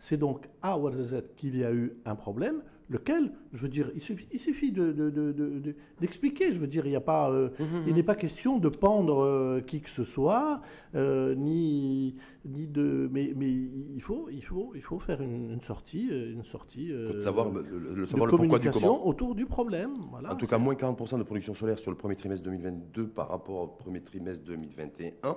C'est 0.00 0.16
donc 0.16 0.48
à 0.62 0.78
Ouarzazate 0.78 1.34
qu'il 1.36 1.56
y 1.56 1.64
a 1.64 1.72
eu 1.72 1.96
un 2.04 2.14
problème, 2.14 2.62
lequel, 2.90 3.32
je 3.52 3.62
veux 3.62 3.68
dire, 3.68 3.90
il 3.94 4.00
suffit, 4.02 4.26
il 4.32 4.38
suffit 4.38 4.70
de- 4.72 4.92
de- 4.92 5.10
de- 5.10 5.32
de- 5.32 5.58
de- 5.58 5.74
d'expliquer. 6.00 6.52
je 6.52 6.58
veux 6.58 6.66
dire, 6.66 6.84
il 6.86 6.90
n'y 6.90 6.96
a 6.96 7.00
pas, 7.00 7.30
euh, 7.30 7.48
il 7.86 7.94
n'est 7.94 8.02
pas 8.02 8.14
question 8.14 8.58
de 8.58 8.68
pendre 8.68 9.22
euh, 9.24 9.60
qui 9.62 9.80
que 9.80 9.88
ce 9.90 10.04
soit, 10.04 10.60
euh, 10.94 11.34
ni, 11.34 12.16
ni 12.44 12.66
de, 12.66 13.08
mais, 13.10 13.32
mais 13.36 13.50
il 13.50 14.00
faut, 14.02 14.28
il 14.30 14.42
faut, 14.44 14.72
il 14.74 14.82
faut 14.82 14.98
faire 14.98 15.22
une, 15.22 15.50
une 15.52 15.60
sortie, 15.62 16.08
une 16.08 16.44
sortie. 16.44 16.92
Faut 17.12 17.20
savoir 17.20 17.50
le, 17.50 17.62
le- 17.62 17.78
le 17.94 18.00
de 18.02 18.04
savoir 18.06 18.26
le 18.30 18.36
pourquoi 18.36 18.58
du 18.58 18.70
comment. 18.70 19.06
autour 19.06 19.34
du 19.34 19.46
problème. 19.46 19.94
Voilà. 20.10 20.32
En 20.32 20.36
tout 20.36 20.46
cas, 20.46 20.58
moins 20.58 20.74
40% 20.74 21.18
de 21.18 21.22
production 21.22 21.54
solaire 21.54 21.78
sur 21.78 21.90
le 21.90 21.96
premier 21.96 22.16
trimestre 22.16 22.44
2022 22.44 23.08
par 23.08 23.28
rapport 23.28 23.56
au 23.62 23.66
premier 23.68 24.00
trimestre 24.02 24.44
2021, 24.44 25.36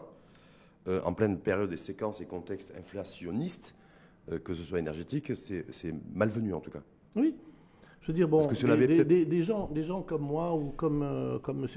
euh, 0.89 1.01
en 1.03 1.13
pleine 1.13 1.37
période 1.39 1.69
des 1.69 1.77
séquences 1.77 2.19
et 2.21 2.25
contextes 2.25 2.73
inflationnistes, 2.77 3.75
que 4.43 4.53
ce 4.53 4.63
soit 4.63 4.79
énergétique, 4.79 5.31
c'est 5.35 5.95
malvenu 6.13 6.53
en 6.53 6.59
tout 6.59 6.69
cas. 6.71 6.81
Oui. 7.15 7.35
Je 8.01 8.07
veux 8.07 8.13
dire, 8.13 8.27
bon, 8.29 8.39
des, 8.39 8.71
avait 8.71 8.87
des- 8.87 8.95
peut-être- 8.95 9.07
des- 9.07 9.25
des 9.25 9.41
gens, 9.41 9.67
des 9.73 9.83
gens 9.83 10.01
comme 10.01 10.21
moi 10.21 10.55
ou 10.55 10.69
comme, 10.77 11.01
euh, 11.03 11.39
comme 11.39 11.63
M. 11.63 11.67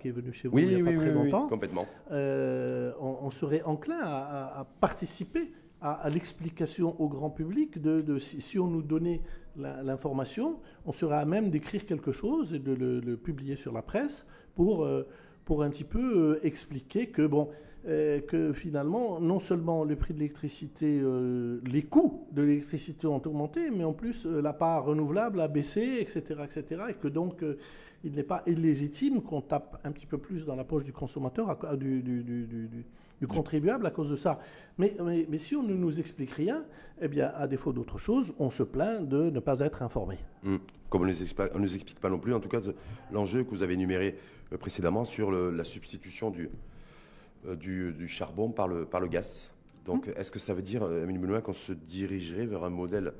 Qui 0.00 0.08
est 0.08 0.12
venu 0.12 0.32
chez 0.32 0.48
vous 0.48 0.54
Oui, 0.56 0.62
il 0.62 0.68
n'y 0.68 0.74
a 0.74 0.78
oui, 0.78 0.84
pas 0.84 0.90
oui, 0.90 0.96
très 0.98 1.12
longtemps, 1.12 1.46
complètement. 1.46 1.86
euh, 2.10 2.92
on, 3.00 3.18
on 3.22 3.30
serait 3.30 3.62
enclin 3.62 3.98
à, 4.00 4.06
à- 4.54 4.60
à 4.60 4.64
participer 4.80 5.52
à, 5.82 5.92
à 5.92 6.08
l'explication 6.08 6.98
au 7.00 7.08
grand 7.08 7.28
public 7.28 7.82
de, 7.82 8.00
de- 8.00 8.18
si, 8.18 8.40
si 8.40 8.58
on 8.58 8.68
nous 8.68 8.80
donnait 8.80 9.20
l'information, 9.56 10.56
on 10.86 10.92
serait 10.92 11.16
à 11.16 11.24
même 11.26 11.50
d'écrire 11.50 11.84
quelque 11.86 12.12
chose 12.12 12.54
et 12.54 12.58
de 12.58 12.72
le, 12.74 13.00
le 13.00 13.16
publier 13.16 13.56
sur 13.56 13.72
la 13.72 13.82
presse 13.82 14.26
pour, 14.54 14.84
euh, 14.84 15.06
pour 15.44 15.62
un 15.62 15.70
petit 15.70 15.84
peu 15.84 16.00
euh, 16.40 16.40
expliquer 16.46 17.08
que, 17.08 17.26
bon, 17.26 17.50
que 17.84 18.52
finalement, 18.54 19.20
non 19.20 19.38
seulement 19.38 19.84
le 19.84 19.94
prix 19.96 20.14
de 20.14 20.18
l'électricité, 20.20 21.00
euh, 21.02 21.60
les 21.66 21.82
coûts 21.82 22.26
de 22.32 22.42
l'électricité 22.42 23.06
ont 23.06 23.16
augmenté, 23.24 23.70
mais 23.70 23.84
en 23.84 23.92
plus 23.92 24.24
euh, 24.26 24.40
la 24.40 24.52
part 24.52 24.84
renouvelable 24.86 25.40
a 25.40 25.48
baissé, 25.48 25.98
etc., 26.00 26.22
etc., 26.44 26.82
et 26.90 26.94
que 26.94 27.08
donc 27.08 27.42
euh, 27.42 27.58
il 28.02 28.12
n'est 28.14 28.22
pas 28.22 28.42
illégitime 28.46 29.22
qu'on 29.22 29.40
tape 29.42 29.80
un 29.84 29.92
petit 29.92 30.06
peu 30.06 30.18
plus 30.18 30.44
dans 30.46 30.56
la 30.56 30.64
poche 30.64 30.84
du 30.84 30.92
consommateur, 30.92 31.58
à 31.64 31.76
du, 31.76 32.02
du- 32.02 32.22
du- 32.22 32.44
du- 32.46 32.66
du- 32.68 32.84
du 33.20 33.26
contribuable 33.26 33.86
à 33.86 33.90
cause 33.90 34.10
de 34.10 34.16
ça. 34.16 34.40
Mais, 34.76 34.94
mais, 35.02 35.26
mais 35.30 35.38
si 35.38 35.54
on 35.56 35.62
ne 35.62 35.72
nous 35.74 36.00
explique 36.00 36.30
rien, 36.32 36.64
eh 37.00 37.08
bien, 37.08 37.32
à 37.36 37.46
défaut 37.46 37.72
d'autre 37.72 37.96
chose, 37.98 38.34
on 38.38 38.50
se 38.50 38.62
plaint 38.62 39.08
de 39.08 39.30
ne 39.30 39.40
pas 39.40 39.60
être 39.60 39.82
informé. 39.82 40.16
Mm. 40.42 40.56
Comme 40.90 41.02
on 41.02 41.04
ne 41.06 41.58
nous 41.60 41.74
explique, 41.76 42.00
pas 42.00 42.10
non 42.10 42.18
plus, 42.18 42.34
en 42.34 42.40
tout 42.40 42.48
cas, 42.48 42.60
l'enjeu 43.12 43.44
que 43.44 43.50
vous 43.50 43.62
avez 43.62 43.74
énuméré 43.74 44.16
euh, 44.52 44.58
précédemment 44.58 45.04
sur 45.04 45.30
le- 45.30 45.50
la 45.50 45.64
substitution 45.64 46.30
du, 46.30 46.46
euh, 46.46 46.48
du, 47.54 47.92
du 47.92 48.08
charbon 48.08 48.50
par 48.50 48.68
le, 48.68 48.84
par 48.86 49.00
le 49.00 49.08
gaz. 49.08 49.52
Donc, 49.84 50.08
est-ce 50.16 50.30
que 50.32 50.38
ça 50.38 50.54
veut 50.54 50.62
dire, 50.62 50.82
euh, 50.82 51.02
Amélie 51.02 51.18
Benoît, 51.18 51.42
qu'on 51.42 51.52
se 51.52 51.72
dirigerait 51.72 52.46
vers 52.46 52.64
un 52.64 52.70
modèle 52.70 53.12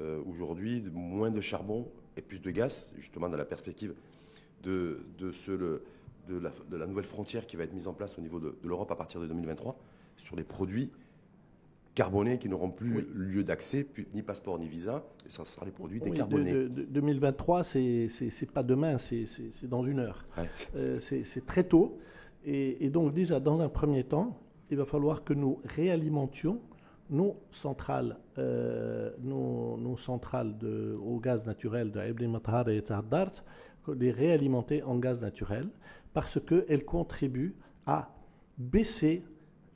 euh, 0.00 0.20
aujourd'hui 0.26 0.80
de 0.80 0.90
moins 0.90 1.30
de 1.30 1.40
charbon 1.40 1.86
et 2.16 2.22
plus 2.22 2.40
de 2.40 2.50
gaz, 2.50 2.92
justement 2.98 3.28
dans 3.28 3.36
la 3.36 3.44
perspective 3.44 3.94
de, 4.62 5.00
de, 5.18 5.32
ce, 5.32 5.50
le- 5.52 5.82
de, 6.28 6.38
la, 6.38 6.50
de 6.70 6.76
la 6.76 6.86
nouvelle 6.86 7.04
frontière 7.04 7.46
qui 7.46 7.56
va 7.56 7.64
être 7.64 7.74
mise 7.74 7.88
en 7.88 7.92
place 7.92 8.16
au 8.18 8.22
niveau 8.22 8.40
de, 8.40 8.56
l'Europe 8.64 8.90
à 8.90 8.96
partir 8.96 9.20
de 9.20 9.26
2023 9.26 9.76
sur 10.16 10.34
les 10.34 10.44
produits 10.44 10.90
carbonés 11.94 12.38
qui 12.38 12.48
n'auront 12.48 12.70
plus 12.70 12.96
Oui. 12.96 13.06
lieu 13.14 13.44
d'accès, 13.44 13.86
ni 14.14 14.22
passeport 14.22 14.58
ni 14.58 14.68
visa, 14.68 15.04
et 15.26 15.30
ça 15.30 15.44
sera 15.44 15.66
les 15.66 15.72
produits 15.72 16.00
Oui, 16.02 16.10
décarbonés. 16.10 16.52
de- 16.52 16.68
de- 16.68 16.82
2023, 16.84 17.64
c'est 17.64 18.08
pas 18.54 18.62
demain, 18.62 18.98
c'est 18.98 19.26
dans 19.64 19.82
une 19.82 19.98
heure. 19.98 20.24
Ouais. 20.38 20.48
Euh, 20.76 21.00
c'est 21.00 21.44
très 21.44 21.64
tôt. 21.64 21.98
Et, 22.50 22.88
donc 22.88 23.12
déjà, 23.12 23.40
dans 23.40 23.60
un 23.60 23.68
premier 23.68 24.04
temps, 24.04 24.38
il 24.70 24.78
va 24.78 24.86
falloir 24.86 25.22
que 25.22 25.34
nous 25.34 25.60
réalimentions 25.64 26.60
nos 27.10 27.36
centrales, 27.50 28.16
euh, 28.38 29.10
au 31.02 31.18
gaz 31.20 31.46
naturel 31.46 31.90
de 31.90 32.00
Ibn 32.08 32.26
Matar 32.26 32.68
et 32.70 32.82
Tahdart, 32.82 33.32
les 33.96 34.10
réalimenter 34.10 34.82
en 34.82 34.96
gaz 34.98 35.20
naturel, 35.22 35.68
parce 36.14 36.38
qu'elles 36.40 36.84
contribuent 36.84 37.54
à 37.86 38.10
baisser 38.58 39.22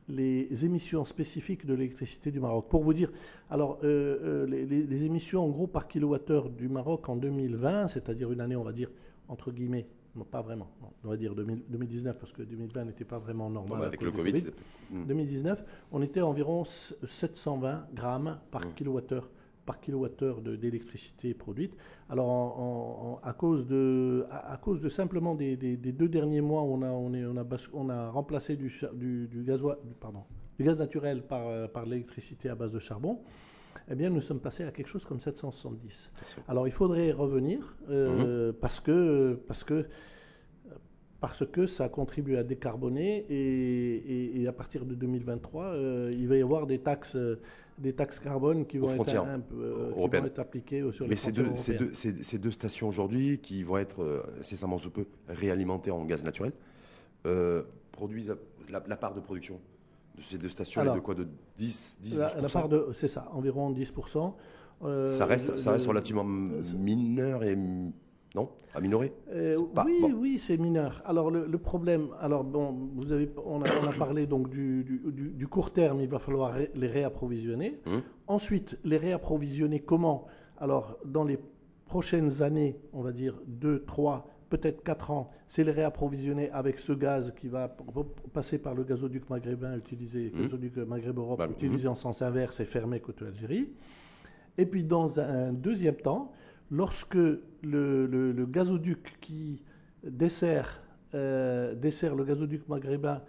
les 0.09 0.65
émissions 0.65 1.05
spécifiques 1.05 1.65
de 1.67 1.75
l'électricité 1.75 2.31
du 2.31 2.41
Maroc. 2.41 2.69
Pour 2.69 2.83
vous 2.83 2.93
dire, 2.93 3.11
alors 3.51 3.79
euh, 3.85 4.19
euh, 4.23 4.47
les, 4.47 4.67
les- 4.67 4.83
les 4.83 5.05
émissions 5.05 5.45
en 5.45 5.49
gros 5.49 5.67
par 5.67 5.89
kilowattheure 5.89 6.51
du 6.51 6.69
Maroc 6.69 7.09
en 7.09 7.17
2020, 7.17 7.89
c'est-à-dire 7.89 8.33
une 8.33 8.41
année, 8.41 8.57
on 8.57 8.65
va 8.65 8.73
dire, 8.73 8.91
entre 9.29 9.51
guillemets, 9.53 9.87
non 10.15 10.25
pas 10.25 10.43
vraiment, 10.43 10.69
non, 10.83 10.89
on 11.05 11.09
va 11.09 11.17
dire 11.17 11.35
2000 11.35 11.63
2019, 11.69 12.19
parce 12.19 12.33
que 12.33 12.43
2020 12.43 12.85
n'était 12.85 13.05
pas 13.05 13.19
vraiment 13.19 13.49
normal. 13.49 13.85
Avec 13.85 14.03
le 14.03 14.11
Covid, 14.11 14.37
c'est- 14.39 14.53
Mm. 14.91 15.07
2019, 15.07 15.65
on 15.91 16.03
était 16.03 16.21
à 16.21 16.27
environ 16.27 16.63
s- 16.63 16.95
720 17.05 17.87
grammes 17.95 18.39
par 18.51 18.67
Mm. 18.67 18.75
kilowattheure 18.75 19.29
par 19.65 19.79
kilowattheure 19.81 20.41
de- 20.43 20.57
d'électricité 20.57 21.35
produite. 21.35 21.77
Alors, 22.11 22.29
en- 22.29 22.57
en- 22.59 23.13
en- 23.13 23.21
à, 23.23 23.33
cause 23.33 23.69
de, 23.69 24.27
à, 24.29 24.55
à 24.55 24.57
cause 24.57 24.81
de 24.81 24.89
simplement 24.89 25.37
des, 25.37 25.57
des- 25.57 25.77
des 25.77 25.93
deux 25.93 26.09
derniers 26.09 26.41
mois, 26.41 26.63
on 26.63 26.83
a, 26.83 26.91
on 26.91 27.15
est, 27.15 27.25
on 27.25 27.37
a, 27.37 27.45
bas- 27.45 27.69
on 27.73 27.89
a 27.89 28.11
remplacé 28.11 28.57
du, 28.57 28.77
du- 28.95 29.29
pardon, 30.01 30.25
du 30.59 30.65
gaz 30.65 30.77
naturel 30.81 31.23
par, 31.23 31.47
euh, 31.47 31.69
par 31.69 31.87
l'électricité 31.87 32.49
à 32.49 32.57
base 32.57 32.73
de 32.73 32.81
charbon. 32.81 33.21
Eh 33.91 33.95
bien, 33.95 34.11
nous 34.11 34.21
sommes 34.21 34.41
passés 34.41 34.65
à 34.65 34.71
quelque 34.71 34.89
chose 34.89 35.05
comme 35.05 35.21
770. 35.21 36.11
C'est 36.15 36.25
sûr. 36.25 36.43
Alors 36.49 36.67
il 36.69 36.73
faudrait 36.73 37.13
revenir 37.13 37.77
euh, 37.91 38.53
parce 38.61 38.81
que 38.81 39.39
parce 39.49 39.65
que 39.65 39.87
parce 41.21 41.47
que 41.47 41.67
ça 41.67 41.89
contribue 41.89 42.37
à 42.37 42.43
décarboner 42.43 43.25
et, 43.31 43.95
et- 43.97 44.43
et 44.43 44.47
à 44.49 44.53
partir 44.53 44.85
de 44.85 44.95
2023, 44.95 45.65
euh, 45.67 46.11
il 46.13 46.27
va 46.27 46.37
y 46.37 46.43
avoir 46.43 46.67
des 46.67 46.79
taxes 46.81 47.15
euh, 47.17 47.39
des 47.79 47.93
taxes 47.95 48.19
carbone 48.21 48.67
qui 48.67 48.79
vont, 48.79 48.89
être, 48.89 48.95
frontières 48.97 49.25
un 49.25 49.41
peu, 49.41 49.55
euh, 49.57 49.91
qui 49.93 49.99
européennes. 49.99 50.23
vont 50.25 50.29
être 50.29 50.39
appliquées 50.41 50.85
sur 50.93 51.05
les 51.05 51.11
Mais 51.11 51.17
ces 51.17 51.33
deux, 51.33 51.55
ces, 51.55 51.75
deux, 51.75 51.93
ces- 51.93 52.23
ces 52.23 52.39
deux 52.39 52.51
stations 52.51 52.89
aujourd'hui, 52.89 53.39
qui 53.39 53.63
vont 53.63 53.79
être 53.79 54.03
euh, 54.03 54.23
incessamment 54.39 54.79
sous 54.79 54.91
peu 54.91 55.07
réalimentées 55.29 55.91
en 55.91 56.05
gaz 56.05 56.23
naturel, 56.25 56.53
produisent 57.93 58.37
la, 58.71 58.83
la 58.87 58.97
part 58.97 59.15
de 59.15 59.21
production 59.21 59.61
de 60.17 60.23
ces 60.23 60.39
deux 60.39 60.49
stations 60.49 60.81
est 60.81 60.83
Alors, 60.83 60.95
de 60.97 61.01
quoi 61.01 61.15
De 61.15 61.27
10, 61.59 61.99
10 62.01 62.19
La, 62.19 62.35
la 62.35 62.49
12%? 62.49 62.53
part 62.53 62.69
de 62.69 62.89
c'est 62.95 63.09
ça, 63.09 63.29
environ 63.33 63.71
10 63.71 63.93
euh, 64.85 65.07
ça 65.07 65.27
reste, 65.27 65.59
ça 65.59 65.71
reste 65.73 65.87
relativement 65.87 66.25
mineur 66.25 67.45
et 67.45 67.57
non 68.35 68.49
à 68.75 68.81
minorer. 68.81 69.13
Euh, 69.31 69.55
pas- 69.75 69.85
oui, 69.85 69.99
bon. 70.01 70.13
oui, 70.15 70.39
c'est 70.39 70.57
mineur. 70.57 71.03
Alors 71.05 71.31
le, 71.31 71.47
le 71.47 71.59
problème, 71.59 72.09
alors 72.21 72.43
bon, 72.43 72.73
vous 72.97 73.13
avez, 73.13 73.31
on 73.45 73.61
a, 73.63 73.67
on 73.83 73.87
a 73.89 73.93
parlé 73.93 74.27
donc 74.27 74.49
du, 74.49 74.83
du- 74.85 75.47
court 75.47 75.73
terme, 75.73 76.01
il 76.01 76.09
va 76.09 76.19
falloir 76.19 76.55
ré- 76.55 76.71
les 76.75 76.87
réapprovisionner. 76.89 77.79
Hum. 77.87 78.01
Ensuite, 78.27 78.79
les 78.85 78.97
réapprovisionner 78.97 79.81
comment? 79.81 80.27
Alors 80.59 80.97
dans 81.05 81.25
les 81.25 81.39
prochaines 81.87 82.43
années, 82.43 82.77
on 82.95 83.03
va 83.03 83.13
dire 83.13 83.39
2, 83.47 83.85
3, 83.85 84.27
peut-être 84.53 84.83
4 84.85 85.11
ans, 85.11 85.31
c'est 85.49 85.65
les 85.65 85.73
réapprovisionner 85.73 86.51
avec 86.51 86.79
ce 86.79 86.93
gaz 86.93 87.33
qui 87.39 87.49
va 87.49 87.75
passer 88.35 88.59
par 88.59 88.75
le 88.75 88.85
gazoduc 88.85 89.29
maghrébin 89.31 89.77
utilisé, 89.77 90.31
Hum. 90.35 90.43
gazoduc 90.43 90.77
Maghreb-Europe 90.77 91.39
Bah, 91.39 91.49
utilisé 91.51 91.89
en 91.89 91.95
sens 91.95 92.21
inverse 92.23 92.61
et 92.61 92.67
fermé 92.67 93.01
côté 93.01 93.25
Algérie. 93.27 93.71
Et 94.59 94.67
puis 94.67 94.85
dans 94.85 95.19
un 95.21 95.53
deuxième 95.55 95.97
temps, 95.97 96.33
lorsque 96.71 97.15
le, 97.15 97.41
le- 98.07 98.33
le 98.33 98.47
gazoduc 98.47 99.17
qui 99.21 99.63
dessert, 100.05 100.83
euh, 101.15 101.75
dessert 101.75 102.15
le 102.15 102.25
gazoduc 102.25 102.69
maghrébin 102.69 103.23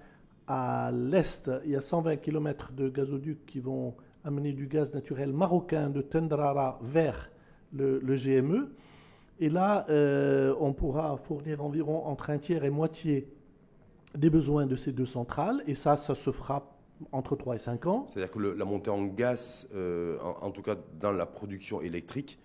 à 0.47 0.91
l'est, 0.93 1.49
il 1.63 1.71
y 1.71 1.75
a 1.77 1.81
120 1.81 2.17
km 2.17 2.73
de 2.73 2.89
gazoducs 2.89 3.45
qui 3.45 3.61
vont 3.61 3.95
amener 4.25 4.51
du 4.51 4.67
gaz 4.67 4.93
naturel 4.93 5.31
marocain 5.31 5.89
de 5.89 6.01
Tendrara 6.01 6.79
vers 6.81 7.29
le, 7.71 7.99
le 7.99 8.15
GME. 8.15 8.69
Et 9.39 9.49
là, 9.49 9.85
euh, 9.89 10.53
on 10.59 10.73
pourra 10.73 11.17
fournir 11.17 11.63
environ 11.63 12.05
entre 12.05 12.29
un 12.29 12.37
tiers 12.37 12.63
et 12.63 12.69
moitié 12.69 13.27
des 14.15 14.29
besoins 14.29 14.65
de 14.65 14.75
ces 14.75 14.91
deux 14.91 15.05
centrales. 15.07 15.63
Et 15.67 15.75
ça, 15.75 15.97
ça 15.97 16.15
se 16.15 16.31
fera 16.31 16.69
entre 17.11 17.35
3 17.35 17.55
et 17.55 17.59
5 17.59 17.85
ans. 17.87 18.05
C'est-à-dire 18.07 18.31
que 18.31 18.39
le- 18.39 18.53
la 18.53 18.65
montée 18.65 18.89
en 18.91 19.03
gaz, 19.05 19.67
euh, 19.75 20.17
en, 20.21 20.47
en 20.47 20.51
tout 20.51 20.61
cas 20.61 20.75
dans 20.99 21.11
la 21.11 21.25
production 21.25 21.81
électrique, 21.81 22.37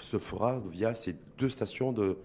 se 0.00 0.18
fera 0.18 0.60
via 0.66 0.94
ces 0.94 1.14
deux 1.38 1.48
stations 1.48 1.92
de. 1.92 2.16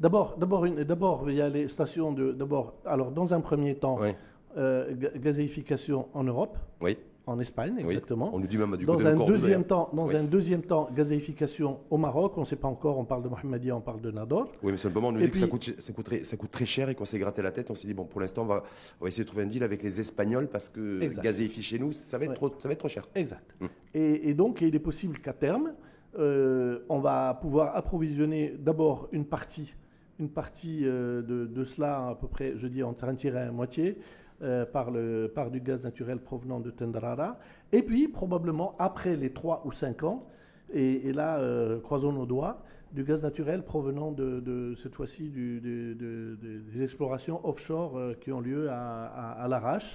D'abord, 0.00 0.36
d'abord, 0.36 0.64
une- 0.64 0.82
d'abord, 0.84 1.30
il 1.30 1.36
y 1.36 1.40
a 1.40 1.48
les 1.48 1.68
stations 1.68 2.12
de. 2.12 2.32
D'abord, 2.32 2.74
alors, 2.84 3.10
dans 3.12 3.32
un 3.32 3.40
premier 3.40 3.76
temps, 3.76 3.98
Oui, 4.00 4.08
euh, 4.56 4.92
ga- 4.94 5.10
gazéification 5.16 6.08
en 6.12 6.24
Europe, 6.24 6.58
oui, 6.82 6.98
en 7.26 7.40
Espagne, 7.40 7.74
oui. 7.78 7.84
exactement. 7.86 8.30
On 8.32 8.38
nous 8.38 8.46
dit 8.46 8.56
même 8.56 8.76
du 8.76 8.86
Dans 8.86 8.94
côté 8.94 9.08
un, 9.08 9.14
deuxième 9.14 9.64
temps, 9.64 9.90
dans 9.92 10.06
Oui. 10.06 10.14
un 10.16 10.22
deuxième 10.22 10.62
temps, 10.62 10.88
gazéification 10.94 11.80
au 11.90 11.96
Maroc. 11.98 12.34
On 12.36 12.40
ne 12.40 12.44
sait 12.46 12.54
pas 12.56 12.68
encore, 12.68 12.98
on 12.98 13.04
parle 13.04 13.24
de 13.24 13.28
Mohammedia, 13.28 13.76
on 13.76 13.80
parle 13.80 14.00
de 14.00 14.12
Nador. 14.12 14.52
Oui, 14.62 14.70
mais 14.70 14.76
simplement, 14.76 15.08
on 15.08 15.12
nous 15.12 15.20
Et 15.20 15.24
dit 15.24 15.30
que 15.32 15.38
ça 15.38 15.48
coûte, 15.48 15.74
ça, 15.78 15.92
coûte 15.92 16.04
très, 16.06 16.18
ça 16.18 16.36
coûte 16.36 16.52
très 16.52 16.66
cher 16.66 16.88
et 16.88 16.94
qu'on 16.94 17.04
s'est 17.04 17.18
gratté 17.18 17.42
la 17.42 17.50
tête. 17.50 17.68
On 17.70 17.74
s'est 17.74 17.88
dit, 17.88 17.94
bon, 17.94 18.04
pour 18.04 18.20
l'instant, 18.20 18.42
on 18.42 18.46
va, 18.46 18.62
on 19.00 19.04
va 19.04 19.08
essayer 19.08 19.24
de 19.24 19.28
trouver 19.28 19.42
un 19.42 19.46
deal 19.48 19.64
avec 19.64 19.82
les 19.82 19.98
Espagnols 19.98 20.46
parce 20.46 20.68
que 20.68 21.02
Exact. 21.02 21.22
gazéifier 21.24 21.62
chez 21.62 21.78
nous, 21.80 21.92
ça 21.92 22.16
va 22.16 22.26
être, 22.26 22.34
trop, 22.34 22.48
ça 22.58 22.68
va 22.68 22.72
être 22.72 22.78
trop 22.78 22.88
cher. 22.88 23.02
Exact. 23.16 23.54
Mm. 23.60 23.66
Et, 23.94 24.30
et 24.30 24.34
donc, 24.34 24.60
il 24.60 24.74
est 24.74 24.78
possible 24.78 25.18
qu'à 25.18 25.32
terme, 25.32 25.72
euh, 26.18 26.78
on 26.88 27.00
va 27.00 27.34
pouvoir 27.40 27.74
approvisionner 27.76 28.54
d'abord 28.56 29.08
une 29.10 29.24
partie, 29.24 29.74
une 30.20 30.28
partie 30.28 30.82
euh, 30.84 31.22
de, 31.22 31.44
de 31.46 31.64
cela, 31.64 32.08
à 32.10 32.14
peu 32.14 32.28
près, 32.28 32.52
je 32.56 32.68
dis, 32.68 32.84
en 32.84 32.94
train 32.94 33.12
de 33.12 33.18
tirer 33.18 33.40
à 33.40 33.50
moitié, 33.50 33.98
euh, 34.42 34.64
par, 34.66 34.90
le, 34.90 35.30
par 35.34 35.50
du 35.50 35.60
gaz 35.60 35.82
naturel 35.84 36.18
provenant 36.18 36.60
de 36.60 36.70
Tendarara. 36.70 37.38
Et 37.72 37.82
puis, 37.82 38.08
probablement, 38.08 38.74
après 38.78 39.16
les 39.16 39.30
3 39.32 39.62
ou 39.64 39.72
5 39.72 40.02
ans, 40.04 40.26
et, 40.72 41.08
et 41.08 41.12
là, 41.12 41.38
euh, 41.38 41.80
croisons 41.80 42.12
nos 42.12 42.26
doigts, 42.26 42.62
du 42.92 43.02
gaz 43.04 43.22
naturel 43.22 43.62
provenant 43.64 44.12
de, 44.12 44.40
de, 44.40 44.74
cette 44.82 44.94
fois-ci 44.94 45.28
du- 45.28 45.60
de- 45.60 45.92
de- 45.94 46.36
de- 46.40 46.58
des 46.72 46.82
explorations 46.82 47.40
offshore 47.46 47.98
euh, 47.98 48.14
qui 48.14 48.30
ont 48.32 48.40
lieu 48.40 48.70
à, 48.70 49.06
à- 49.06 49.42
à 49.44 49.48
l'arrache. 49.48 49.92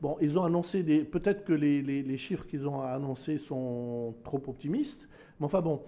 Bon, 0.00 0.16
ils 0.20 0.38
ont 0.38 0.44
annoncé 0.44 0.82
des. 0.82 1.04
Peut-être 1.04 1.44
que 1.44 1.52
les, 1.52 1.82
les- 1.82 2.02
les 2.02 2.16
chiffres 2.16 2.46
qu'ils 2.46 2.66
ont 2.66 2.80
annoncés 2.82 3.38
sont 3.38 4.14
trop 4.24 4.42
optimistes, 4.48 5.06
mais 5.38 5.46
enfin 5.46 5.60
bon, 5.60 5.82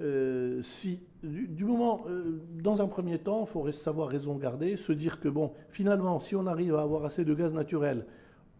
euh, 0.00 0.60
si 0.62 1.00
du, 1.22 1.46
du 1.46 1.64
moment, 1.64 2.04
euh, 2.08 2.40
dans 2.62 2.82
un 2.82 2.86
premier 2.86 3.18
temps, 3.18 3.44
il 3.46 3.50
faut 3.50 3.70
savoir 3.70 4.08
raison 4.08 4.34
garder, 4.36 4.76
se 4.76 4.92
dire 4.92 5.20
que 5.20 5.28
bon, 5.28 5.52
finalement, 5.68 6.20
si 6.20 6.34
on 6.34 6.46
arrive 6.46 6.74
à 6.74 6.82
avoir 6.82 7.04
assez 7.04 7.24
de 7.24 7.34
gaz 7.34 7.52
naturel 7.54 8.04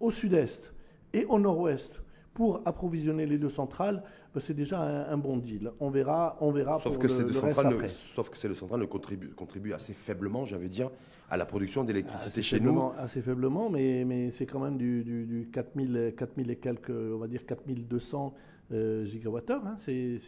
au 0.01 0.11
sud-est 0.11 0.73
et 1.13 1.25
au 1.27 1.39
nord-ouest 1.39 2.01
pour 2.35 2.63
approvisionner 2.65 3.27
les 3.27 3.39
deux 3.39 3.51
centrales, 3.51 4.03
ben, 4.35 4.41
c'est 4.41 4.55
déjà 4.55 4.81
un, 4.81 5.13
un 5.13 5.17
bon 5.17 5.37
deal. 5.37 5.73
On 5.81 5.91
verra, 5.91 6.37
on 6.41 6.51
verra 6.51 6.79
Sauf 6.79 6.95
pour 6.95 6.99
que, 6.99 7.07
le, 7.07 7.13
ces 7.13 7.25
deux 7.25 7.33
le 7.33 7.41
reste 7.41 7.65
ne, 7.65 7.89
sauf 8.15 8.31
que 8.31 8.37
ces 8.37 8.49
deux 8.49 8.55
centrales 8.55 8.81
ne 8.81 8.87
contribuent, 8.87 9.31
contribuent 9.31 9.73
assez 9.73 9.93
faiblement, 9.93 10.45
j'avais 10.45 10.69
dire, 10.69 10.91
à 11.31 11.37
la 11.37 11.47
production 11.47 11.85
d'électricité 11.85 12.43
chez 12.43 12.61
nous. 12.61 12.93
assez 12.99 13.23
faiblement, 13.23 13.71
mais, 13.71 14.05
mais 14.05 14.31
c'est 14.31 14.47
quand 14.47 14.61
même 14.61 14.77
du, 14.77 15.05
du, 15.05 15.27
du 15.27 15.49
4000, 15.53 16.15
4000 16.17 16.51
et 16.51 16.57
quelques, 16.57 16.91
on 16.91 17.19
va 17.19 17.27
dire 17.27 17.45
4200 17.47 18.35
euh, 18.73 19.05
gigawattheures. 19.05 19.67
Hein. 19.67 19.75
C'est, 19.79 20.19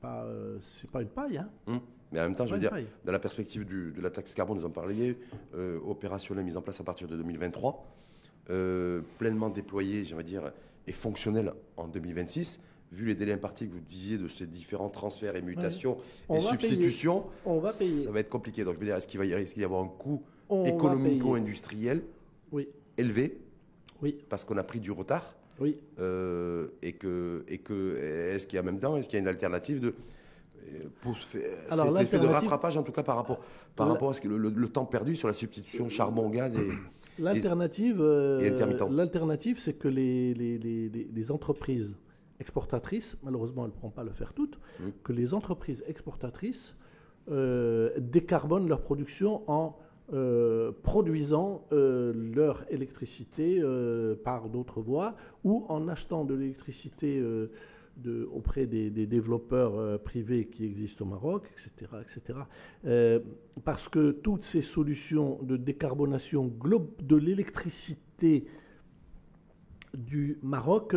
pas, 0.00 0.24
euh, 0.24 0.58
c'est 0.60 0.90
pas 0.90 1.02
une 1.02 1.08
paille. 1.08 1.38
Hein. 1.38 1.48
Hum. 1.66 1.80
Mais 2.12 2.20
en 2.20 2.24
même 2.24 2.34
temps, 2.36 2.46
je 2.46 2.54
veux 2.54 2.60
dire, 2.60 2.70
paille. 2.70 2.86
dans 3.04 3.12
la 3.12 3.18
perspective 3.18 3.64
du- 3.64 3.92
de 3.92 4.00
la 4.00 4.10
taxe 4.10 4.34
carbone, 4.34 4.58
nous 4.58 4.64
en 4.64 4.70
parliez, 4.70 5.18
euh, 5.54 5.78
opérationnelle 5.84 6.44
mise 6.44 6.56
en 6.56 6.62
place 6.62 6.80
à 6.80 6.84
partir 6.84 7.08
de 7.08 7.16
2023, 7.16 7.84
euh, 8.50 9.00
pleinement 9.18 9.50
déployée, 9.50 10.04
j'aimerais 10.04 10.22
dire, 10.24 10.52
et 10.86 10.92
fonctionnelle 10.92 11.52
en 11.76 11.88
2026, 11.88 12.60
vu 12.92 13.06
les 13.06 13.16
délais 13.16 13.32
impartis 13.32 13.66
que 13.66 13.72
vous 13.72 13.80
disiez 13.80 14.18
de 14.18 14.28
ces 14.28 14.46
différents 14.46 14.88
transferts 14.88 15.34
et 15.34 15.42
mutations 15.42 15.98
On 16.28 16.36
et 16.36 16.40
substitutions, 16.40 17.26
On 17.44 17.58
va 17.58 17.72
payer. 17.72 18.04
ça 18.04 18.12
va 18.12 18.20
être 18.20 18.28
compliqué. 18.30 18.62
Donc, 18.62 18.74
je 18.74 18.78
veux 18.78 18.86
dire, 18.86 18.94
est-ce 18.94 19.08
qu'il 19.08 19.18
va 19.18 19.26
y, 19.26 19.64
avoir 19.64 19.82
un 19.82 19.88
coût 19.88 20.22
économico-industriel 20.64 22.02
Oui, 22.52 22.68
élevé 22.96 23.40
oui, 24.02 24.16
parce 24.28 24.44
qu'on 24.44 24.56
a 24.58 24.62
pris 24.62 24.78
du 24.78 24.90
retard? 24.92 25.34
Oui. 25.60 25.78
euh, 25.98 26.68
et 26.82 26.92
que, 26.94 27.44
et 27.48 27.58
que 27.58 27.96
est-ce 27.96 28.46
qu'il 28.46 28.56
y 28.56 28.58
a 28.58 28.62
en 28.62 28.66
même 28.66 28.78
temps, 28.80 28.96
est-ce 28.96 29.08
qu'il 29.08 29.16
y 29.16 29.20
a 29.20 29.22
une 29.22 29.28
alternative 29.28 29.80
de 29.80 29.88
euh, 30.68 30.84
pour 31.00 31.16
Alors, 31.70 31.96
cet 31.98 32.06
effet 32.06 32.18
de 32.18 32.26
rattrapage 32.26 32.76
en 32.76 32.82
tout 32.82 32.92
cas 32.92 33.02
par 33.02 33.16
rapport, 33.16 33.40
par 33.76 33.86
La- 33.86 33.92
rapport 33.94 34.10
à 34.10 34.12
ce 34.12 34.20
que 34.20 34.28
le, 34.28 34.36
le- 34.38 34.50
le 34.50 34.68
temps 34.68 34.84
perdu 34.86 35.14
sur 35.16 35.28
la 35.28 35.34
substitution 35.34 35.88
charbon-gaz 35.88 36.56
et 36.56 36.68
L'alternative, 37.18 37.96
euh, 38.00 38.38
l'alternative, 38.90 39.58
c'est 39.58 39.72
que 39.72 39.88
les, 39.88 40.34
les, 40.34 40.58
les- 40.58 41.30
entreprises 41.30 41.94
exportatrices, 42.40 43.16
malheureusement, 43.22 43.64
elles 43.64 43.70
ne 43.70 43.74
pourront 43.74 43.90
pas 43.90 44.04
le 44.04 44.10
faire 44.12 44.34
toutes, 44.34 44.58
Mm. 44.80 44.84
que 45.02 45.12
les 45.14 45.32
entreprises 45.32 45.82
exportatrices 45.86 46.74
euh, 47.30 47.90
décarbonent 47.98 48.68
leur 48.68 48.82
production 48.82 49.42
en 49.50 49.76
euh, 50.12 50.70
produisant 50.82 51.66
euh, 51.72 52.12
leur 52.34 52.64
électricité 52.70 53.58
euh, 53.60 54.14
par 54.14 54.48
d'autres 54.48 54.80
voies 54.80 55.14
ou 55.44 55.64
en 55.68 55.88
achetant 55.88 56.24
de 56.24 56.34
l'électricité 56.34 57.20
de- 57.96 58.28
auprès 58.32 58.66
des, 58.66 58.90
des 58.90 59.06
développeurs 59.06 60.00
privés 60.00 60.46
qui 60.46 60.64
existent 60.64 61.04
au 61.04 61.08
Maroc, 61.08 61.50
etc. 61.52 61.90
etc. 62.84 63.20
Parce 63.64 63.88
que 63.88 64.10
toutes 64.12 64.44
ces 64.44 64.62
solutions 64.62 65.38
de 65.42 65.56
décarbonation 65.56 66.52
de 67.02 67.16
l'électricité 67.16 68.46
du 69.96 70.38
Maroc 70.42 70.94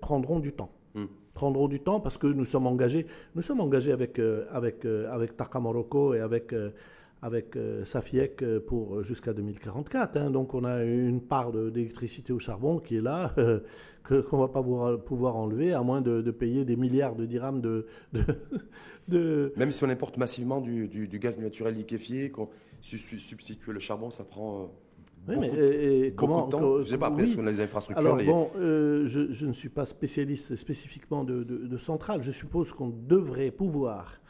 prendront 0.00 0.40
du 0.40 0.52
temps. 0.52 0.70
Mm. 0.94 1.04
Prendront 1.34 1.68
du 1.68 1.80
temps 1.80 2.00
parce 2.00 2.16
que 2.18 2.26
nous 2.26 2.44
sommes 2.44 2.66
engagés, 2.66 3.06
nous 3.34 3.42
sommes 3.42 3.60
engagés 3.60 3.92
avec, 3.92 4.18
euh, 4.18 4.46
avec, 4.50 4.84
euh, 4.84 5.10
avec 5.12 5.36
Taka 5.36 5.60
Morocco 5.60 6.14
et 6.14 6.20
avec, 6.20 6.52
euh, 6.52 6.70
avec 7.22 7.56
euh, 7.56 7.84
Safiec 7.84 8.42
euh, 8.42 8.60
pour 8.60 9.02
jusqu'à 9.02 9.32
2044. 9.32 10.16
hein. 10.16 10.30
Donc 10.30 10.54
on 10.54 10.64
a 10.64 10.84
une 10.84 11.20
part 11.20 11.52
d'électricité 11.52 12.32
au 12.32 12.38
charbon 12.38 12.78
qui 12.78 12.96
est 12.96 13.00
là, 13.00 13.34
euh, 13.38 13.60
qu'on 14.04 14.36
ne 14.36 14.42
va 14.42 14.48
pas 14.48 14.62
pouvoir, 14.62 15.00
pouvoir 15.00 15.36
enlever 15.36 15.72
à 15.72 15.82
moins 15.82 16.00
de, 16.00 16.20
de 16.22 16.30
payer 16.30 16.64
des 16.64 16.76
milliards 16.76 17.16
de 17.16 17.24
dirhams 17.26 17.60
de, 17.60 17.86
de, 18.12 18.22
de- 19.08 19.52
même 19.56 19.70
si 19.70 19.82
on 19.84 19.88
importe 19.88 20.16
massivement 20.18 20.60
du, 20.60 20.88
du- 20.88 21.08
du 21.08 21.18
gaz 21.18 21.38
naturel 21.38 21.74
liquéfié, 21.74 22.30
qu'on 22.30 22.48
su- 22.80 22.98
su- 22.98 23.18
substituer 23.18 23.72
le 23.72 23.80
charbon, 23.80 24.10
ça 24.10 24.24
prend 24.24 24.60
euh, 24.60 24.64
Oui, 25.28 25.34
beaucoup, 25.36 25.40
mais, 25.40 26.10
de- 26.10 26.14
comment 26.16 26.42
temps. 26.48 26.78
Je 26.82 26.84
sais 26.88 26.98
pas 26.98 27.06
après 27.06 27.24
oui. 27.24 27.36
les 27.46 27.60
infrastructures. 27.60 28.04
Alors 28.06 28.16
les- 28.18 28.26
bon, 28.26 28.50
euh, 28.58 29.06
je, 29.06 29.32
je 29.32 29.46
ne 29.46 29.52
suis 29.52 29.70
pas 29.70 29.86
spécialiste 29.86 30.54
spécifiquement 30.54 31.24
de, 31.24 31.42
de, 31.42 31.66
de 31.66 31.76
centrales. 31.78 32.22
Je 32.22 32.30
suppose 32.32 32.72
qu'on 32.72 32.90
devrait 32.90 33.50
pouvoir 33.50 34.20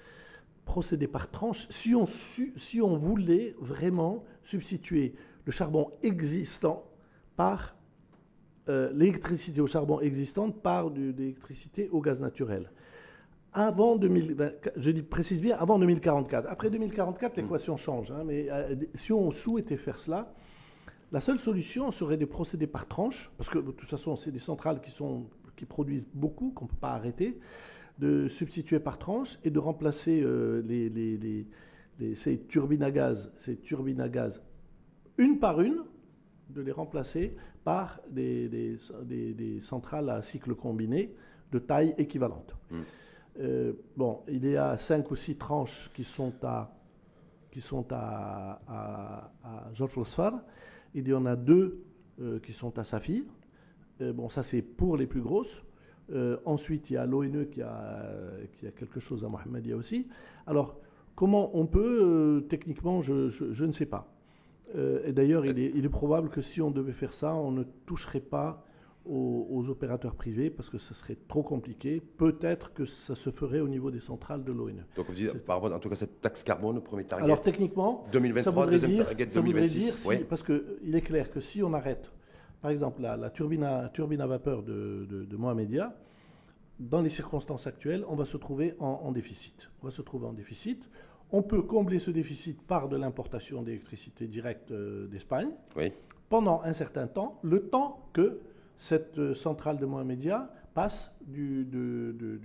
procéder 0.66 1.06
par 1.06 1.30
tranche 1.30 1.66
si 1.70 1.94
on, 1.94 2.04
su- 2.04 2.52
si 2.58 2.82
on 2.82 2.96
voulait 2.98 3.54
vraiment 3.58 4.22
substituer 4.42 5.14
le 5.46 5.52
charbon 5.52 5.90
existant 6.02 6.84
par 7.36 7.76
euh, 8.68 8.90
l'électricité 8.92 9.60
au 9.62 9.66
charbon 9.66 10.00
existante 10.00 10.60
par 10.60 10.90
de 10.90 11.14
l'électricité 11.16 11.88
au 11.90 12.00
gaz 12.02 12.20
naturel. 12.20 12.70
Avant 13.52 13.96
2020, 13.96 14.50
je 14.76 14.90
dis, 14.90 15.02
précise 15.02 15.40
bien, 15.40 15.56
avant 15.56 15.78
2044. 15.78 16.46
Après 16.50 16.68
2044, 16.68 17.36
l'équation 17.38 17.76
change. 17.76 18.10
hein, 18.12 18.22
mais 18.26 18.48
euh, 18.50 18.74
si 18.94 19.12
on 19.12 19.30
souhaitait 19.30 19.78
faire 19.78 19.98
cela, 19.98 20.34
la 21.12 21.20
seule 21.20 21.38
solution 21.38 21.90
serait 21.92 22.18
de 22.18 22.26
procéder 22.26 22.66
par 22.66 22.86
tranche, 22.86 23.30
parce 23.38 23.48
que 23.48 23.58
de 23.58 23.70
toute 23.70 23.88
façon, 23.88 24.14
c'est 24.16 24.32
des 24.32 24.40
centrales 24.40 24.80
qui, 24.82 24.90
sont, 24.90 25.26
qui 25.56 25.64
produisent 25.64 26.08
beaucoup, 26.12 26.50
qu'on 26.50 26.64
ne 26.66 26.70
peut 26.70 26.76
pas 26.80 26.90
arrêter, 26.90 27.38
de 27.98 28.28
substituer 28.28 28.78
par 28.80 28.98
tranche 28.98 29.38
et 29.44 29.50
de 29.50 29.58
remplacer 29.58 30.20
euh, 30.22 30.62
les, 30.66 30.88
les- 30.88 31.16
les- 31.16 31.46
les- 31.98 32.14
ces 32.14 32.38
turbines 32.40 32.82
à 32.82 32.90
gaz, 32.90 33.32
ces 33.38 33.56
turbines 33.56 34.00
à 34.00 34.08
gaz, 34.08 34.42
une 35.18 35.38
par 35.38 35.60
une, 35.60 35.82
de 36.50 36.60
les 36.60 36.72
remplacer 36.72 37.36
par 37.64 38.00
des, 38.10 38.48
des- 38.48 38.78
des- 39.04 39.34
des 39.34 39.60
centrales 39.60 40.10
à 40.10 40.22
cycle 40.22 40.54
combiné 40.54 41.14
de 41.52 41.58
taille 41.58 41.94
équivalente. 41.98 42.54
Mm. 42.70 42.76
Euh, 43.40 43.72
bon, 43.96 44.20
il 44.28 44.46
y 44.46 44.56
a 44.56 44.76
cinq 44.76 45.10
ou 45.10 45.16
six 45.16 45.36
tranches 45.36 45.90
qui 45.94 46.04
sont 46.04 46.32
à, 46.42 46.74
qui 47.50 47.60
sont 47.60 47.86
à, 47.90 48.60
à. 48.68 49.32
Il 50.94 51.08
y 51.08 51.12
en 51.14 51.26
a 51.26 51.36
deux 51.36 51.82
euh, 52.20 52.38
qui 52.40 52.52
sont 52.52 52.78
à 52.78 52.84
Saphir. 52.84 53.24
Euh, 54.00 54.12
bon, 54.12 54.28
ça 54.28 54.42
c'est 54.42 54.62
pour 54.62 54.96
les 54.96 55.06
plus 55.06 55.20
grosses. 55.20 55.62
Euh, 56.12 56.36
ensuite, 56.44 56.88
il 56.90 56.94
y 56.94 56.96
a 56.96 57.04
l'ONE 57.06 57.46
qui 57.50 57.62
a, 57.62 58.04
qui 58.58 58.66
a 58.66 58.70
quelque 58.70 59.00
chose 59.00 59.24
à 59.24 59.28
Mohamedia 59.28 59.76
aussi. 59.76 60.06
Alors, 60.46 60.76
comment 61.16 61.50
on 61.56 61.66
peut 61.66 62.00
euh, 62.02 62.40
Techniquement, 62.42 63.00
je, 63.02 63.28
je- 63.28 63.52
je 63.52 63.64
ne 63.64 63.72
sais 63.72 63.86
pas. 63.86 64.12
Euh, 64.76 65.00
et 65.04 65.12
d'ailleurs, 65.12 65.44
il 65.46 65.58
est, 65.58 65.72
il 65.74 65.84
est 65.84 65.88
probable 65.88 66.28
que 66.28 66.42
si 66.42 66.60
on 66.60 66.70
devait 66.70 66.92
faire 66.92 67.12
ça, 67.12 67.34
on 67.34 67.50
ne 67.50 67.64
toucherait 67.86 68.20
pas 68.20 68.64
aux, 69.04 69.46
aux 69.50 69.68
opérateurs 69.68 70.14
privés 70.16 70.50
parce 70.50 70.68
que 70.68 70.78
ce 70.78 70.92
serait 70.94 71.16
trop 71.28 71.42
compliqué. 71.44 72.00
Peut-être 72.00 72.72
que 72.72 72.84
ça 72.86 73.14
se 73.14 73.30
ferait 73.30 73.60
au 73.60 73.68
niveau 73.68 73.90
des 73.92 74.00
centrales 74.00 74.42
de 74.44 74.52
l'ONE. 74.52 74.84
Donc, 74.96 75.06
vous 75.08 75.14
dites, 75.14 75.32
par 75.44 75.56
rapport, 75.60 75.72
en 75.76 75.78
tout 75.80 75.88
cas, 75.88 75.94
cette 75.96 76.20
taxe 76.20 76.42
carbone, 76.44 76.80
premier 76.80 77.04
target, 77.04 77.24
Alors 77.24 77.40
techniquement, 77.40 78.02
ça 78.06 78.10
2023, 78.12 78.52
voudrait 78.52 78.70
deuxième 78.72 78.90
dire, 78.92 79.04
target 79.06 79.30
ça 79.30 79.40
voudrait 79.40 79.52
2026. 79.60 79.78
dire 79.84 79.92
si- 79.98 80.08
ouais. 80.08 80.18
parce 80.28 80.42
qu'il 80.44 80.94
est 80.94 81.00
clair 81.02 81.30
que 81.32 81.40
si 81.40 81.62
on 81.62 81.72
arrête, 81.72 82.10
par 82.66 82.72
exemple, 82.72 83.00
la, 83.00 83.16
la 83.16 83.30
turbine, 83.30 83.62
à, 83.62 83.88
turbine 83.94 84.20
à 84.20 84.26
vapeur 84.26 84.64
de, 84.64 85.06
de, 85.08 85.24
de 85.24 85.36
Mohamedia, 85.36 85.94
dans 86.80 87.00
les 87.00 87.10
circonstances 87.10 87.68
actuelles, 87.68 88.04
on 88.08 88.16
va 88.16 88.24
se 88.24 88.36
trouver 88.36 88.74
en, 88.80 89.02
en 89.04 89.12
déficit. 89.12 89.70
On 89.82 89.86
va 89.86 89.92
se 89.92 90.02
trouver 90.02 90.26
en 90.26 90.32
déficit. 90.32 90.90
On 91.30 91.42
peut 91.44 91.62
combler 91.62 92.00
ce 92.00 92.10
déficit 92.10 92.60
par 92.60 92.88
de 92.88 92.96
l'importation 92.96 93.62
d'électricité 93.62 94.26
directe 94.26 94.72
euh, 94.72 95.06
d'Espagne 95.06 95.50
Oui. 95.76 95.92
pendant 96.28 96.60
un 96.64 96.72
certain 96.72 97.06
temps, 97.06 97.38
le 97.44 97.68
temps 97.68 98.00
que 98.12 98.40
cette 98.78 99.16
euh, 99.20 99.32
centrale 99.36 99.78
de 99.78 99.86
Mohamedia 99.86 100.50
passe 100.74 101.14
du 101.20 101.68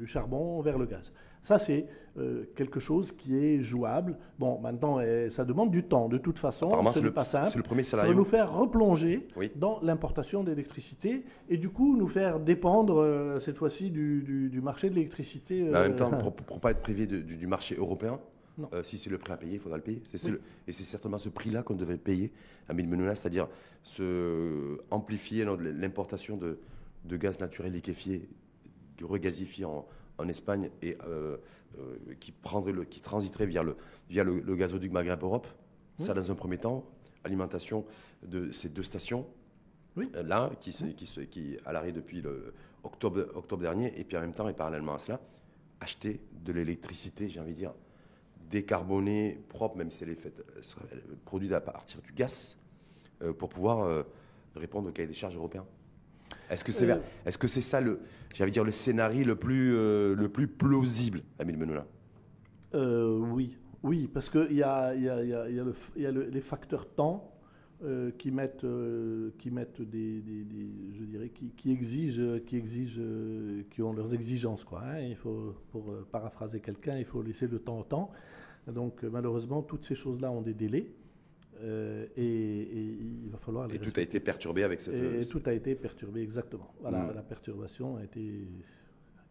charbon 0.05 0.61
vers 0.61 0.77
le 0.77 0.85
gaz. 0.85 1.11
Ça, 1.43 1.57
c'est 1.59 1.87
euh, 2.17 2.43
quelque 2.55 2.79
chose 2.79 3.11
qui 3.13 3.35
est 3.37 3.61
jouable. 3.61 4.17
Bon, 4.37 4.59
maintenant, 4.59 4.99
euh, 4.99 5.29
ça 5.29 5.43
demande 5.45 5.71
du 5.71 5.83
temps. 5.83 6.07
De 6.09 6.17
toute 6.17 6.37
façon, 6.37 6.69
c'est 6.93 7.01
le, 7.01 7.11
pas 7.11 7.23
simple. 7.25 7.47
c'est 7.51 7.57
le 7.57 7.63
premier 7.63 7.83
Ça 7.83 7.97
va 7.97 8.13
nous 8.13 8.23
faire 8.23 8.53
replonger 8.53 9.27
Oui. 9.37 9.49
dans 9.55 9.79
l'importation 9.81 10.43
d'électricité 10.43 11.23
et 11.49 11.57
du 11.57 11.69
coup 11.69 11.95
nous 11.97 12.07
faire 12.07 12.39
dépendre 12.39 13.01
euh, 13.01 13.39
cette 13.39 13.57
fois-ci 13.57 13.89
du, 13.89 14.21
du- 14.23 14.49
du 14.49 14.61
marché 14.61 14.89
de 14.89 14.95
l'électricité. 14.95 15.63
En 15.69 15.73
euh, 15.75 15.83
même 15.87 15.95
temps, 15.95 16.11
pour 16.11 16.55
ne 16.57 16.61
pas 16.61 16.71
être 16.71 16.81
privé 16.81 17.07
de- 17.07 17.21
du, 17.21 17.37
du 17.37 17.47
marché 17.47 17.75
européen, 17.75 18.19
euh, 18.73 18.83
si 18.83 18.97
c'est 18.99 19.09
le 19.09 19.17
prix 19.17 19.33
à 19.33 19.37
payer, 19.37 19.53
il 19.55 19.59
faudra 19.59 19.77
le 19.77 19.83
payer. 19.83 20.01
Oui. 20.13 20.31
le- 20.31 20.41
et 20.67 20.71
c'est 20.71 20.83
certainement 20.83 21.17
ce 21.17 21.29
prix-là 21.29 21.63
qu'on 21.63 21.73
devait 21.75 21.97
payer 21.97 22.31
à 22.69 22.73
Milmenuna, 22.73 23.15
c'est-à-dire 23.15 23.47
se 23.83 24.77
amplifier 24.91 25.45
l'importation 25.45 26.37
de, 26.37 26.59
de 27.05 27.17
gaz 27.17 27.39
naturel 27.39 27.71
liquéfié, 27.71 28.29
regasifié 29.01 29.65
en, 29.65 29.85
en 30.17 30.27
Espagne 30.27 30.69
et 30.81 30.97
euh, 31.07 31.37
euh, 31.79 31.95
qui, 32.19 32.31
prendrait 32.31 32.71
le, 32.73 32.83
qui 32.83 33.01
transiterait 33.01 33.45
via 33.47 33.63
le, 33.63 33.75
via 34.09 34.23
le, 34.23 34.39
le 34.39 34.55
gazoduc 34.55 34.91
Maghreb-Europe. 34.91 35.47
Ça, 35.97 36.13
dans 36.13 36.31
un 36.31 36.35
premier 36.35 36.57
temps, 36.57 36.85
alimentation 37.23 37.85
de 38.23 38.51
ces 38.51 38.69
deux 38.69 38.83
stations. 38.83 39.27
Oui. 39.95 40.09
euh, 40.15 40.23
Là, 40.23 40.51
qui, 40.59 40.71
se, 40.71 40.85
qui, 40.85 41.05
se- 41.05 41.21
qui 41.21 41.57
à 41.65 41.73
l'arrêt 41.73 41.91
depuis 41.91 42.21
le 42.21 42.53
octobre, 42.83 43.27
octobre 43.35 43.61
dernier, 43.61 43.99
et 43.99 44.03
puis 44.03 44.17
en 44.17 44.21
même 44.21 44.33
temps 44.33 44.47
et 44.47 44.53
parallèlement 44.53 44.93
à 44.95 44.99
cela, 44.99 45.19
acheter 45.79 46.21
de 46.43 46.51
l'électricité, 46.53 47.29
j'ai 47.29 47.39
envie 47.39 47.53
de 47.53 47.57
dire, 47.57 47.73
décarbonée, 48.49 49.39
propre, 49.49 49.77
même 49.77 49.91
si 49.91 50.03
elle 50.03 50.09
est 50.09 50.15
faite, 50.15 50.43
produite 51.25 51.53
à 51.53 51.61
partir 51.61 52.01
du 52.01 52.11
gaz, 52.13 52.57
euh, 53.21 53.33
pour 53.33 53.49
pouvoir 53.49 54.05
répondre 54.55 54.89
au 54.89 54.91
cahier 54.91 55.07
des 55.07 55.13
charges 55.13 55.35
européen. 55.37 55.65
Est-ce 56.51 56.63
que 56.63 56.71
c'est 56.71 56.89
Euh. 56.91 56.97
est-ce 57.25 57.37
que 57.37 57.47
c'est 57.47 57.61
ça 57.61 57.81
le, 57.81 57.99
j'allais 58.35 58.51
dire 58.51 58.63
le 58.63 58.71
scénario 58.71 59.25
le 59.25 59.35
plus 59.35 59.73
euh, 59.75 60.15
le 60.15 60.29
plus 60.29 60.47
plausible, 60.47 61.21
Amine 61.39 61.55
Benoît 61.57 61.87
Euh, 62.73 63.17
oui, 63.17 63.57
oui, 63.83 64.07
parce 64.13 64.29
qu'il 64.29 64.53
y 64.53 64.63
a, 64.63 64.93
il 64.93 65.03
y 65.03 65.09
a- 65.09 65.23
il 65.23 65.29
y 65.29 65.33
a- 65.33 65.49
y 65.49 65.59
a 65.59 65.63
le 65.63 65.71
f- 65.71 65.91
il 65.95 66.01
y 66.03 66.05
a 66.05 66.11
le- 66.11 66.29
les 66.29 66.41
facteurs 66.41 66.87
temps 66.93 67.27
euh, 67.83 68.11
qui 68.19 68.29
mettent, 68.29 68.65
qui 69.39 69.49
mettent 69.49 69.81
des, 69.81 70.21
des- 70.21 70.43
des- 70.43 70.93
je 70.99 71.03
dirais, 71.03 71.29
qui, 71.29 71.49
qui 71.57 71.71
exigent, 71.71 72.39
qui 72.45 72.55
exigent, 72.55 73.01
qui 73.71 73.81
ont 73.81 73.91
leurs 73.91 74.13
exigences, 74.13 74.63
quoi. 74.63 74.83
hein. 74.85 74.99
Il 74.99 75.15
faut, 75.15 75.55
pour 75.71 75.91
paraphraser 76.11 76.59
quelqu'un, 76.59 76.97
il 76.99 77.05
faut 77.05 77.23
laisser 77.23 77.47
le 77.47 77.57
temps 77.59 77.79
au 77.79 77.83
temps. 77.83 78.11
Donc 78.67 79.01
malheureusement, 79.03 79.63
toutes 79.63 79.83
ces 79.85 79.95
choses-là 79.95 80.29
ont 80.31 80.41
des 80.43 80.53
délais 80.53 80.91
euh, 81.61 82.05
et, 82.17 82.23
et 82.23 82.97
il 83.25 83.29
va 83.31 83.37
falloir 83.37 83.71
Et 83.73 83.77
tout 83.79 83.91
a 83.95 84.01
été 84.01 84.19
perturbé 84.19 84.63
avec 84.63 84.81
cette. 84.81 84.93
Et, 84.93 85.21
et 85.21 85.25
tout 85.25 85.41
a 85.45 85.53
été 85.53 85.75
perturbé, 85.75 86.21
exactement. 86.21 86.73
Voilà, 86.81 86.99
Mm. 87.03 87.15
la 87.15 87.21
perturbation 87.21 87.97
a 87.97 88.03
été 88.03 88.47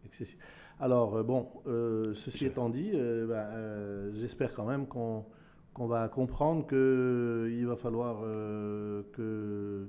excessive. 0.05 0.39
Alors, 0.79 1.17
euh, 1.17 1.23
bon, 1.23 1.49
euh, 1.67 2.15
ceci 2.15 2.39
Je- 2.45 2.47
étant 2.47 2.69
dit, 2.71 2.91
euh, 2.95 3.27
euh, 3.31 4.13
j'espère 4.15 4.55
quand 4.55 4.65
même 4.67 4.87
qu'on 4.87 5.25
va 5.87 6.09
comprendre 6.09 6.67
qu'il 6.67 7.67
va 7.67 7.77
falloir 7.77 8.21
euh, 8.25 9.03
que, 9.13 9.89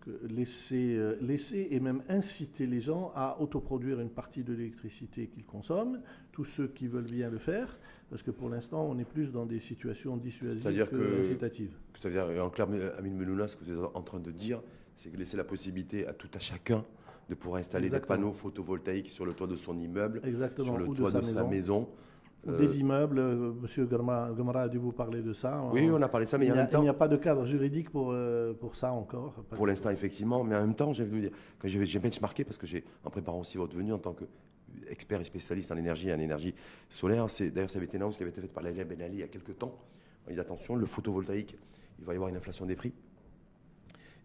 que 0.00 0.26
laisser, 0.28 0.94
euh, 0.96 1.16
laisser 1.20 1.68
et 1.70 1.80
même 1.80 2.02
inciter 2.08 2.66
les 2.66 2.80
gens 2.80 3.12
à 3.14 3.38
autoproduire 3.40 4.00
une 4.00 4.10
partie 4.10 4.42
de 4.44 4.54
l'électricité 4.54 5.26
qu'ils 5.28 5.44
consomment, 5.44 6.00
tous 6.32 6.44
ceux 6.44 6.68
qui 6.68 6.86
veulent 6.86 7.04
bien 7.10 7.28
le 7.28 7.38
faire, 7.38 7.78
parce 8.10 8.22
que 8.22 8.30
pour 8.30 8.48
l'instant, 8.48 8.86
on 8.88 8.98
est 8.98 9.04
plus 9.04 9.32
dans 9.32 9.46
des 9.46 9.60
situations 9.60 10.16
dissuasives 10.16 10.62
que, 10.88 10.96
que- 10.96 11.20
incitatives. 11.20 11.76
C'est-à-dire, 11.94 12.44
en 12.44 12.50
clair, 12.50 12.68
Amine 12.98 13.16
Melouna, 13.16 13.48
ce 13.48 13.56
que 13.56 13.64
vous 13.64 13.72
êtes 13.72 13.90
en 13.94 14.02
train 14.02 14.20
de 14.20 14.30
dire, 14.30 14.62
c'est 14.96 15.10
que 15.10 15.16
laisser 15.16 15.36
la 15.36 15.44
possibilité 15.44 16.06
à 16.06 16.14
tout 16.14 16.30
à 16.34 16.38
chacun 16.38 16.84
de 17.28 17.34
pouvoir 17.34 17.58
installer 17.58 17.86
Exactement. 17.86 18.16
des 18.16 18.22
panneaux 18.22 18.32
photovoltaïques 18.32 19.08
sur 19.08 19.26
le 19.26 19.32
toit 19.32 19.48
de 19.48 19.56
son 19.56 19.76
immeuble, 19.76 20.20
Exactement, 20.24 20.66
sur 20.66 20.78
le 20.78 20.86
ou 20.86 20.92
de 20.94 20.98
toit 20.98 21.10
sa 21.10 21.18
de 21.20 21.24
sa 21.24 21.44
maison. 21.44 21.88
Ou 22.46 22.50
Euh, 22.50 22.58
des 22.58 22.78
immeubles, 22.78 23.18
euh, 23.18 23.52
Monsieur 23.60 23.86
Gamara, 23.86 24.62
a 24.62 24.68
dû 24.68 24.78
vous 24.78 24.92
parler 24.92 25.20
de 25.20 25.32
ça. 25.32 25.60
Oui, 25.72 25.88
on 25.90 26.00
a 26.00 26.06
parlé 26.06 26.26
de 26.26 26.30
ça, 26.30 26.38
mais 26.38 26.46
il 26.46 26.52
en 26.52 26.54
n'y 26.54 26.60
a, 26.60 26.62
même 26.62 26.70
temps, 26.70 26.78
il 26.78 26.84
n'y 26.84 26.88
a 26.88 26.94
pas 26.94 27.08
de 27.08 27.16
cadre 27.16 27.44
juridique 27.44 27.90
pour, 27.90 28.12
euh, 28.12 28.52
pour 28.54 28.76
ça 28.76 28.92
encore. 28.92 29.32
Pour 29.50 29.66
l'instant, 29.66 29.90
effectivement, 29.90 30.44
mais 30.44 30.54
en 30.54 30.60
même 30.60 30.76
temps, 30.76 30.92
j'ai 30.92 31.02
envie 31.02 31.10
de 31.10 31.16
vous 31.16 31.74
dire, 31.74 31.88
j'ai 31.88 31.98
benchmarké, 31.98 32.44
parce 32.44 32.56
que 32.56 32.66
j'ai, 32.68 32.84
en 33.04 33.10
préparant 33.10 33.40
aussi 33.40 33.56
votre 33.58 33.76
venue 33.76 33.92
en 33.92 33.98
tant 33.98 34.12
qu'expert 34.84 35.20
et 35.20 35.24
spécialiste 35.24 35.72
en 35.72 35.76
énergie 35.76 36.08
et 36.08 36.14
en 36.14 36.20
énergie 36.20 36.54
solaire, 36.90 37.26
d'ailleurs, 37.52 37.70
ça 37.70 37.78
avait 37.78 37.86
été 37.86 37.96
annonce 37.96 38.16
qui 38.16 38.22
avait 38.22 38.30
été 38.30 38.40
faite 38.40 38.52
par 38.52 38.62
Laila 38.62 38.84
Ben 38.84 39.00
Ali 39.02 39.16
il 39.16 39.20
y 39.20 39.22
a 39.22 39.28
quelques 39.28 39.58
temps. 39.58 39.78
On 40.26 40.32
dit 40.32 40.40
attention, 40.40 40.76
le 40.76 40.86
photovoltaïque, 40.86 41.56
il 41.98 42.04
va 42.04 42.12
y 42.12 42.16
avoir 42.16 42.28
une 42.28 42.36
inflation 42.36 42.66
des 42.66 42.76
prix. 42.76 42.92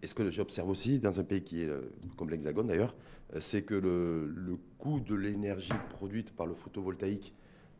Et 0.01 0.07
ce 0.07 0.15
que 0.15 0.29
j'observe 0.31 0.69
aussi 0.69 0.99
dans 0.99 1.19
un 1.19 1.23
pays 1.23 1.43
qui 1.43 1.63
est 1.63 1.69
euh, 1.69 1.91
comme 2.17 2.29
l'Hexagone 2.29 2.67
d'ailleurs, 2.67 2.95
euh, 3.35 3.39
c'est 3.39 3.61
que 3.61 3.75
le, 3.75 4.57
coût 4.79 4.99
de 4.99 5.13
l'énergie 5.13 5.73
produite 5.91 6.31
par 6.31 6.47
le 6.47 6.55
photovoltaïque, 6.55 7.35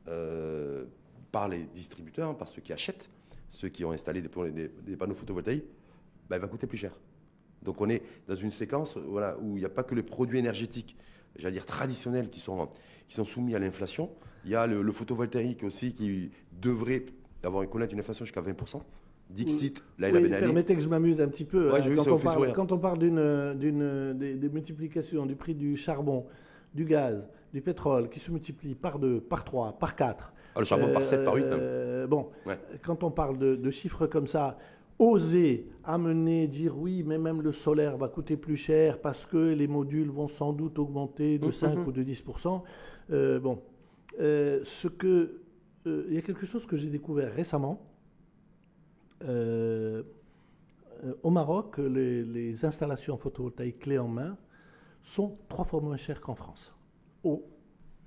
euh, 0.08 0.86
par 1.32 1.50
les 1.50 1.64
distributeurs, 1.64 2.38
par 2.38 2.48
ceux 2.48 2.62
qui 2.62 2.74
achètent, 2.74 3.10
ceux 3.48 3.70
qui 3.70 3.84
ont 3.84 3.92
installé 3.92 4.22
des, 4.22 4.96
panneaux 4.96 5.16
photovoltaïques, 5.16 5.66
bah, 6.30 6.38
va 6.38 6.48
coûter 6.48 6.68
plus 6.68 6.78
cher. 6.78 6.96
Donc 7.64 7.82
on 7.82 7.90
est 7.90 8.04
dans 8.28 8.36
une 8.36 8.52
séquence 8.52 8.96
où 8.96 9.58
il 9.58 9.60
n'y 9.60 9.66
a 9.66 9.70
pas 9.70 9.84
que 9.84 9.96
les 9.96 10.04
produits 10.04 10.38
énergétiques, 10.38 10.96
j'allais 11.38 11.54
dire 11.54 11.66
traditionnels, 11.66 12.30
qui 12.30 12.40
sont, 12.40 12.70
qui 13.08 13.16
sont 13.16 13.26
soumis 13.26 13.56
à 13.56 13.60
l'inflation. 13.60 14.10
Il 14.46 14.52
y 14.52 14.56
a 14.56 14.66
le, 14.68 14.82
le 14.82 14.92
photovoltaïque 14.92 15.64
aussi 15.64 15.94
qui 15.94 16.32
devrait 16.62 17.06
avoir 17.44 17.68
connaître 17.70 17.94
une 17.94 18.00
inflation 18.00 18.26
jusqu'à 18.26 18.42
20%. 18.42 18.82
Dixit, 19.30 19.82
Laila 19.98 20.18
Oui, 20.20 20.24
Ben 20.28 20.34
Ali. 20.34 20.46
permettez 20.46 20.76
que 20.76 20.82
je 20.82 20.90
m'amuse 20.90 21.22
un 21.22 21.28
petit 21.30 21.46
peu. 21.46 21.72
Ouais, 21.72 21.82
vu, 21.82 21.96
quand, 21.96 22.08
on 22.12 22.18
parle, 22.20 22.34
sourire. 22.36 22.54
quand 22.54 22.72
on 22.74 22.78
parle 22.78 23.00
d'une, 23.00 23.54
d'une, 23.58 24.14
des, 24.18 24.34
des 24.36 24.50
multiplications 24.50 25.26
du 25.26 25.36
prix 25.36 25.56
du 25.56 25.78
charbon, 25.78 26.26
du 26.74 26.84
gaz, 26.86 27.24
du 27.54 27.62
pétrole, 27.62 28.10
qui 28.10 28.20
se 28.20 28.30
multiplient 28.30 28.76
par 28.76 29.00
deux, 29.00 29.22
par 29.22 29.46
trois, 29.46 29.72
par 29.80 29.96
quatre. 29.96 30.34
Ah, 30.54 30.60
le 30.60 30.66
charbon 30.66 30.92
par 30.92 31.06
7, 31.06 31.24
par 31.24 31.36
8 31.36 31.44
même. 31.46 31.60
euh, 31.62 32.08
Bon, 32.08 32.30
Ouais. 32.46 32.58
quand 32.84 33.04
on 33.06 33.12
parle 33.12 33.38
de, 33.38 33.56
de 33.56 33.72
chiffres 33.72 34.06
comme 34.06 34.28
ça, 34.28 34.58
oser 35.00 35.68
amener, 35.84 36.48
dire 36.48 36.78
oui, 36.78 37.04
mais 37.04 37.18
même 37.18 37.42
le 37.42 37.52
solaire 37.52 37.98
va 37.98 38.08
coûter 38.08 38.38
plus 38.38 38.58
cher 38.58 39.00
parce 39.02 39.26
que 39.26 39.38
les 39.54 39.68
modules 39.68 40.10
vont 40.10 40.28
sans 40.28 40.54
doute 40.54 40.78
augmenter 40.80 41.40
de 41.40 41.48
Mhm, 41.48 41.52
5 41.52 41.76
mhm. 41.78 41.88
ou 41.88 41.92
de 41.92 42.04
10%. 42.04 42.64
Euh, 43.12 43.40
bon, 43.40 43.60
Euh, 44.20 44.60
ce 44.66 44.90
que, 44.90 45.42
euh, 45.88 46.06
il 46.10 46.16
y 46.16 46.18
a 46.18 46.22
quelque 46.22 46.46
chose 46.46 46.66
que 46.66 46.76
j'ai 46.76 46.90
découvert 46.90 47.34
récemment. 47.34 47.82
Euh, 49.24 50.04
au 51.24 51.30
Maroc, 51.30 51.78
les, 51.78 52.24
les 52.24 52.66
installations 52.66 53.18
photovoltaïques 53.18 53.80
clés 53.80 53.98
en 53.98 54.08
main 54.10 54.38
sont 55.02 55.38
trois 55.50 55.66
fois 55.66 55.80
moins 55.82 55.98
chères 55.98 56.22
qu'en 56.22 56.36
France. 56.36 56.74
Au, 57.24 57.44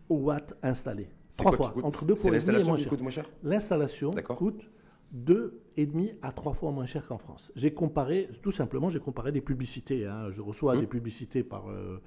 au 0.09 0.17
watt 0.17 0.55
installé. 0.63 1.09
Trois 1.37 1.53
fois. 1.53 1.75
Entre 1.83 2.05
deux 2.05 2.15
fois 2.15 2.37
et 2.37 2.65
moins 2.65 2.77
cher. 2.77 2.89
coûte 2.89 3.01
moins 3.01 3.11
cher? 3.11 3.25
L'installation 3.43 4.11
coûte 4.13 4.71
deux 5.15 5.61
et 5.77 5.87
demi 5.87 6.13
à 6.23 6.33
trois 6.33 6.53
fois 6.53 6.71
moins 6.73 6.87
cher 6.87 7.07
qu'en 7.07 7.19
France. 7.19 7.51
J'ai 7.55 7.73
comparé, 7.73 8.29
tout 8.43 8.51
simplement, 8.53 8.91
j'ai 8.91 8.99
comparé 9.01 9.33
des 9.33 9.41
publicités. 9.41 10.05
hein. 10.07 10.31
Je 10.31 10.43
reçois 10.43 10.75
Hum. 10.75 10.81
des 10.81 10.87
publicités 10.87 11.43
par, 11.45 11.71
euh, 11.71 11.99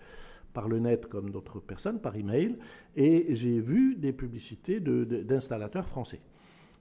par 0.54 0.68
le 0.68 0.80
net 0.80 1.06
comme 1.08 1.30
d'autres 1.30 1.60
personnes, 1.60 2.00
par 2.00 2.16
email, 2.18 2.58
et 2.96 3.34
j'ai 3.34 3.60
vu 3.60 3.96
des 3.96 4.12
publicités 4.12 4.80
de- 4.80 5.06
de- 5.06 5.24
d'installateurs 5.24 5.88
français. 5.88 6.20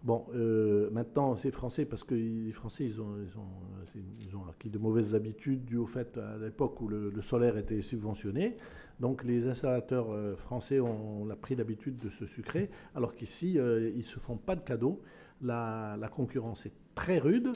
Bon, 0.02 0.26
euh, 0.34 0.90
maintenant, 0.90 1.36
c'est 1.36 1.50
français 1.50 1.84
parce 1.84 2.04
que 2.04 2.14
les 2.14 2.52
Français, 2.52 2.84
ils 2.84 3.00
ont, 3.00 3.16
ils, 3.22 3.38
ont, 3.38 4.00
ils 4.28 4.36
ont 4.36 4.42
acquis 4.48 4.68
de 4.70 4.78
mauvaises 4.78 5.14
habitudes 5.14 5.64
dues 5.64 5.78
au 5.78 5.86
fait 5.86 6.16
à 6.18 6.36
l'époque 6.38 6.80
où 6.80 6.86
le, 6.88 7.10
le 7.10 7.22
solaire 7.22 7.56
était 7.56 7.82
subventionné. 7.82 8.56
Donc, 9.00 9.24
les 9.24 9.46
installateurs 9.48 10.10
euh, 10.12 10.36
français 10.36 10.80
ont, 10.80 11.22
ont 11.22 11.36
pris 11.40 11.56
l'habitude 11.56 11.96
de 11.96 12.08
se 12.10 12.26
sucrer, 12.26 12.68
alors 12.94 13.14
qu'ici, 13.14 13.58
euh, 13.58 13.90
ils 13.90 13.98
ne 13.98 14.02
se 14.02 14.18
font 14.20 14.36
pas 14.36 14.54
de 14.54 14.60
cadeaux. 14.60 15.00
La, 15.42 15.96
la 16.00 16.08
concurrence 16.08 16.64
est 16.66 16.72
très 16.94 17.18
rude 17.18 17.52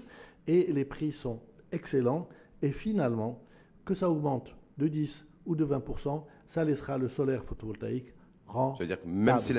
et 0.46 0.72
les 0.72 0.84
prix 0.84 1.12
sont 1.12 1.40
excellents. 1.72 2.28
Et 2.62 2.72
finalement, 2.72 3.42
que 3.84 3.94
ça 3.94 4.10
augmente 4.10 4.54
de 4.78 4.86
10 4.88 5.26
ou 5.46 5.56
de 5.56 5.64
20%, 5.64 6.22
ça 6.46 6.64
laissera 6.64 6.98
le 6.98 7.08
solaire 7.08 7.42
photovoltaïque 7.44 8.12
rentable. 8.46 8.76
Ça 8.76 8.82
veut 8.84 8.88
dire 8.88 9.00
que 9.00 9.06
même 9.08 9.36
Ah, 9.36 9.38
si 9.38 9.46
s'il 9.54 9.56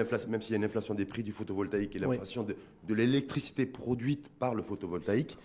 y 0.52 0.54
a 0.54 0.58
une 0.58 0.64
inflation 0.66 0.94
des 0.94 1.06
prix 1.06 1.24
du 1.24 1.32
photovoltaïque 1.32 1.96
et 1.96 2.00
Oui. 2.00 2.06
l'inflation 2.08 2.44
de, 2.44 2.56
de 2.88 2.94
l'électricité 2.94 3.66
produite 3.66 4.30
par 4.30 4.54
le 4.54 4.62
photovoltaïque, 4.62 5.38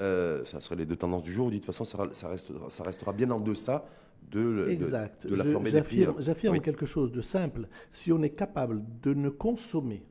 euh, 0.00 0.44
ça 0.44 0.60
serait 0.60 0.76
les 0.76 0.86
deux 0.86 0.96
tendances 0.96 1.22
du 1.22 1.32
jour. 1.32 1.48
De 1.50 1.54
toute 1.54 1.64
façon, 1.66 1.84
ça, 1.84 1.98
ra- 1.98 2.10
ça 2.10 2.28
restera, 2.28 2.68
ça 2.70 2.82
restera 2.82 3.12
bien 3.12 3.30
en 3.30 3.40
deçà 3.40 3.84
de, 4.30 4.66
Exact. 4.68 5.26
de 5.26 5.34
la 5.34 5.44
flambée 5.44 5.70
des 5.70 5.82
prix. 5.82 5.96
hein. 6.02 6.06
J'affirme 6.06 6.22
j'affirme 6.22 6.54
Oui. 6.54 6.60
quelque 6.60 6.86
chose 6.86 7.12
de 7.12 7.20
simple. 7.22 7.68
Si 7.92 8.12
on 8.12 8.22
est 8.22 8.30
capable 8.30 8.82
de 9.02 9.14
ne 9.14 9.28
consommer 9.30 10.04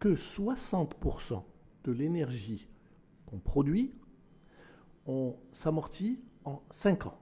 que 0.00 0.16
60% 0.16 1.42
de 1.84 1.92
l'énergie 1.92 2.68
qu'on 3.26 3.38
produit, 3.38 3.94
on 5.06 5.34
s'amortit 5.52 6.20
en 6.44 6.60
5 6.70 7.06
ans. 7.06 7.18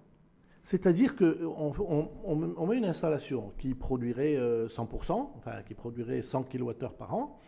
C'est-à-dire 0.62 1.16
qu'on 1.16 1.72
on, 1.78 2.08
on- 2.24 2.66
met 2.66 2.76
une 2.76 2.84
installation 2.84 3.52
qui 3.58 3.74
produirait 3.74 4.36
euh, 4.36 4.68
100%, 4.68 5.30
enfin 5.36 5.62
qui 5.66 5.74
produirait 5.74 6.22
100 6.22 6.44
kWh 6.44 6.72
par 6.98 7.14
an. 7.14 7.38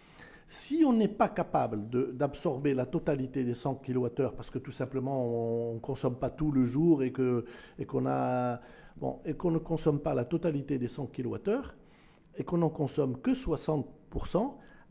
Si 0.48 0.82
on 0.84 0.92
n'est 0.92 1.08
pas 1.08 1.28
capable 1.28 1.88
d'absorber 2.16 2.74
la 2.74 2.84
totalité 2.84 3.44
des 3.44 3.54
100 3.54 3.76
kWh, 3.76 4.34
parce 4.36 4.50
que 4.50 4.58
tout 4.58 4.72
simplement 4.72 5.24
on 5.24 5.74
ne 5.74 5.78
consomme 5.78 6.16
pas 6.16 6.30
tout 6.30 6.50
le 6.50 6.64
jour 6.64 7.02
et 7.02 7.12
qu'on 7.12 7.42
bon, 8.96 9.20
et 9.24 9.34
qu'on 9.34 9.50
ne 9.50 9.58
consomme 9.58 10.00
pas 10.00 10.14
la 10.14 10.24
totalité 10.24 10.78
des 10.78 10.88
100 10.88 11.06
kWh, 11.06 11.60
et 12.36 12.44
qu'on 12.44 12.58
n'en 12.58 12.70
consomme 12.70 13.20
que 13.20 13.30
60%, 13.30 13.84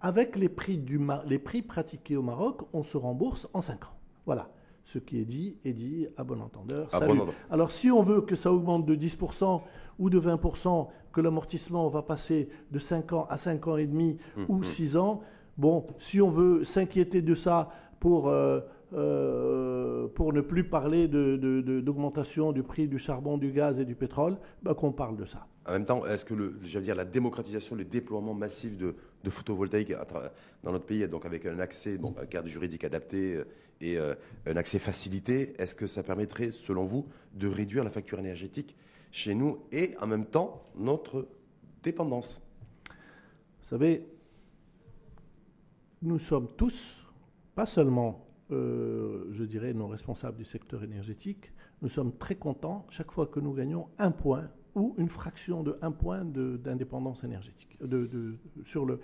avec 0.02 0.36
les 0.36 0.50
prix, 0.50 0.78
du 0.78 1.00
les 1.26 1.40
prix 1.40 1.62
pratiqués 1.62 2.18
au 2.18 2.22
Maroc, 2.22 2.62
on 2.74 2.84
se 2.84 2.98
rembourse 2.98 3.48
en 3.54 3.62
5 3.62 3.86
ans. 3.86 3.98
Voilà. 4.26 4.50
Ce 4.84 4.98
qui 4.98 5.20
est 5.20 5.26
dit 5.26 5.58
est 5.64 5.74
dit 5.74 6.08
à 6.18 6.24
bon 6.24 6.42
entendeur. 6.42 6.90
Alors 7.50 7.72
si 7.72 7.92
on 7.92 8.02
veut 8.02 8.22
que 8.22 8.36
ça 8.36 8.52
augmente 8.52 8.86
de 8.86 8.96
10% 8.96 9.62
ou 10.00 10.10
de 10.10 10.20
20%, 10.20 10.88
que 11.14 11.22
l'amortissement 11.22 11.88
va 11.88 12.02
passer 12.02 12.50
de 12.72 12.80
5 12.80 13.14
ans 13.14 13.28
à 13.30 13.38
5 13.38 13.68
ans 13.68 13.78
et 13.78 13.86
demi 13.86 14.18
ou 14.50 14.64
6 14.64 14.98
hum. 14.98 15.04
ans, 15.04 15.22
bon, 15.58 15.86
si 16.00 16.22
on 16.22 16.30
veut 16.30 16.64
s'inquiéter 16.64 17.22
de 17.22 17.36
ça 17.36 17.70
pour... 18.00 18.28
Euh, 18.28 18.62
euh, 18.94 20.08
pour 20.10 20.34
ne 20.34 20.42
plus 20.42 20.66
parler 20.66 21.08
d'augmentation 21.08 22.52
de, 22.52 22.56
du 22.56 22.64
prix 22.64 22.88
du 22.90 23.00
charbon, 23.00 23.38
du 23.38 23.52
gaz 23.52 23.80
et 23.80 23.86
du 23.86 23.96
pétrole, 23.96 24.38
bah, 24.64 24.74
qu'on 24.74 24.92
parle 24.92 25.16
de 25.16 25.26
ça. 25.26 25.48
En 25.66 25.72
même 25.74 25.86
temps, 25.86 26.06
est-ce 26.06 26.26
que 26.26 26.34
le, 26.34 26.60
dire, 26.82 26.96
la 26.96 27.06
démocratisation, 27.06 27.76
le 27.76 27.86
déploiement 27.86 28.34
massif 28.34 28.78
de, 28.78 28.96
photovoltaïque 29.30 29.94
dans 30.64 30.72
notre 30.72 30.86
pays, 30.86 31.08
donc 31.08 31.26
avec 31.26 31.46
un 31.46 31.60
accès, 31.60 31.98
bon, 31.98 32.14
un 32.22 32.26
cadre 32.26 32.48
juridique 32.48 32.84
adapté 32.84 33.36
euh, 33.36 33.46
et 33.80 33.98
euh, 33.98 34.14
un 34.46 34.58
accès 34.58 34.80
facilité, 34.80 35.54
est-ce 35.58 35.76
que 35.76 35.88
ça 35.88 36.04
permettrait, 36.04 36.52
selon 36.52 36.84
vous, 36.84 37.08
de 37.34 37.48
réduire 37.48 37.84
la 37.84 37.92
facture 37.92 38.20
énergétique 38.20 38.76
chez 39.12 39.36
nous 39.36 39.60
et 39.72 39.96
en 40.02 40.08
même 40.08 40.26
temps 40.26 40.64
notre 40.76 41.28
dépendance? 41.82 42.42
Vous 43.62 43.68
savez, 43.70 44.06
nous 46.02 46.20
sommes 46.20 46.50
tous, 46.58 47.06
pas 47.56 47.66
seulement 47.66 48.31
euh, 48.52 49.28
je 49.32 49.44
dirais, 49.44 49.74
nos 49.74 49.88
responsables 49.88 50.38
du 50.38 50.46
secteur 50.46 50.84
énergétique, 50.84 51.52
nous 51.82 51.90
sommes 51.90 52.14
très 52.18 52.36
contents 52.36 52.86
chaque 52.90 53.12
fois 53.12 53.28
que 53.28 53.40
nous 53.40 53.54
gagnons 53.54 53.88
un 53.98 54.12
point 54.12 54.50
ou 54.76 54.96
une 54.98 55.10
fraction 55.10 55.64
de 55.64 55.78
un 55.82 55.92
point 55.92 56.24
d'indépendance 56.24 57.24
énergétique. 57.24 57.78
De, 57.82 58.36
sur 58.64 58.86
le, 58.86 59.00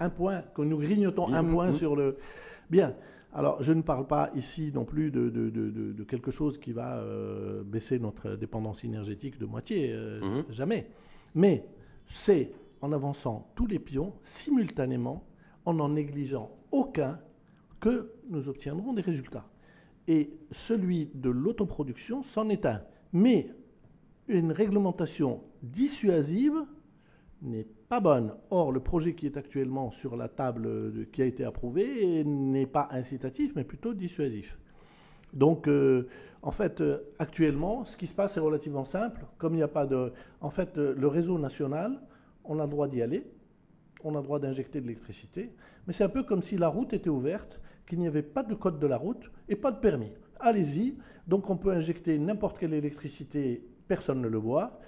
un 0.00 0.10
point, 0.10 0.42
que 0.54 0.62
nous 0.62 0.78
grignotons 0.78 1.32
un 1.32 1.44
point 1.44 1.72
sur 1.72 1.96
le... 1.96 2.16
Bien. 2.70 2.94
Alors, 3.32 3.62
je 3.62 3.72
ne 3.72 3.82
parle 3.82 4.06
pas 4.06 4.30
ici 4.34 4.70
non 4.74 4.84
plus 4.84 5.10
de, 5.10 6.04
quelque 6.08 6.30
chose 6.30 6.58
qui 6.58 6.72
va 6.72 6.96
euh, 6.96 7.62
baisser 7.64 7.98
notre 7.98 8.36
dépendance 8.36 8.84
énergétique 8.84 9.38
de 9.38 9.44
moitié, 9.44 9.92
euh, 9.92 10.20
mhm. 10.20 10.44
jamais. 10.50 10.88
Mais 11.34 11.66
c'est 12.06 12.52
en 12.80 12.92
avançant 12.92 13.50
tous 13.54 13.66
les 13.66 13.78
pions 13.78 14.14
simultanément, 14.22 15.26
en 15.64 15.74
n'en 15.74 15.90
négligeant 15.90 16.50
aucun, 16.70 17.18
que 17.80 18.12
nous 18.28 18.48
obtiendrons 18.48 18.92
des 18.92 19.02
résultats. 19.02 19.48
Et 20.08 20.30
celui 20.52 21.10
de 21.14 21.30
l'autoproduction 21.30 22.22
s'en 22.22 22.48
est 22.48 22.66
un. 22.66 22.82
Mais 23.12 23.50
une 24.28 24.52
réglementation 24.52 25.42
dissuasive 25.62 26.64
n'est 27.42 27.66
pas 27.88 28.00
bonne. 28.00 28.34
Or, 28.50 28.72
le 28.72 28.80
projet 28.80 29.14
qui 29.14 29.26
est 29.26 29.36
actuellement 29.36 29.90
sur 29.90 30.16
la 30.16 30.28
table, 30.28 31.08
qui 31.12 31.22
a 31.22 31.26
été 31.26 31.44
approuvé, 31.44 32.24
n'est 32.24 32.66
pas 32.66 32.88
incitatif, 32.90 33.52
mais 33.56 33.64
plutôt 33.64 33.94
dissuasif. 33.94 34.58
Donc, 35.32 35.68
euh, 35.68 36.08
en 36.42 36.50
fait, 36.52 36.80
euh, 36.80 36.98
actuellement, 37.18 37.84
ce 37.84 37.96
qui 37.96 38.06
se 38.06 38.14
passe 38.14 38.36
est 38.36 38.40
relativement 38.40 38.84
simple. 38.84 39.26
Comme 39.38 39.54
il 39.54 39.58
n'y 39.58 39.62
a 39.62 39.68
pas 39.68 39.86
de... 39.86 40.12
En 40.40 40.50
fait, 40.50 40.78
euh, 40.78 40.94
le 40.96 41.08
réseau 41.08 41.38
national, 41.38 42.00
on 42.44 42.58
a 42.58 42.64
le 42.64 42.70
droit 42.70 42.88
d'y 42.88 43.02
aller 43.02 43.26
on 44.06 44.14
a 44.14 44.18
le 44.18 44.24
droit 44.24 44.38
d'injecter 44.38 44.80
de 44.80 44.86
l'électricité, 44.86 45.52
mais 45.86 45.92
c'est 45.92 46.04
un 46.04 46.08
peu 46.08 46.22
comme 46.22 46.42
si 46.42 46.56
la 46.56 46.68
route 46.68 46.92
était 46.92 47.10
ouverte, 47.10 47.60
qu'il 47.86 47.98
n'y 47.98 48.06
avait 48.06 48.22
pas 48.22 48.42
de 48.42 48.54
code 48.54 48.78
de 48.78 48.86
la 48.86 48.96
route 48.96 49.30
et 49.48 49.56
pas 49.56 49.70
de 49.70 49.78
permis. 49.78 50.12
Allez-y, 50.40 50.96
donc 51.26 51.48
on 51.50 51.56
peut 51.56 51.72
injecter 51.72 52.18
n'importe 52.18 52.58
quelle 52.58 52.74
électricité, 52.74 53.64
personne 53.88 54.20
ne 54.20 54.28
le 54.28 54.38
voit. 54.38 54.78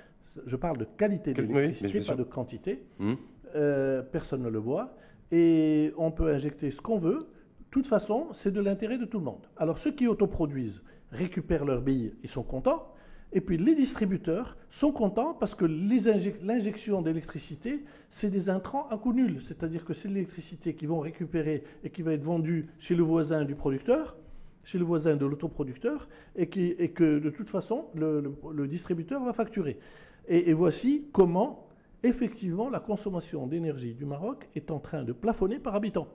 Je 0.46 0.56
parle 0.56 0.78
de 0.78 0.84
qualité 0.84 1.32
de 1.32 1.42
l'électricité, 1.42 2.00
pas 2.00 2.14
de 2.14 2.22
quantité. 2.22 2.84
Hum. 3.00 3.16
Euh, 3.54 4.02
personne 4.02 4.42
ne 4.42 4.48
le 4.48 4.58
voit. 4.58 4.94
Et 5.32 5.92
on 5.96 6.10
peut 6.10 6.32
injecter 6.32 6.70
ce 6.70 6.80
qu'on 6.80 6.98
veut. 6.98 7.18
De 7.18 7.70
toute 7.70 7.86
façon, 7.86 8.28
c'est 8.32 8.52
de 8.52 8.60
l'intérêt 8.60 8.98
de 8.98 9.04
tout 9.04 9.18
le 9.18 9.24
monde. 9.24 9.46
Alors 9.56 9.78
ceux 9.78 9.92
qui 9.92 10.06
autoproduisent 10.06 10.82
récupèrent 11.10 11.64
leurs 11.64 11.82
billes, 11.82 12.14
ils 12.22 12.28
sont 12.28 12.42
contents. 12.42 12.94
Et 13.32 13.40
puis 13.40 13.58
les 13.58 13.74
distributeurs 13.74 14.56
sont 14.70 14.90
contents 14.90 15.34
parce 15.34 15.54
que 15.54 15.66
l'injection 15.66 17.02
d'électricité, 17.02 17.84
c'est 18.08 18.30
des 18.30 18.48
intrants 18.48 18.88
à 18.88 18.96
coût 18.96 19.12
nul. 19.12 19.42
C'est-à-dire 19.42 19.84
que 19.84 19.92
c'est 19.92 20.08
l'électricité 20.08 20.74
qu'ils 20.74 20.88
vont 20.88 21.00
récupérer 21.00 21.64
et 21.84 21.90
qui 21.90 22.02
va 22.02 22.14
être 22.14 22.22
vendue 22.22 22.68
chez 22.78 22.94
le 22.94 23.02
voisin 23.02 23.44
du 23.44 23.54
producteur, 23.54 24.16
chez 24.64 24.78
le 24.78 24.84
voisin 24.84 25.16
de 25.16 25.26
l'autoproducteur, 25.26 26.08
et, 26.36 26.48
que 26.48 27.18
de 27.18 27.30
toute 27.30 27.48
façon, 27.48 27.86
le, 27.94 28.66
distributeur 28.66 29.22
va 29.22 29.32
facturer. 29.32 29.78
Et, 30.26 30.50
et, 30.50 30.54
voici 30.54 31.06
comment, 31.12 31.68
effectivement, 32.02 32.70
la 32.70 32.80
consommation 32.80 33.46
d'énergie 33.46 33.94
du 33.94 34.06
Maroc 34.06 34.48
est 34.54 34.70
en 34.70 34.78
train 34.78 35.04
de 35.04 35.12
plafonner 35.12 35.58
par 35.58 35.74
habitant. 35.74 36.08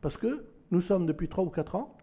Parce 0.00 0.16
que 0.16 0.44
nous 0.70 0.80
sommes 0.80 1.06
depuis 1.06 1.28
3 1.28 1.44
ou 1.44 1.50
4 1.50 1.76
ans, 1.76 1.96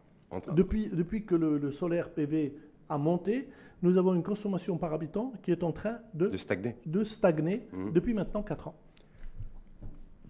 depuis, 0.55 0.89
depuis 0.89 1.25
que 1.25 1.35
le, 1.35 1.57
le 1.57 1.71
solaire 1.71 2.11
PV 2.11 2.55
a 2.89 2.97
monté, 2.97 3.49
nous 3.81 3.97
avons 3.97 4.13
une 4.13 4.23
consommation 4.23 4.77
par 4.77 4.93
habitant 4.93 5.33
qui 5.43 5.51
est 5.51 5.63
en 5.63 5.71
train 5.71 5.99
de, 6.13 6.35
stagner, 6.37 6.75
de 6.85 7.03
stagner 7.03 7.67
mmh. 7.71 7.91
depuis 7.91 8.13
maintenant 8.13 8.43
4 8.43 8.67
ans. 8.67 8.75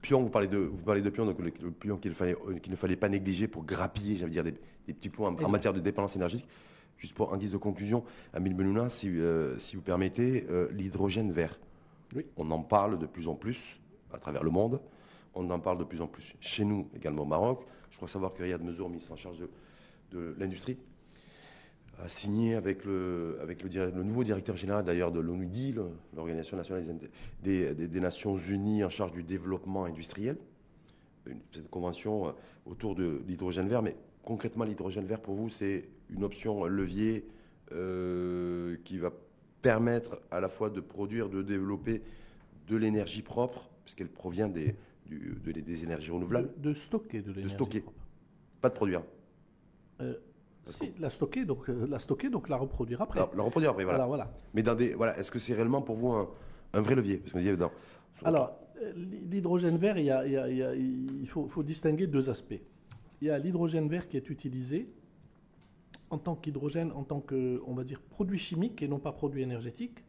Pion, 0.01 0.21
vous 0.21 0.29
parlez 0.29 0.47
de, 0.47 0.57
vous 0.57 0.81
parlez 0.81 1.01
de 1.01 1.09
pion, 1.09 1.25
donc 1.25 1.39
le, 1.39 1.51
pion 1.51 1.97
qu'il 1.97 2.13
fallait, 2.13 2.35
euh, 2.47 2.57
qu'il 2.57 2.71
ne 2.71 2.77
fallait 2.77 2.95
pas 2.95 3.09
négliger 3.09 3.47
pour 3.47 3.63
grappiller, 3.63 4.17
j'allais 4.17 4.31
dire, 4.31 4.43
des, 4.43 4.53
petits 4.93 5.09
points 5.09 5.35
en, 5.43 5.49
matière 5.49 5.73
de 5.73 5.79
dépendance 5.79 6.15
énergétique. 6.15 6.47
Juste 6.97 7.15
pour 7.15 7.31
en 7.31 7.37
guise 7.37 7.51
de 7.51 7.57
conclusion, 7.57 8.03
Amil 8.33 8.53
Benouna, 8.53 8.89
si, 8.89 9.09
euh, 9.09 9.57
si 9.57 9.75
vous 9.75 9.81
permettez, 9.81 10.45
euh, 10.49 10.69
l'hydrogène 10.71 11.31
vert. 11.31 11.59
Oui. 12.15 12.25
On 12.37 12.49
en 12.51 12.61
parle 12.61 12.99
de 12.99 13.05
plus 13.05 13.27
en 13.27 13.35
plus 13.35 13.79
à 14.11 14.17
travers 14.17 14.43
le 14.43 14.49
monde. 14.49 14.81
On 15.33 15.49
en 15.49 15.59
parle 15.59 15.77
de 15.77 15.83
plus 15.83 16.01
en 16.01 16.07
plus 16.07 16.35
chez 16.39 16.65
nous, 16.65 16.89
également 16.95 17.23
au 17.23 17.27
Maroc. 17.27 17.63
Je 17.89 17.95
crois 17.95 18.07
savoir 18.07 18.33
que 18.33 18.41
Riyad 18.41 18.61
Mezour, 18.63 18.89
ministre 18.89 19.11
en 19.11 19.15
charge 19.15 19.37
de, 19.37 19.49
de 20.11 20.35
l'industrie, 20.37 20.77
a 21.99 22.07
signé 22.07 22.55
avec 22.55 22.83
le, 22.85 23.37
avec 23.41 23.61
le, 23.63 23.91
le 23.91 24.03
nouveau 24.03 24.23
directeur 24.23 24.55
général 24.55 24.83
d'ailleurs 24.83 25.11
de 25.11 25.19
l'ONUDI, 25.19 25.75
l'Organisation 26.15 26.57
nationale 26.57 26.83
des, 27.43 27.73
des, 27.73 27.99
Nations 27.99 28.37
Unies 28.37 28.83
en 28.83 28.89
charge 28.89 29.11
du 29.11 29.23
développement 29.23 29.85
industriel, 29.85 30.37
une, 31.27 31.39
cette 31.53 31.69
convention 31.69 32.27
euh, 32.27 32.31
autour 32.65 32.95
de 32.95 33.21
l'hydrogène 33.27 33.67
vert. 33.67 33.83
Mais 33.83 33.95
concrètement, 34.23 34.63
l'hydrogène 34.63 35.05
vert 35.05 35.21
pour 35.21 35.35
vous, 35.35 35.49
c'est 35.49 35.89
une 36.09 36.23
option 36.23 36.65
levier 36.65 37.25
euh, 37.71 38.77
qui 38.83 38.97
va 38.97 39.11
permettre 39.61 40.19
à 40.31 40.39
la 40.39 40.49
fois 40.49 40.69
de 40.69 40.81
produire, 40.81 41.29
de 41.29 41.41
développer 41.41 42.01
de 42.67 42.75
l'énergie 42.75 43.21
propre, 43.21 43.69
puisqu'elle 43.83 44.09
provient 44.09 44.47
des, 44.47 44.75
des 45.07 45.83
énergies 45.83 46.11
renouvelables. 46.11 46.49
De, 46.57 46.73
stocker 46.73 47.21
de 47.21 47.27
l'énergie. 47.31 47.43
De 47.43 47.49
stocker. 47.49 47.83
Pas 48.59 48.69
de 48.69 48.73
produire. 48.73 49.03
Euh, 50.01 50.15
la 50.99 51.09
stocker, 51.09 51.45
donc 51.45 51.69
euh, 51.69 51.87
la 51.89 51.99
stocker, 51.99 52.29
donc 52.29 52.49
la 52.49 52.57
reproduire 52.57 53.01
après. 53.01 53.19
La, 53.19 53.43
reproduire 53.43 53.71
après, 53.71 53.83
voilà. 53.83 54.05
voilà. 54.05 54.31
Mais 54.53 54.63
dans 54.63 54.75
des, 54.75 54.93
voilà, 54.93 55.17
est-ce 55.17 55.31
que 55.31 55.39
c'est 55.39 55.53
réellement 55.53 55.81
pour 55.81 55.95
vous 55.95 56.11
un, 56.11 56.81
vrai 56.81 56.95
levier? 56.95 57.17
Parce 57.17 57.33
que 57.33 57.55
dans, 57.55 57.71
Alors, 58.23 58.57
euh, 58.81 58.93
l'hydrogène 58.95 59.77
vert, 59.77 59.97
il, 59.97 60.05
y 60.05 60.11
a, 60.11 60.25
il, 60.75 61.27
faut, 61.27 61.47
faut, 61.47 61.63
distinguer 61.63 62.07
deux 62.07 62.29
aspects. 62.29 62.61
Il 63.21 63.27
y 63.27 63.31
a 63.31 63.37
l'hydrogène 63.37 63.87
vert 63.87 64.07
qui 64.07 64.17
est 64.17 64.29
utilisé 64.29 64.87
en 66.09 66.17
tant 66.17 66.35
qu'hydrogène, 66.35 66.91
en 66.91 67.03
tant 67.03 67.21
que, 67.21 67.61
on 67.65 67.73
va 67.73 67.83
dire, 67.83 68.01
produit 68.01 68.39
chimique 68.39 68.81
et 68.81 68.87
non 68.87 68.99
pas 68.99 69.11
produit 69.11 69.41
énergétique 69.41 70.03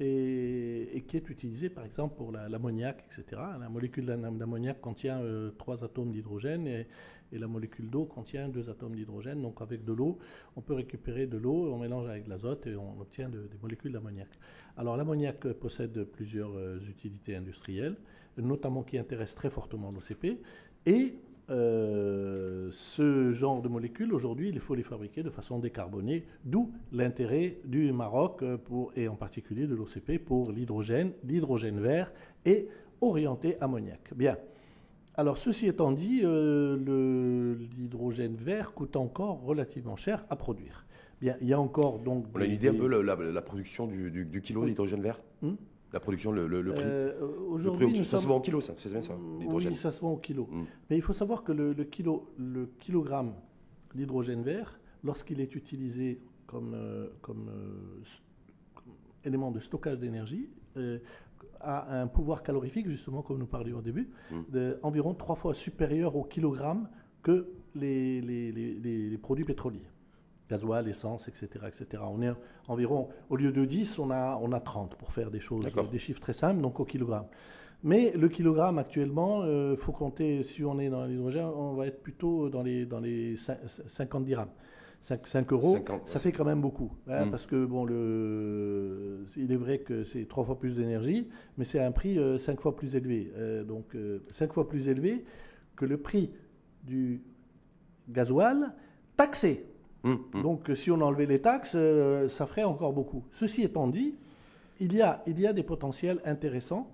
et, 0.00 1.04
qui 1.06 1.16
est 1.16 1.28
utilisé 1.28 1.68
par 1.68 1.84
exemple 1.84 2.16
pour 2.16 2.32
l'ammoniac, 2.32 3.04
etc. 3.06 3.42
La 3.60 3.68
molécule 3.68 4.06
d'ammoniac 4.06 4.80
contient 4.80 5.20
euh, 5.20 5.50
trois 5.58 5.84
atomes 5.84 6.12
d'hydrogène 6.12 6.66
et, 6.66 6.86
la 7.32 7.46
molécule 7.46 7.88
d'eau 7.88 8.06
contient 8.06 8.48
deux 8.48 8.68
atomes 8.70 8.96
d'hydrogène. 8.96 9.40
Donc 9.40 9.62
avec 9.62 9.84
de 9.84 9.92
l'eau, 9.92 10.18
on 10.56 10.62
peut 10.62 10.74
récupérer 10.74 11.28
de 11.28 11.36
l'eau, 11.36 11.72
on 11.72 11.78
mélange 11.78 12.08
avec 12.08 12.24
de 12.24 12.30
l'azote 12.30 12.66
et 12.66 12.74
on 12.74 13.00
obtient 13.00 13.28
des 13.28 13.38
molécules 13.62 13.92
d'ammoniac. 13.92 14.26
Alors 14.76 14.96
l'ammoniac 14.96 15.46
possède 15.52 16.02
plusieurs 16.04 16.56
euh, 16.56 16.80
utilités 16.88 17.36
industrielles, 17.36 17.94
notamment 18.36 18.82
qui 18.82 18.98
intéressent 18.98 19.36
très 19.36 19.50
fortement 19.50 19.92
l'OCP. 19.92 20.40
Et 20.86 21.14
euh, 21.50 22.68
ce 22.70 23.32
genre 23.32 23.60
de 23.60 23.68
molécules, 23.68 24.12
aujourd'hui, 24.14 24.50
il 24.50 24.60
faut 24.60 24.74
les 24.74 24.84
fabriquer 24.84 25.22
de 25.22 25.30
façon 25.30 25.58
décarbonée, 25.58 26.24
d'où 26.44 26.72
l'intérêt 26.92 27.58
du 27.64 27.92
Maroc, 27.92 28.42
euh, 28.42 28.56
pour, 28.56 28.92
et 28.96 29.08
en 29.08 29.16
particulier 29.16 29.66
de 29.66 29.74
l'OCP, 29.74 30.18
pour 30.24 30.52
l'hydrogène, 30.52 31.12
l'hydrogène 31.24 31.80
vert 31.80 32.12
et 32.44 32.68
orienté 33.00 33.56
ammoniac. 33.60 34.14
Bien. 34.14 34.36
Alors, 35.16 35.38
ceci 35.38 35.66
étant 35.66 35.90
dit, 35.90 36.20
euh, 36.22 37.56
l'hydrogène 37.76 38.36
vert 38.36 38.72
coûte 38.72 38.94
encore 38.94 39.42
relativement 39.42 39.96
cher 39.96 40.24
à 40.30 40.36
produire. 40.36 40.86
Bien, 41.20 41.36
il 41.40 41.48
y 41.48 41.52
a 41.52 41.60
encore 41.60 41.98
donc. 41.98 42.26
On 42.34 42.40
a 42.40 42.44
une 42.44 42.52
idée 42.52 42.68
un 42.68 42.74
peu 42.74 42.86
la, 42.86 43.14
la, 43.14 43.42
production 43.42 43.86
du, 43.86 44.40
kilo 44.42 44.64
d'hydrogène 44.64 45.02
vert? 45.02 45.20
Hmm? 45.42 45.56
La 45.92 46.00
production, 46.00 46.32
le, 46.32 46.72
prix 46.72 46.84
euh, 46.84 47.12
Aujourd'hui, 47.48 48.04
ça 48.04 48.18
se 48.18 48.26
vend 48.26 48.36
au 48.36 48.40
kilo, 48.40 48.60
ça, 48.60 48.74
c'est 48.76 48.90
bien 48.90 49.02
ça, 49.02 49.14
l'hydrogène. 49.38 49.72
Oui, 49.72 49.78
ça 49.78 49.90
se 49.90 50.00
vend 50.00 50.12
au 50.12 50.16
kilo. 50.16 50.46
Mm. 50.50 50.64
Mais 50.88 50.96
il 50.96 51.02
faut 51.02 51.12
savoir 51.12 51.42
que 51.42 51.52
le, 51.52 51.74
kilo, 51.84 52.28
le 52.38 52.70
kilogramme 52.78 53.34
d'hydrogène 53.94 54.42
vert, 54.42 54.78
lorsqu'il 55.02 55.40
est 55.40 55.54
utilisé 55.54 56.20
comme, 56.46 56.74
euh, 56.74 57.08
comme, 57.22 57.48
euh, 57.48 58.82
élément 59.24 59.50
de 59.50 59.60
stockage 59.60 59.98
d'énergie, 59.98 60.48
euh, 60.76 60.98
a 61.60 62.00
un 62.00 62.06
pouvoir 62.06 62.42
calorifique, 62.42 62.88
justement, 62.88 63.22
comme 63.22 63.38
nous 63.38 63.46
parlions 63.46 63.78
au 63.78 63.82
début, 63.82 64.08
d'environ 64.48 65.12
trois 65.12 65.36
fois 65.36 65.52
supérieur 65.52 66.16
au 66.16 66.24
kilogramme 66.24 66.88
que 67.22 67.48
les, 67.74 68.22
les, 68.22 68.50
les, 68.50 68.74
les 68.74 69.18
produits 69.18 69.44
pétroliers 69.44 69.89
gasoil, 70.50 70.88
essence, 70.88 71.28
etc., 71.28 71.46
etc. 71.68 72.02
On 72.06 72.20
est 72.22 72.32
environ, 72.66 73.08
au 73.28 73.36
lieu 73.36 73.52
de 73.52 73.64
10, 73.64 73.98
on 74.00 74.10
a, 74.10 74.38
on 74.42 74.52
a 74.52 74.60
30 74.60 74.96
pour 74.96 75.12
faire 75.12 75.30
des 75.30 75.40
choses, 75.40 75.70
des 75.90 75.98
chiffres 75.98 76.20
très 76.20 76.32
simples, 76.32 76.60
donc 76.60 76.80
au 76.80 76.84
kilogramme. 76.84 77.26
Mais 77.82 78.12
le 78.14 78.28
kilogramme 78.28 78.78
actuellement, 78.78 79.42
il 79.44 79.48
euh, 79.48 79.76
faut 79.76 79.92
compter, 79.92 80.42
si 80.42 80.64
on 80.64 80.78
est 80.78 80.90
dans 80.90 81.06
l'hydrogène, 81.06 81.46
on 81.46 81.74
va 81.74 81.86
être 81.86 82.02
plutôt 82.02 82.50
dans 82.50 82.62
les, 82.62 82.84
dans 82.84 83.00
les 83.00 83.36
50 83.36 84.24
dirhams. 84.24 84.50
5, 85.02 85.50
euros, 85.52 85.78
ça 86.04 86.18
fait 86.18 86.30
quand 86.30 86.44
même 86.44 86.60
beaucoup. 86.60 86.92
Hein, 87.08 87.24
mm. 87.24 87.30
Parce 87.30 87.46
que, 87.46 87.64
bon, 87.64 87.86
le, 87.86 89.24
il 89.34 89.50
est 89.50 89.56
vrai 89.56 89.78
que 89.78 90.04
c'est 90.04 90.28
trois 90.28 90.44
fois 90.44 90.58
plus 90.58 90.76
d'énergie, 90.76 91.26
mais 91.56 91.64
c'est 91.64 91.80
un 91.80 91.90
prix 91.90 92.16
5 92.16 92.20
euh, 92.20 92.36
cinq 92.36 92.60
fois 92.60 92.76
plus 92.76 92.96
élevé. 92.96 93.32
Euh, 93.34 93.64
donc, 93.64 93.96
cinq 94.30 94.52
fois 94.52 94.68
plus 94.68 94.88
élevé 94.88 95.24
que 95.74 95.86
le 95.86 95.96
prix 95.96 96.30
du 96.84 97.22
gasoil 98.10 98.74
taxé. 99.16 99.69
Hum, 100.04 100.18
hum. 100.34 100.42
Donc 100.42 100.70
si 100.74 100.90
on 100.90 101.00
enlevait 101.00 101.26
les 101.26 101.40
taxes, 101.40 101.74
euh, 101.74 102.28
ça 102.28 102.46
ferait 102.46 102.64
encore 102.64 102.92
beaucoup. 102.92 103.24
Ceci 103.30 103.62
étant 103.62 103.86
dit, 103.86 104.14
il 104.80 104.94
y 104.94 105.02
a, 105.02 105.22
il 105.26 105.38
y 105.38 105.46
a 105.46 105.52
des 105.52 105.62
potentiels 105.62 106.20
intéressants. 106.24 106.90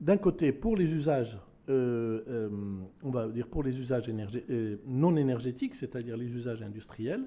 D'un 0.00 0.16
côté, 0.16 0.52
pour 0.52 0.76
les 0.76 0.92
usages, 0.92 1.38
euh, 1.68 2.22
euh, 2.28 2.48
on 3.04 3.10
va 3.10 3.28
dire 3.28 3.46
pour 3.46 3.62
les 3.62 3.78
usages 3.78 4.10
non 4.86 5.16
énergétiques, 5.16 5.76
c'est-à-dire 5.76 6.16
les 6.16 6.34
usages 6.34 6.62
industriels, 6.62 7.24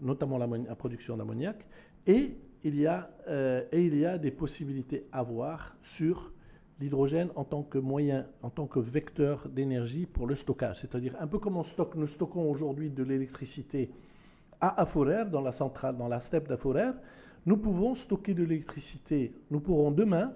notamment 0.00 0.38
la, 0.38 0.74
production 0.74 1.16
d'ammoniac, 1.16 1.66
et 2.06 2.36
il 2.64 2.80
y 2.80 2.86
a 2.86 3.10
et 3.72 3.84
il 3.84 3.98
y 3.98 4.06
a 4.06 4.16
des 4.16 4.30
possibilités 4.30 5.06
à 5.12 5.22
voir 5.22 5.76
sur 5.82 6.32
l'hydrogène 6.80 7.30
en 7.34 7.44
tant 7.44 7.62
que 7.62 7.78
moyen, 7.78 8.26
en 8.42 8.50
tant 8.50 8.66
que 8.66 8.78
vecteur 8.78 9.48
d'énergie 9.48 10.06
pour 10.06 10.26
le 10.26 10.34
stockage. 10.34 10.80
C'est-à-dire 10.80 11.14
un 11.20 11.26
peu 11.26 11.38
comme 11.38 11.56
on 11.56 11.62
stocke, 11.62 11.94
nous 11.96 12.06
stockons 12.06 12.48
aujourd'hui 12.48 12.90
de 12.90 13.02
l'électricité 13.02 13.90
à 14.60 14.80
Aforer, 14.80 15.24
dans 15.26 15.40
la 15.40 15.52
centrale, 15.52 15.96
dans 15.96 16.08
la 16.08 16.20
steppe 16.20 16.48
d'Aforer, 16.48 16.90
nous 17.46 17.56
pouvons 17.56 17.94
stocker 17.94 18.34
de 18.34 18.42
l'électricité. 18.42 19.32
Nous 19.50 19.60
pourrons 19.60 19.90
demain, 19.90 20.32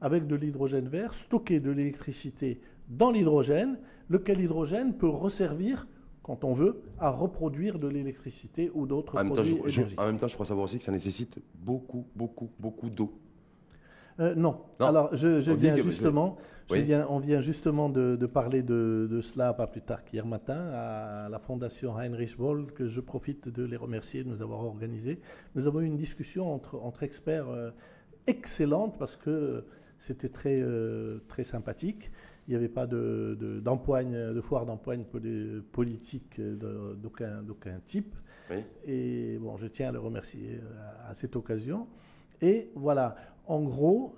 avec 0.00 0.26
de 0.26 0.34
l'hydrogène 0.34 0.88
vert, 0.88 1.14
stocker 1.14 1.60
de 1.60 1.70
l'électricité 1.70 2.60
dans 2.88 3.10
l'hydrogène, 3.10 3.78
lequel 4.08 4.40
hydrogène 4.40 4.94
peut 4.94 5.08
resservir, 5.08 5.86
quand 6.22 6.44
on 6.44 6.54
veut, 6.54 6.82
à 6.98 7.10
reproduire 7.10 7.78
de 7.78 7.88
l'électricité 7.88 8.70
ou 8.74 8.86
d'autres 8.86 9.12
produits 9.12 9.60
En 9.96 10.06
même 10.06 10.18
temps, 10.18 10.28
je 10.28 10.34
crois 10.34 10.46
savoir 10.46 10.64
aussi 10.64 10.78
que 10.78 10.84
ça 10.84 10.92
nécessite 10.92 11.38
beaucoup, 11.54 12.06
beaucoup, 12.14 12.50
beaucoup 12.58 12.90
d'eau. 12.90 13.12
Euh, 14.20 14.34
non. 14.34 14.60
Alors, 14.80 15.14
je, 15.14 15.52
viens 15.52 15.76
justement, 15.76 16.36
on 16.70 17.18
vient 17.18 17.40
justement 17.40 17.88
de, 17.88 18.26
parler 18.26 18.62
de, 18.62 19.20
cela 19.22 19.52
pas 19.52 19.66
plus 19.66 19.82
tard 19.82 20.04
qu'hier 20.04 20.26
matin 20.26 20.70
à 20.72 21.28
la 21.28 21.38
Fondation 21.38 21.98
Heinrich 21.98 22.36
Boll, 22.36 22.72
que 22.72 22.88
je 22.88 23.00
profite 23.00 23.48
de 23.48 23.64
les 23.64 23.76
remercier 23.76 24.24
de 24.24 24.28
nous 24.28 24.42
avoir 24.42 24.64
organisé. 24.64 25.20
Nous 25.54 25.66
avons 25.66 25.80
eu 25.80 25.86
une 25.86 25.96
discussion 25.96 26.52
entre, 26.52 26.76
entre 26.76 27.02
experts 27.02 27.48
euh, 27.48 27.70
excellente 28.26 28.96
parce 28.98 29.16
que 29.16 29.64
c'était 29.98 30.28
très, 30.28 30.60
euh, 30.60 31.18
très 31.28 31.44
sympathique. 31.44 32.10
Il 32.48 32.52
n'y 32.52 32.56
avait 32.56 32.68
pas 32.68 32.86
de, 32.86 33.36
de, 33.38 33.60
de 33.60 34.40
foire 34.40 34.66
d'empoigne 34.66 35.04
politique 35.72 36.40
d'aucun 36.40 37.80
type. 37.84 38.14
Et 38.86 39.36
bon, 39.40 39.56
je 39.56 39.66
tiens 39.66 39.88
à 39.88 39.92
le 39.92 39.98
remercier 39.98 40.60
à 41.08 41.14
cette 41.14 41.34
occasion. 41.34 41.88
Et 42.40 42.70
voilà, 42.76 43.16
en 43.46 43.62
gros, 43.62 44.16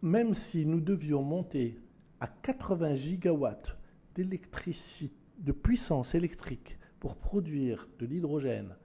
même 0.00 0.34
si 0.34 0.66
nous 0.66 0.80
devions 0.80 1.22
monter 1.22 1.78
à 2.20 2.26
80 2.26 2.94
gigawatts 2.94 3.76
de 4.16 5.52
puissance 5.52 6.14
électrique 6.14 6.78
pour 7.00 7.16
produire 7.16 7.88
de 7.98 8.06
l'hydrogène 8.06 8.76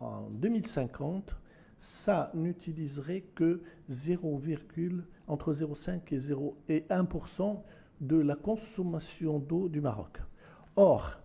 en 0.00 0.28
2050, 0.30 1.36
ça 1.78 2.30
n'utiliserait 2.34 3.24
que 3.34 3.62
0, 3.88 4.40
entre 5.26 5.52
0,5 5.52 6.00
et 6.12 6.18
0 6.18 6.56
et 6.68 6.80
1% 6.90 7.60
de 8.00 8.16
la 8.16 8.34
consommation 8.34 9.38
d'eau 9.38 9.68
du 9.68 9.80
Maroc. 9.80 10.20
Or, 10.76 11.20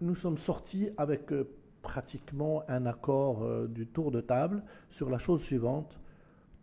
nous 0.00 0.14
sommes 0.14 0.38
sortis 0.38 0.90
avec 0.96 1.32
euh, 1.32 1.48
pratiquement 1.82 2.62
un 2.68 2.86
accord 2.86 3.42
euh, 3.42 3.66
du 3.66 3.86
tour 3.86 4.10
de 4.10 4.20
table 4.20 4.62
sur 4.90 5.10
la 5.10 5.18
chose 5.18 5.42
suivante 5.42 5.98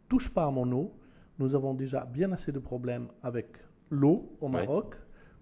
touche 0.10 0.30
pas 0.30 0.46
à 0.46 0.52
mon 0.52 0.70
eau. 0.72 0.94
Nous 1.38 1.56
avons 1.56 1.74
déjà 1.74 2.06
bien 2.06 2.32
assez 2.34 2.52
de 2.52 2.60
problèmes 2.60 3.08
avec 3.24 3.58
l'eau 3.90 4.36
au 4.42 4.50
Maroc 4.50 4.96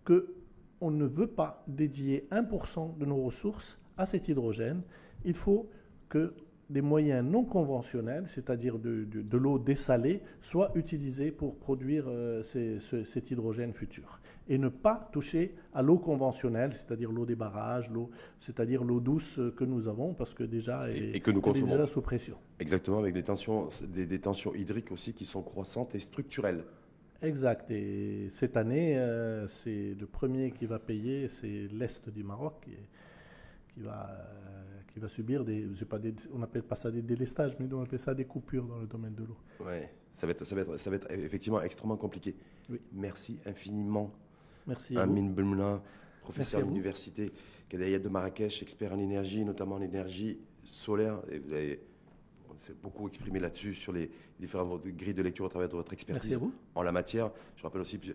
que 0.06 0.34
on 0.80 0.92
ne 0.92 1.06
veut 1.06 1.28
pas 1.28 1.64
dédier 1.68 2.28
1% 2.32 2.98
de 2.98 3.06
nos 3.06 3.24
ressources 3.24 3.80
à 3.98 4.06
cet 4.06 4.28
hydrogène. 4.28 4.84
Il 5.26 5.34
faut 5.34 5.70
que 6.08 6.36
des 6.70 6.82
moyens 6.82 7.26
non 7.26 7.44
conventionnels, 7.46 8.26
c'est-à-dire 8.28 8.78
de, 8.78 9.38
l'eau 9.38 9.58
dessalée, 9.58 10.22
soient 10.42 10.72
utilisés 10.76 11.32
pour 11.32 11.56
produire 11.56 12.06
euh, 12.08 12.44
cet 12.44 13.32
hydrogène 13.32 13.74
futur. 13.74 14.20
Et 14.50 14.58
ne 14.58 14.70
pas 14.70 15.10
toucher 15.12 15.56
à 15.74 15.82
l'eau 15.82 15.98
conventionnelle, 15.98 16.74
c'est-à-dire 16.74 17.12
l'eau 17.12 17.26
des 17.26 17.36
barrages, 17.36 17.90
l'eau, 17.90 18.10
c'est-à-dire 18.40 18.84
l'eau 18.84 19.00
douce 19.00 19.40
que 19.56 19.64
nous 19.64 19.88
avons, 19.88 20.14
parce 20.14 20.34
que 20.34 20.44
déjà 20.44 20.90
et, 20.90 21.20
que 21.20 21.32
nous 21.32 21.42
consommons. 21.42 21.72
déjà 21.72 21.88
sous 21.88 22.02
pression. 22.02 22.38
Exactement, 22.60 23.00
avec 23.00 23.14
des 23.14 23.24
tensions, 23.24 23.68
des, 23.88 24.20
tensions 24.20 24.54
hydriques 24.54 24.92
aussi 24.92 25.14
qui 25.14 25.26
sont 25.26 25.42
croissantes 25.42 25.96
et 25.96 26.00
structurelles. 26.00 26.64
Exact. 27.22 27.72
Et 27.72 28.28
cette 28.30 28.58
année, 28.58 28.98
euh, 28.98 29.48
c'est 29.48 29.96
le 30.00 30.06
premier 30.06 30.52
qui 30.52 30.66
va 30.66 30.80
payer, 30.80 31.30
c'est 31.30 31.68
l'Est 31.72 32.10
du 32.10 32.24
Maroc 32.24 32.68
qui, 33.78 33.84
va, 33.84 34.10
euh, 34.10 34.82
qui 34.92 35.00
va 35.00 35.08
subir 35.08 35.46
des, 35.46 35.68
pas 35.88 36.00
on 36.34 36.40
n'appelle 36.40 36.64
pas 36.64 36.76
ça 36.76 36.90
des 36.90 37.02
délestages, 37.02 37.56
mais 37.60 37.72
on 37.72 37.84
appelle 37.84 38.00
ça 38.00 38.14
des 38.14 38.26
coupures 38.26 38.66
dans 38.66 38.80
le 38.80 38.88
domaine 38.88 39.14
de 39.14 39.24
l'eau. 39.24 39.38
Oui, 39.60 39.84
ça 40.14 40.26
va, 40.26 40.32
être, 40.32 40.46
ça, 40.46 40.56
va 40.56 40.62
être, 40.62 40.78
ça 40.78 40.90
va 40.90 40.96
être 40.96 41.12
effectivement 41.12 41.62
extrêmement 41.62 41.98
compliqué. 41.98 42.36
Oui. 42.70 42.80
Merci 42.92 43.40
infiniment. 43.46 44.12
Merci. 44.66 44.98
Amine 44.98 45.34
Belmouna, 45.34 45.82
professeur 46.22 46.62
à 46.62 46.64
l'université 46.64 47.32
Kadayat 47.70 48.00
de 48.00 48.10
Marrakech, 48.10 48.64
expert 48.64 48.94
en 48.94 49.00
énergie, 49.00 49.46
notamment 49.46 49.76
en 49.76 49.82
énergie 49.82 50.40
solaire. 50.64 51.22
Et 51.30 51.38
vous 51.38 51.54
avez 51.54 51.80
beaucoup 52.82 53.08
exprimé 53.08 53.40
là-dessus 53.40 53.76
sur 53.76 53.94
les 53.94 54.10
différentes 54.40 54.84
grilles 54.88 55.14
de 55.14 55.22
lecture 55.22 55.46
au 55.46 55.50
travers 55.50 55.70
de 55.70 55.76
votre 55.76 55.94
expertise 55.94 56.40
en 56.74 56.82
la 56.82 56.92
matière. 56.92 57.32
Je 57.56 57.64
rappelle 57.64 57.82
aussi 57.82 58.00
que 58.00 58.08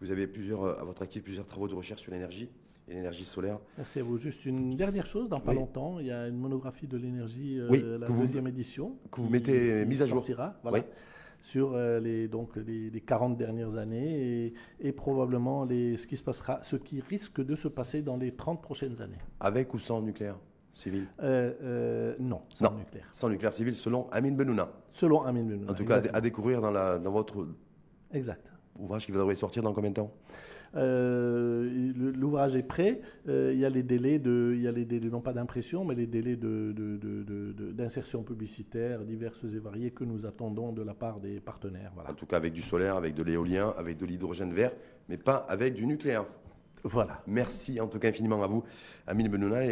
vous 0.00 0.10
avez 0.10 0.26
plusieurs, 0.26 0.80
à 0.80 0.84
votre 0.84 1.02
actif 1.02 1.22
plusieurs 1.22 1.46
travaux 1.46 1.68
de 1.68 1.74
recherche 1.74 2.00
sur 2.00 2.10
l'énergie 2.10 2.48
l'énergie 2.90 3.24
solaire. 3.24 3.58
Merci 3.76 4.00
à 4.00 4.02
vous. 4.02 4.18
Juste 4.18 4.44
une 4.44 4.76
dernière 4.76 5.06
chose, 5.06 5.28
dans 5.28 5.40
pas 5.40 5.54
longtemps, 5.54 5.98
il 6.00 6.06
y 6.06 6.10
a 6.10 6.26
une 6.26 6.36
monographie 6.36 6.86
de 6.86 6.96
l'énergie, 6.96 7.58
euh, 7.58 7.98
la 7.98 8.06
deuxième 8.06 8.46
édition. 8.46 8.96
Que 9.10 9.20
vous 9.20 9.30
mettez 9.30 9.84
mise 9.86 10.02
à 10.02 10.06
jour. 10.06 10.24
voilà, 10.62 10.84
Sur 11.42 11.72
euh, 11.72 12.00
les, 12.00 12.28
donc, 12.28 12.56
les, 12.56 13.00
40 13.00 13.36
dernières 13.36 13.76
années 13.76 14.52
et, 14.80 14.92
probablement 14.92 15.64
les, 15.64 15.96
ce 15.96 16.06
qui 16.06 16.16
se 16.16 16.22
passera, 16.22 16.60
ce 16.62 16.76
qui 16.76 17.00
risque 17.00 17.44
de 17.44 17.54
se 17.54 17.68
passer 17.68 18.02
dans 18.02 18.16
les 18.16 18.32
30 18.32 18.60
prochaines 18.60 19.00
années. 19.00 19.18
Avec 19.38 19.72
ou 19.72 19.78
sans 19.78 20.02
nucléaire 20.02 20.36
civil? 20.70 21.06
Euh, 21.22 22.14
Non, 22.18 22.42
sans 22.50 22.74
nucléaire. 22.74 23.08
Sans 23.12 23.28
nucléaire 23.28 23.52
civil, 23.52 23.74
selon 23.74 24.08
Amin 24.10 24.32
Benouna. 24.32 24.70
Selon 24.92 25.22
Amin 25.22 25.44
Benouna. 25.44 25.70
En 25.70 25.74
tout 25.74 25.84
cas, 25.84 26.02
à 26.12 26.20
découvrir 26.20 26.60
dans, 26.60 26.70
la, 26.70 26.98
dans 26.98 27.12
votre 27.12 27.46
exact. 28.12 28.46
ouvrage 28.78 29.06
qui 29.06 29.12
va 29.12 29.18
devoir 29.18 29.36
sortir 29.36 29.62
dans 29.62 29.72
combien 29.72 29.90
de 29.90 29.96
temps? 29.96 30.12
L'ouvrage 30.74 32.56
est 32.56 32.62
prêt. 32.62 33.00
Euh, 33.28 33.50
il 33.52 33.58
y 33.58 33.64
a 33.64 33.70
les 33.70 33.82
délais 33.82 34.18
de, 34.18 34.52
il 34.54 34.62
y 34.62 34.68
a 34.68 34.72
les 34.72 34.84
délais 34.84 35.08
non 35.08 35.20
pas 35.20 35.32
d'impression, 35.32 35.84
mais 35.84 35.94
les 35.94 36.06
délais 36.06 36.36
d'insertion 36.36 38.20
de, 38.20 38.26
publicitaire 38.26 39.00
diverses 39.00 39.44
et 39.44 39.58
variées 39.58 39.90
que 39.90 40.04
nous 40.04 40.26
attendons 40.26 40.72
de 40.72 40.82
la 40.82 40.94
part 40.94 41.20
des 41.20 41.40
partenaires. 41.40 41.92
En 42.08 42.14
tout 42.14 42.26
cas, 42.26 42.36
avec 42.36 42.52
du 42.52 42.62
solaire, 42.62 42.96
avec 42.96 43.14
de 43.14 43.22
l'éolien, 43.22 43.72
avec 43.76 43.96
de 43.96 44.06
l'hydrogène 44.06 44.52
vert, 44.52 44.72
mais 45.08 45.16
pas 45.16 45.36
avec 45.48 45.74
du 45.74 45.86
nucléaire. 45.86 46.24
Voilà. 46.82 47.22
Merci 47.26 47.80
en 47.80 47.88
tout 47.88 47.98
cas 47.98 48.08
infiniment 48.08 48.42
à 48.42 48.46
vous, 48.46 48.64
Amine 49.06 49.28
Benouna. 49.28 49.64